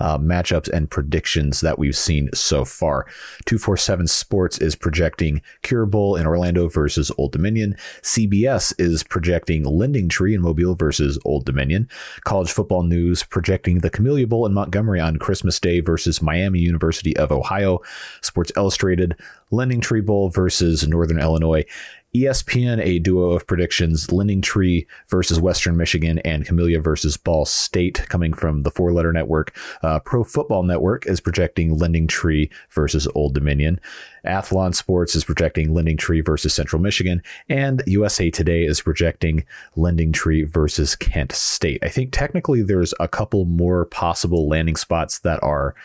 uh, 0.00 0.18
matchups 0.18 0.68
and 0.68 0.90
predictions 0.90 1.60
that 1.60 1.78
we've 1.78 1.96
seen 1.96 2.30
so 2.32 2.64
far. 2.64 3.04
247 3.44 4.06
Sports 4.06 4.58
is 4.58 4.74
projecting 4.74 5.42
Cure 5.62 5.86
Bowl 5.86 6.16
in 6.16 6.26
Orlando 6.26 6.68
versus 6.68 7.12
Old 7.18 7.32
Dominion. 7.32 7.76
CBS 8.02 8.74
is 8.78 9.02
projecting 9.02 9.64
Lending 9.64 10.08
Tree 10.08 10.34
in 10.34 10.40
Mobile 10.40 10.74
versus 10.74 11.18
Old 11.24 11.44
Dominion. 11.44 11.88
College 12.24 12.50
Football 12.50 12.84
News 12.84 13.22
projecting 13.22 13.78
the 13.78 13.90
Camellia 13.90 14.26
Bowl 14.26 14.46
in 14.46 14.54
Montgomery 14.54 15.00
on 15.00 15.18
Christmas 15.18 15.60
Day 15.60 15.80
versus 15.80 16.22
Miami 16.22 16.60
University 16.60 17.16
of 17.16 17.30
Ohio. 17.30 17.80
Sports 18.22 18.52
Illustrated, 18.56 19.14
Lending 19.50 19.80
Tree 19.80 20.00
Bowl 20.00 20.30
versus 20.30 20.86
Northern 20.86 21.18
Illinois. 21.18 21.64
ESPN, 22.14 22.84
a 22.84 22.98
duo 22.98 23.30
of 23.30 23.46
predictions, 23.46 24.10
Lending 24.10 24.42
Tree 24.42 24.86
versus 25.08 25.40
Western 25.40 25.76
Michigan 25.76 26.18
and 26.20 26.44
Camellia 26.44 26.80
versus 26.80 27.16
Ball 27.16 27.44
State, 27.44 28.04
coming 28.08 28.32
from 28.32 28.64
the 28.64 28.70
four 28.70 28.92
letter 28.92 29.12
network. 29.12 29.56
Uh, 29.82 30.00
Pro 30.00 30.24
Football 30.24 30.64
Network 30.64 31.06
is 31.06 31.20
projecting 31.20 31.78
Lending 31.78 32.08
Tree 32.08 32.50
versus 32.70 33.06
Old 33.14 33.34
Dominion. 33.34 33.80
Athlon 34.24 34.74
Sports 34.74 35.14
is 35.14 35.24
projecting 35.24 35.72
Lending 35.72 35.96
Tree 35.96 36.20
versus 36.20 36.52
Central 36.52 36.82
Michigan. 36.82 37.22
And 37.48 37.82
USA 37.86 38.28
Today 38.28 38.64
is 38.64 38.80
projecting 38.80 39.46
Lending 39.76 40.12
Tree 40.12 40.42
versus 40.42 40.96
Kent 40.96 41.30
State. 41.32 41.78
I 41.82 41.88
think 41.88 42.10
technically 42.10 42.62
there's 42.62 42.92
a 42.98 43.06
couple 43.06 43.44
more 43.44 43.86
possible 43.86 44.48
landing 44.48 44.76
spots 44.76 45.20
that 45.20 45.40
are 45.42 45.76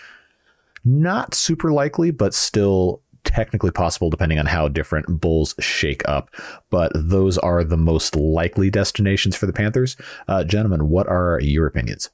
not 0.86 1.34
super 1.34 1.72
likely, 1.72 2.12
but 2.12 2.34
still 2.34 3.02
technically 3.26 3.72
possible 3.72 4.10
depending 4.10 4.40
on 4.40 4.46
how 4.46 4.68
different 4.68 5.20
bowls 5.20 5.56
shake 5.60 6.08
up. 6.08 6.30
But 6.70 6.92
those 6.96 7.38
are 7.38 7.64
the 7.64 7.78
most 7.78 8.16
likely 8.16 8.70
destinations 8.70 9.36
for 9.36 9.46
the 9.46 9.54
Panthers. 9.54 9.98
Uh, 10.28 10.44
gentlemen, 10.44 10.90
what 10.90 11.08
are 11.08 11.40
your 11.42 11.68
opinions? 11.68 12.10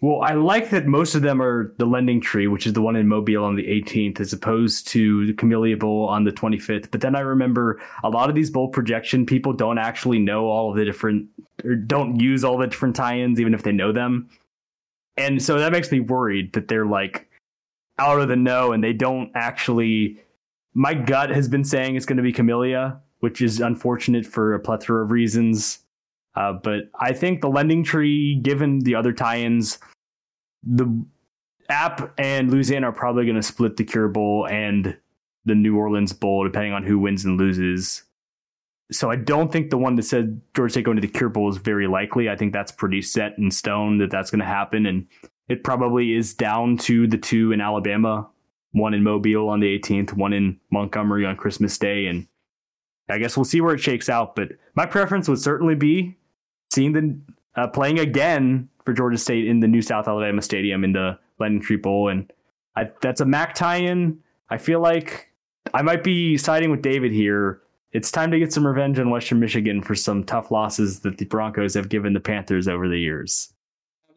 Well, 0.00 0.20
I 0.22 0.34
like 0.34 0.70
that 0.70 0.86
most 0.86 1.16
of 1.16 1.22
them 1.22 1.42
are 1.42 1.74
the 1.78 1.86
Lending 1.86 2.20
Tree, 2.20 2.46
which 2.46 2.68
is 2.68 2.72
the 2.72 2.82
one 2.82 2.94
in 2.94 3.08
Mobile 3.08 3.42
on 3.42 3.56
the 3.56 3.64
18th, 3.64 4.20
as 4.20 4.32
opposed 4.32 4.86
to 4.88 5.26
the 5.26 5.32
Camellia 5.32 5.76
Bowl 5.76 6.06
on 6.08 6.22
the 6.22 6.30
25th. 6.30 6.92
But 6.92 7.00
then 7.00 7.16
I 7.16 7.20
remember 7.20 7.80
a 8.04 8.08
lot 8.08 8.28
of 8.28 8.36
these 8.36 8.48
bowl 8.48 8.68
projection 8.68 9.26
people 9.26 9.52
don't 9.52 9.78
actually 9.78 10.20
know 10.20 10.46
all 10.46 10.70
of 10.70 10.76
the 10.76 10.84
different, 10.84 11.26
or 11.64 11.74
don't 11.74 12.20
use 12.20 12.44
all 12.44 12.58
the 12.58 12.68
different 12.68 12.94
tie-ins, 12.94 13.40
even 13.40 13.54
if 13.54 13.64
they 13.64 13.72
know 13.72 13.90
them. 13.90 14.28
And 15.16 15.42
so 15.42 15.58
that 15.58 15.72
makes 15.72 15.90
me 15.90 15.98
worried 15.98 16.52
that 16.52 16.68
they're 16.68 16.86
like 16.86 17.28
out 17.98 18.20
of 18.20 18.28
the 18.28 18.36
know 18.36 18.72
and 18.72 18.82
they 18.82 18.92
don't 18.92 19.30
actually. 19.34 20.20
My 20.74 20.94
gut 20.94 21.30
has 21.30 21.48
been 21.48 21.64
saying 21.64 21.96
it's 21.96 22.06
going 22.06 22.18
to 22.18 22.22
be 22.22 22.32
Camellia, 22.32 23.00
which 23.20 23.42
is 23.42 23.60
unfortunate 23.60 24.26
for 24.26 24.54
a 24.54 24.60
plethora 24.60 25.04
of 25.04 25.10
reasons. 25.10 25.80
Uh, 26.36 26.52
but 26.52 26.90
I 27.00 27.12
think 27.12 27.40
the 27.40 27.48
lending 27.48 27.82
tree, 27.82 28.38
given 28.40 28.80
the 28.80 28.94
other 28.94 29.12
tie-ins, 29.12 29.78
the 30.62 31.04
app 31.68 32.14
and 32.16 32.50
Louisiana 32.50 32.90
are 32.90 32.92
probably 32.92 33.24
going 33.24 33.36
to 33.36 33.42
split 33.42 33.76
the 33.76 33.84
Cure 33.84 34.08
Bowl 34.08 34.46
and 34.46 34.96
the 35.44 35.54
New 35.54 35.76
Orleans 35.76 36.12
Bowl, 36.12 36.44
depending 36.44 36.72
on 36.72 36.84
who 36.84 36.98
wins 36.98 37.24
and 37.24 37.38
loses. 37.38 38.04
So 38.92 39.10
I 39.10 39.16
don't 39.16 39.50
think 39.50 39.70
the 39.70 39.78
one 39.78 39.96
that 39.96 40.04
said 40.04 40.40
Georgia 40.54 40.72
State 40.72 40.84
going 40.84 40.96
to 40.96 41.00
the 41.00 41.12
Cure 41.12 41.28
Bowl 41.28 41.50
is 41.50 41.56
very 41.56 41.88
likely. 41.88 42.30
I 42.30 42.36
think 42.36 42.52
that's 42.52 42.72
pretty 42.72 43.02
set 43.02 43.36
in 43.36 43.50
stone 43.50 43.98
that 43.98 44.10
that's 44.10 44.30
going 44.30 44.40
to 44.40 44.46
happen, 44.46 44.86
and 44.86 45.06
it 45.48 45.64
probably 45.64 46.14
is 46.14 46.34
down 46.34 46.76
to 46.76 47.06
the 47.06 47.18
two 47.18 47.52
in 47.52 47.60
Alabama, 47.60 48.28
one 48.72 48.94
in 48.94 49.02
Mobile 49.02 49.48
on 49.48 49.60
the 49.60 49.78
18th, 49.78 50.12
one 50.12 50.32
in 50.32 50.60
Montgomery 50.70 51.24
on 51.24 51.36
Christmas 51.36 51.78
Day, 51.78 52.06
and 52.06 52.26
I 53.08 53.18
guess 53.18 53.36
we'll 53.36 53.44
see 53.44 53.60
where 53.60 53.74
it 53.74 53.80
shakes 53.80 54.08
out. 54.08 54.36
But 54.36 54.52
my 54.74 54.84
preference 54.86 55.28
would 55.28 55.40
certainly 55.40 55.74
be 55.74 56.16
seeing 56.70 56.92
the 56.92 57.18
uh, 57.56 57.68
playing 57.68 57.98
again 57.98 58.68
for 58.84 58.92
Georgia 58.92 59.18
State 59.18 59.46
in 59.46 59.60
the 59.60 59.68
new 59.68 59.82
South 59.82 60.06
Alabama 60.06 60.42
Stadium 60.42 60.84
in 60.84 60.92
the 60.92 61.18
Lending 61.40 61.62
Tree 61.62 61.76
Bowl, 61.76 62.08
and 62.08 62.30
I, 62.76 62.90
that's 63.00 63.20
a 63.20 63.24
MAC 63.24 63.54
tie-in. 63.54 64.20
I 64.50 64.58
feel 64.58 64.80
like 64.80 65.30
I 65.74 65.82
might 65.82 66.04
be 66.04 66.36
siding 66.36 66.70
with 66.70 66.82
David 66.82 67.12
here. 67.12 67.62
It's 67.92 68.10
time 68.10 68.30
to 68.30 68.38
get 68.38 68.52
some 68.52 68.66
revenge 68.66 68.98
on 68.98 69.08
Western 69.08 69.40
Michigan 69.40 69.82
for 69.82 69.94
some 69.94 70.22
tough 70.24 70.50
losses 70.50 71.00
that 71.00 71.16
the 71.16 71.24
Broncos 71.24 71.74
have 71.74 71.88
given 71.88 72.12
the 72.12 72.20
Panthers 72.20 72.68
over 72.68 72.86
the 72.86 72.98
years. 72.98 73.52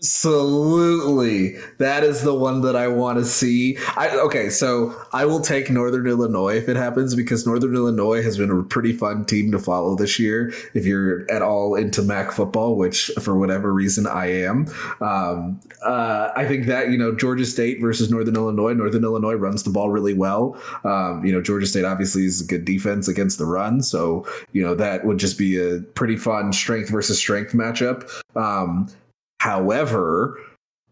Absolutely. 0.01 1.57
That 1.77 2.03
is 2.03 2.23
the 2.23 2.33
one 2.33 2.61
that 2.61 2.75
I 2.75 2.87
want 2.87 3.19
to 3.19 3.25
see. 3.25 3.77
I 3.95 4.09
okay, 4.09 4.49
so 4.49 4.95
I 5.13 5.25
will 5.25 5.41
take 5.41 5.69
Northern 5.69 6.07
Illinois 6.07 6.55
if 6.55 6.67
it 6.67 6.75
happens 6.75 7.13
because 7.13 7.45
Northern 7.45 7.75
Illinois 7.75 8.23
has 8.23 8.35
been 8.35 8.49
a 8.49 8.63
pretty 8.63 8.93
fun 8.93 9.25
team 9.25 9.51
to 9.51 9.59
follow 9.59 9.95
this 9.95 10.17
year. 10.17 10.53
If 10.73 10.87
you're 10.87 11.29
at 11.31 11.43
all 11.43 11.75
into 11.75 12.01
MAC 12.01 12.31
football, 12.31 12.77
which 12.77 13.11
for 13.21 13.37
whatever 13.37 13.71
reason 13.71 14.07
I 14.07 14.31
am, 14.41 14.73
um, 15.01 15.59
uh, 15.85 16.31
I 16.35 16.47
think 16.47 16.65
that 16.65 16.89
you 16.89 16.97
know 16.97 17.13
Georgia 17.13 17.45
State 17.45 17.79
versus 17.79 18.09
Northern 18.09 18.35
Illinois. 18.35 18.73
Northern 18.73 19.03
Illinois 19.03 19.35
runs 19.35 19.61
the 19.61 19.69
ball 19.69 19.91
really 19.91 20.15
well. 20.15 20.59
Um, 20.83 21.23
you 21.23 21.31
know 21.31 21.43
Georgia 21.43 21.67
State 21.67 21.85
obviously 21.85 22.25
is 22.25 22.41
a 22.41 22.45
good 22.45 22.65
defense 22.65 23.07
against 23.07 23.37
the 23.37 23.45
run, 23.45 23.83
so 23.83 24.25
you 24.51 24.63
know 24.63 24.73
that 24.73 25.05
would 25.05 25.19
just 25.19 25.37
be 25.37 25.57
a 25.57 25.81
pretty 25.93 26.17
fun 26.17 26.53
strength 26.53 26.89
versus 26.89 27.19
strength 27.19 27.53
matchup. 27.53 28.09
Um, 28.35 28.89
However, 29.41 30.39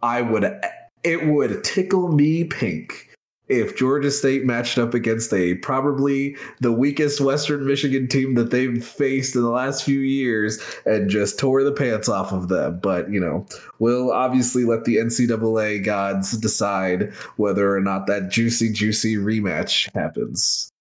I 0.02 0.24
would 0.24 0.60
it 1.04 1.28
would 1.28 1.64
tickle 1.64 2.12
me 2.12 2.46
pink 2.46 3.16
if 3.48 3.78
Georgia 3.78 4.10
State 4.10 4.44
matched 4.44 4.80
up 4.80 4.96
against 4.96 5.32
a 5.36 5.54
probably 5.54 6.36
the 6.60 6.72
weakest 6.72 7.22
Western 7.22 7.68
Michigan 7.68 8.08
team 8.08 8.34
that 8.34 8.50
they've 8.50 8.84
faced 8.84 9.36
in 9.36 9.44
the 9.44 9.52
last 9.52 9.84
few 9.84 10.00
years 10.00 10.60
and 10.88 11.12
just 11.12 11.38
tore 11.38 11.64
the 11.64 11.72
pants 11.72 12.10
off 12.10 12.32
of 12.32 12.48
them. 12.48 12.80
But, 12.80 13.12
you 13.12 13.20
know, 13.20 13.46
we'll 13.78 14.12
obviously 14.12 14.66
let 14.66 14.84
the 14.84 14.96
NCAA 14.96 15.86
gods 15.86 16.32
decide 16.32 17.14
whether 17.38 17.76
or 17.76 17.82
not 17.82 18.08
that 18.08 18.30
juicy, 18.32 18.74
juicy 18.74 19.18
rematch 19.18 19.94
happens. 19.94 20.72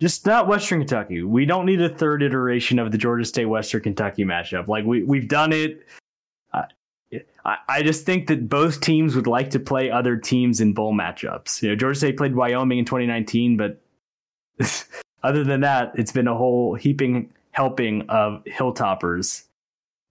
Just 0.00 0.26
not 0.26 0.48
Western 0.48 0.80
Kentucky. 0.80 1.22
We 1.22 1.46
don't 1.46 1.64
need 1.64 1.80
a 1.80 1.88
third 1.88 2.24
iteration 2.24 2.80
of 2.80 2.90
the 2.90 2.98
Georgia 2.98 3.24
State 3.24 3.46
Western 3.46 3.82
Kentucky 3.82 4.24
matchup. 4.24 4.66
Like 4.66 4.84
we 4.84 5.04
we've 5.04 5.28
done 5.28 5.52
it. 5.52 5.86
I, 7.44 7.82
just 7.82 8.06
think 8.06 8.28
that 8.28 8.48
both 8.48 8.80
teams 8.80 9.14
would 9.14 9.26
like 9.26 9.50
to 9.50 9.60
play 9.60 9.90
other 9.90 10.16
teams 10.16 10.60
in 10.60 10.72
bowl 10.72 10.94
matchups. 10.94 11.62
You 11.62 11.68
know, 11.68 11.76
Georgia 11.76 11.98
State 11.98 12.16
played 12.16 12.34
Wyoming 12.34 12.78
in 12.78 12.84
2019, 12.86 13.58
but 13.58 13.82
other 15.22 15.44
than 15.44 15.60
that, 15.60 15.92
it's 15.96 16.12
been 16.12 16.28
a 16.28 16.34
whole 16.34 16.74
heaping 16.74 17.32
helping 17.50 18.02
of 18.08 18.42
hilltoppers. 18.44 19.44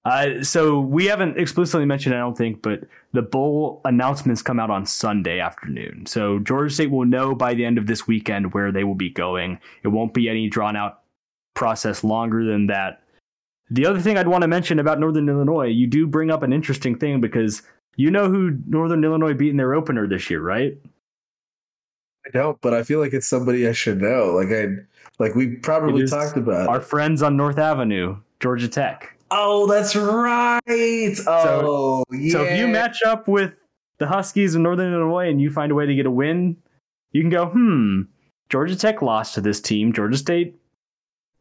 Uh, 0.05 0.43
so 0.43 0.79
we 0.79 1.05
haven't 1.05 1.37
explicitly 1.37 1.85
mentioned, 1.85 2.13
I 2.13 2.19
don't 2.19 2.37
think, 2.37 2.61
but 2.61 2.81
the 3.13 3.21
bowl 3.21 3.81
announcements 3.85 4.41
come 4.41 4.59
out 4.59 4.69
on 4.69 4.85
Sunday 4.85 5.39
afternoon. 5.39 6.05
So 6.05 6.39
Georgia 6.39 6.73
State 6.73 6.91
will 6.91 7.05
know 7.05 7.35
by 7.35 7.53
the 7.53 7.63
end 7.63 7.77
of 7.77 7.87
this 7.87 8.05
weekend 8.05 8.53
where 8.53 8.71
they 8.71 8.83
will 8.83 8.95
be 8.95 9.09
going. 9.09 9.59
It 9.81 9.89
won't 9.89 10.13
be 10.13 10.29
any 10.29 10.49
drawn 10.49 10.75
out 10.75 11.01
process 11.53 12.03
longer 12.03 12.43
than 12.43 12.67
that. 12.67 13.02
The 13.73 13.87
other 13.87 13.99
thing 13.99 14.19
I'd 14.19 14.27
want 14.27 14.43
to 14.43 14.47
mention 14.47 14.77
about 14.77 14.99
Northern 14.99 15.27
Illinois, 15.27 15.65
you 15.65 15.87
do 15.87 16.05
bring 16.05 16.29
up 16.29 16.43
an 16.43 16.53
interesting 16.53 16.95
thing 16.95 17.19
because 17.19 17.63
you 17.95 18.11
know 18.11 18.29
who 18.29 18.59
Northern 18.67 19.03
Illinois 19.03 19.33
beat 19.33 19.49
in 19.49 19.57
their 19.57 19.73
opener 19.73 20.07
this 20.07 20.29
year, 20.29 20.41
right? 20.41 20.77
I 22.23 22.29
don't, 22.29 22.61
but 22.61 22.75
I 22.75 22.83
feel 22.83 22.99
like 22.99 23.13
it's 23.13 23.25
somebody 23.25 23.67
I 23.67 23.71
should 23.71 23.99
know. 23.99 24.31
Like 24.35 24.49
I, 24.49 24.67
like 25.17 25.33
we 25.33 25.55
probably 25.55 26.05
talked 26.05 26.37
about 26.37 26.69
our 26.69 26.81
friends 26.81 27.23
on 27.23 27.35
North 27.35 27.57
Avenue, 27.57 28.17
Georgia 28.39 28.67
Tech. 28.67 29.17
Oh, 29.31 29.65
that's 29.65 29.95
right. 29.95 30.61
Oh, 31.25 32.03
so, 32.11 32.15
yeah. 32.15 32.31
So 32.31 32.43
if 32.43 32.59
you 32.59 32.67
match 32.67 33.01
up 33.01 33.27
with 33.27 33.55
the 33.97 34.05
Huskies 34.05 34.53
of 34.53 34.61
Northern 34.61 34.93
Illinois 34.93 35.29
and 35.29 35.41
you 35.41 35.49
find 35.49 35.71
a 35.71 35.75
way 35.75 35.87
to 35.87 35.95
get 35.95 36.05
a 36.05 36.11
win, 36.11 36.57
you 37.11 37.21
can 37.21 37.31
go, 37.31 37.47
hmm, 37.47 38.01
Georgia 38.49 38.75
Tech 38.75 39.01
lost 39.01 39.33
to 39.33 39.41
this 39.41 39.59
team. 39.59 39.93
Georgia 39.93 40.17
State 40.17 40.59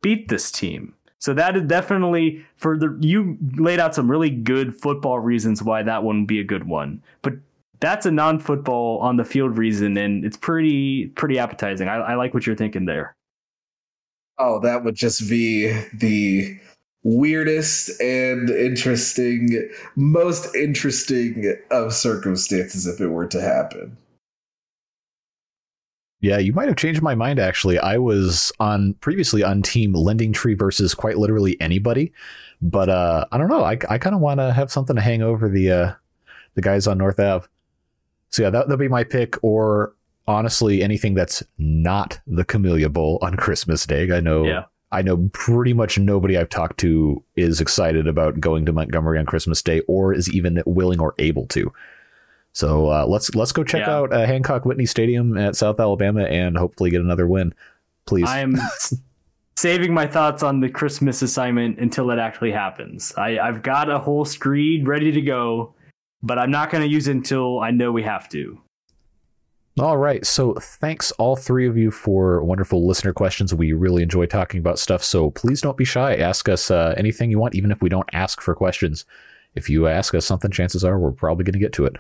beat 0.01 0.29
this 0.29 0.51
team. 0.51 0.95
So 1.23 1.33
that 1.35 1.57
is 1.57 1.63
definitely 1.63 2.45
for 2.57 2.77
the 2.77 2.99
you 3.01 3.39
laid 3.57 3.79
out 3.79 3.95
some 3.95 4.11
really 4.11 4.29
good 4.29 4.75
football 4.75 5.21
reasons 5.21 5.63
why 5.63 5.85
that 5.85 6.03
one 6.03 6.23
would 6.23 6.27
be 6.27 6.41
a 6.41 6.45
good 6.45 6.67
one. 6.67 7.01
But 7.23 7.35
that's 7.79 8.07
a 8.07 8.11
non-football 8.11 8.99
on 8.99 9.19
the 9.19 9.25
field 9.25 9.57
reason, 9.57 9.97
and 9.97 10.25
it's 10.25 10.37
pretty 10.37 11.07
pretty 11.15 11.39
appetizing. 11.39 11.87
I, 11.87 11.99
I 11.99 12.15
like 12.17 12.35
what 12.35 12.45
you're 12.45 12.57
thinking 12.57 12.87
there. 12.87 13.15
Oh, 14.37 14.59
that 14.63 14.83
would 14.83 14.97
just 14.97 15.29
be 15.29 15.69
the 15.95 16.59
weirdest 17.05 18.01
and 18.01 18.51
interesting, 18.51 19.71
most 19.95 20.53
interesting 20.57 21.55
of 21.71 21.93
circumstances 21.93 22.85
if 22.89 23.01
it 23.01 23.07
were 23.07 23.29
to 23.29 23.41
happen. 23.41 23.97
Yeah, 26.23 26.39
you 26.39 26.53
might 26.53 26.69
have 26.69 26.77
changed 26.77 27.03
my 27.03 27.17
mind 27.17 27.41
actually. 27.41 27.79
I 27.79 27.99
was 27.99 28.53
on 28.61 28.95
previously 28.95 29.43
on 29.43 29.61
team 29.61 29.93
Lending 29.93 30.33
Tree 30.33 30.55
versus 30.55 30.95
quite 30.95 31.19
literally 31.19 31.61
anybody, 31.61 32.13
but 32.63 32.89
uh, 32.89 33.27
I 33.33 33.39
don't 33.39 33.49
know. 33.49 33.65
I, 33.65 33.73
I 33.91 33.99
kind 33.99 34.15
of 34.15 34.21
want 34.21 34.39
to 34.39 34.53
have 34.53 34.71
something 34.71 34.95
to 34.95 35.03
hang 35.03 35.21
over 35.21 35.49
the 35.49 35.71
uh, 35.71 35.93
the 36.55 36.63
guys 36.63 36.87
on 36.87 36.99
North 36.99 37.19
Ave. 37.19 37.47
So 38.31 38.45
yeah, 38.45 38.51
that 38.51 38.69
that'll 38.69 38.77
be 38.77 38.87
my 38.87 39.03
pick. 39.03 39.37
Or 39.43 39.97
honestly, 40.29 40.81
anything 40.81 41.15
that's 41.15 41.43
not 41.59 42.21
the 42.29 42.45
Camellia 42.45 42.89
Bowl 42.89 43.19
on 43.21 43.37
Christmas 43.37 43.85
Day. 43.85 44.11
I 44.13 44.21
know. 44.21 44.45
Yeah. 44.45 44.65
I 44.93 45.01
know 45.01 45.29
pretty 45.33 45.73
much 45.73 45.99
nobody 45.99 46.37
I've 46.37 46.51
talked 46.51 46.79
to 46.81 47.25
is 47.35 47.63
excited 47.63 48.07
about 48.07 48.39
going 48.39 48.67
to 48.67 48.75
Montgomery 48.75 49.19
on 49.19 49.25
Christmas 49.25 49.63
Day 49.63 49.81
or 49.89 50.13
is 50.13 50.31
even 50.31 50.63
willing 50.67 51.01
or 51.01 51.15
able 51.19 51.47
to. 51.47 51.73
So 52.53 52.91
uh, 52.91 53.07
let's 53.07 53.35
let's 53.35 53.53
go 53.53 53.65
check 53.65 53.87
yeah. 53.87 53.97
out 53.97 54.13
uh, 54.13 54.27
Hancock 54.27 54.65
Whitney 54.65 54.87
Stadium 54.87 55.37
at 55.39 55.57
South 55.57 55.81
Alabama 55.81 56.25
and 56.25 56.57
hopefully 56.57 56.91
get 56.91 57.01
another 57.01 57.27
win, 57.27 57.55
please. 58.07 58.29
I 58.29 58.41
am 58.41 58.57
saving 59.57 59.95
my 59.95 60.07
thoughts 60.07 60.43
on 60.43 60.61
the 60.61 60.69
Christmas 60.69 61.23
assignment 61.23 61.79
until 61.79 62.11
it 62.11 62.19
actually 62.19 62.53
happens. 62.53 63.13
I, 63.17 63.39
I've 63.39 63.63
got 63.63 63.89
a 63.89 63.99
whole 63.99 64.25
screed 64.25 64.87
ready 64.87 65.13
to 65.13 65.23
go, 65.23 65.75
but 66.23 66.39
I'm 66.39 66.51
not 66.51 66.71
going 66.71 66.83
to 66.83 66.89
use 66.89 67.09
it 67.09 67.13
until 67.13 67.61
I 67.61 67.71
know 67.71 67.91
we 67.91 68.03
have 68.03 68.29
to. 68.31 68.61
All 69.79 69.97
right. 69.97 70.25
So 70.27 70.55
thanks 70.61 71.13
all 71.13 71.35
three 71.35 71.67
of 71.67 71.79
you 71.79 71.91
for 71.91 72.45
wonderful 72.45 72.87
listener 72.87 73.15
questions. 73.15 73.55
We 73.55 73.73
really 73.73 74.03
enjoy 74.03 74.27
talking 74.27 74.61
about 74.61 74.79
stuff. 74.79 75.03
So 75.03 75.31
please 75.31 75.63
don't 75.63 75.79
be 75.79 75.85
shy. 75.87 76.15
Ask 76.17 76.51
us 76.51 76.71
uh, 76.71 76.93
anything 76.99 77.31
you 77.31 77.39
want, 77.39 77.55
even 77.55 77.71
if 77.71 77.81
we 77.81 77.89
don't 77.89 78.09
ask 78.13 78.43
for 78.43 78.55
questions. 78.55 79.07
If 79.55 79.71
you 79.71 79.87
ask 79.87 80.15
us 80.15 80.27
something, 80.27 80.51
chances 80.51 80.85
are 80.85 80.99
we're 80.99 81.13
probably 81.13 81.45
going 81.45 81.55
to 81.55 81.59
get 81.59 81.73
to 81.75 81.87
it. 81.87 81.97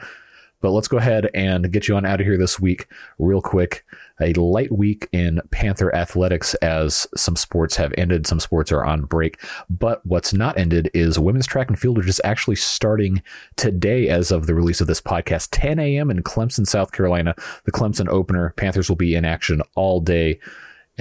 But 0.62 0.70
let's 0.70 0.88
go 0.88 0.96
ahead 0.96 1.28
and 1.34 1.70
get 1.70 1.88
you 1.88 1.96
on 1.96 2.06
out 2.06 2.20
of 2.20 2.26
here 2.26 2.38
this 2.38 2.58
week, 2.58 2.86
real 3.18 3.42
quick. 3.42 3.84
A 4.20 4.32
light 4.34 4.70
week 4.70 5.08
in 5.12 5.40
Panther 5.50 5.94
athletics 5.94 6.54
as 6.54 7.06
some 7.16 7.34
sports 7.34 7.76
have 7.76 7.92
ended, 7.98 8.26
some 8.26 8.40
sports 8.40 8.70
are 8.70 8.84
on 8.84 9.02
break. 9.02 9.42
But 9.68 10.06
what's 10.06 10.32
not 10.32 10.56
ended 10.56 10.90
is 10.94 11.18
women's 11.18 11.46
track 11.46 11.68
and 11.68 11.78
field, 11.78 11.98
which 11.98 12.08
is 12.08 12.20
actually 12.24 12.56
starting 12.56 13.22
today 13.56 14.08
as 14.08 14.30
of 14.30 14.46
the 14.46 14.54
release 14.54 14.80
of 14.80 14.86
this 14.86 15.00
podcast, 15.00 15.48
10 15.50 15.78
a.m. 15.78 16.10
in 16.10 16.22
Clemson, 16.22 16.66
South 16.66 16.92
Carolina. 16.92 17.34
The 17.64 17.72
Clemson 17.72 18.08
opener. 18.08 18.54
Panthers 18.56 18.88
will 18.88 18.96
be 18.96 19.16
in 19.16 19.24
action 19.24 19.60
all 19.74 20.00
day 20.00 20.38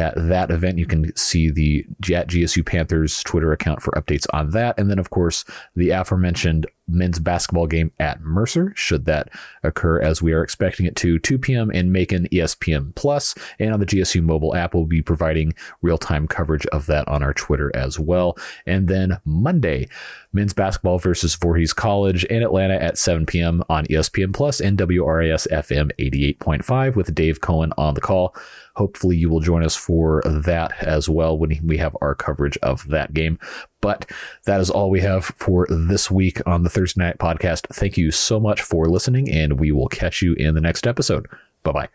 at 0.01 0.15
that 0.15 0.51
event. 0.51 0.77
You 0.77 0.85
can 0.85 1.15
see 1.15 1.49
the 1.49 1.85
at 2.13 2.27
GSU 2.27 2.65
Panthers 2.65 3.23
Twitter 3.23 3.53
account 3.53 3.81
for 3.81 3.91
updates 3.91 4.25
on 4.33 4.49
that. 4.51 4.77
And 4.77 4.89
then, 4.89 4.99
of 4.99 5.11
course, 5.11 5.45
the 5.75 5.91
aforementioned 5.91 6.65
men's 6.87 7.19
basketball 7.19 7.67
game 7.67 7.91
at 7.99 8.21
Mercer, 8.21 8.73
should 8.75 9.05
that 9.05 9.29
occur 9.63 9.99
as 10.01 10.21
we 10.21 10.33
are 10.33 10.43
expecting 10.43 10.85
it 10.85 10.95
to, 10.97 11.19
2 11.19 11.37
p.m. 11.37 11.71
in 11.71 11.91
Macon, 11.91 12.27
ESPN 12.31 12.93
Plus, 12.95 13.33
and 13.59 13.73
on 13.73 13.79
the 13.79 13.85
GSU 13.85 14.21
mobile 14.21 14.55
app, 14.55 14.73
we'll 14.73 14.85
be 14.85 15.01
providing 15.01 15.53
real 15.81 15.97
time 15.97 16.27
coverage 16.27 16.65
of 16.67 16.85
that 16.87 17.07
on 17.07 17.23
our 17.23 17.33
Twitter 17.33 17.71
as 17.75 17.99
well. 17.99 18.37
And 18.65 18.87
then 18.87 19.19
Monday, 19.25 19.87
men's 20.33 20.53
basketball 20.53 20.99
versus 20.99 21.35
Voorhees 21.35 21.73
College 21.73 22.23
in 22.25 22.43
Atlanta 22.43 22.75
at 22.75 22.97
7 22.97 23.25
p.m. 23.25 23.63
on 23.69 23.85
ESPN 23.85 24.33
Plus 24.33 24.59
and 24.59 24.77
WRAS 24.77 25.47
FM 25.51 25.91
88.5 25.97 26.95
with 26.95 27.13
Dave 27.15 27.41
Cohen 27.41 27.73
on 27.77 27.93
the 27.93 28.01
call. 28.01 28.35
Hopefully, 28.81 29.15
you 29.15 29.29
will 29.29 29.41
join 29.41 29.63
us 29.63 29.75
for 29.75 30.23
that 30.25 30.73
as 30.81 31.07
well 31.07 31.37
when 31.37 31.55
we 31.63 31.77
have 31.77 31.95
our 32.01 32.15
coverage 32.15 32.57
of 32.63 32.87
that 32.87 33.13
game. 33.13 33.37
But 33.79 34.09
that 34.45 34.59
is 34.59 34.71
all 34.71 34.89
we 34.89 35.01
have 35.01 35.23
for 35.23 35.67
this 35.69 36.09
week 36.09 36.41
on 36.47 36.63
the 36.63 36.69
Thursday 36.69 37.03
Night 37.03 37.19
Podcast. 37.19 37.67
Thank 37.71 37.95
you 37.95 38.09
so 38.09 38.39
much 38.39 38.63
for 38.63 38.87
listening, 38.87 39.29
and 39.29 39.59
we 39.59 39.71
will 39.71 39.87
catch 39.87 40.23
you 40.23 40.33
in 40.33 40.55
the 40.55 40.61
next 40.61 40.87
episode. 40.87 41.27
Bye 41.61 41.71
bye. 41.71 41.89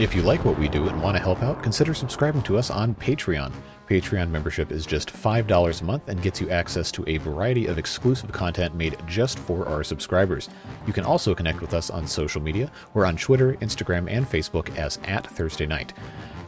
If 0.00 0.16
you 0.16 0.22
like 0.22 0.44
what 0.44 0.58
we 0.58 0.66
do 0.66 0.88
and 0.88 1.00
want 1.00 1.16
to 1.16 1.22
help 1.22 1.40
out, 1.44 1.62
consider 1.62 1.94
subscribing 1.94 2.42
to 2.42 2.58
us 2.58 2.72
on 2.72 2.96
Patreon. 2.96 3.52
Patreon 3.92 4.30
membership 4.30 4.72
is 4.72 4.86
just 4.86 5.12
$5 5.12 5.80
a 5.80 5.84
month 5.84 6.08
and 6.08 6.22
gets 6.22 6.40
you 6.40 6.48
access 6.48 6.90
to 6.92 7.04
a 7.06 7.18
variety 7.18 7.66
of 7.66 7.76
exclusive 7.76 8.32
content 8.32 8.74
made 8.74 8.96
just 9.06 9.38
for 9.38 9.68
our 9.68 9.84
subscribers. 9.84 10.48
You 10.86 10.94
can 10.94 11.04
also 11.04 11.34
connect 11.34 11.60
with 11.60 11.74
us 11.74 11.90
on 11.90 12.06
social 12.06 12.40
media. 12.40 12.72
We're 12.94 13.04
on 13.04 13.18
Twitter, 13.18 13.52
Instagram, 13.56 14.10
and 14.10 14.24
Facebook 14.24 14.74
as 14.78 14.98
at 15.04 15.26
Thursday 15.26 15.66
Night. 15.66 15.92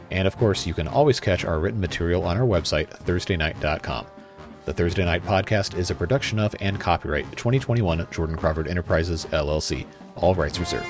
And 0.09 0.27
of 0.27 0.35
course, 0.37 0.65
you 0.65 0.73
can 0.73 0.87
always 0.87 1.19
catch 1.19 1.45
our 1.45 1.59
written 1.59 1.79
material 1.79 2.23
on 2.23 2.35
our 2.35 2.47
website, 2.47 2.89
thursdaynight.com. 2.89 4.07
The 4.65 4.73
Thursday 4.73 5.05
Night 5.05 5.23
Podcast 5.23 5.77
is 5.77 5.91
a 5.91 5.95
production 5.95 6.39
of 6.39 6.55
and 6.61 6.79
copyright 6.79 7.29
2021 7.33 8.07
Jordan 8.09 8.37
Crawford 8.37 8.67
Enterprises, 8.67 9.25
LLC. 9.25 9.85
All 10.15 10.33
rights 10.33 10.59
reserved. 10.59 10.87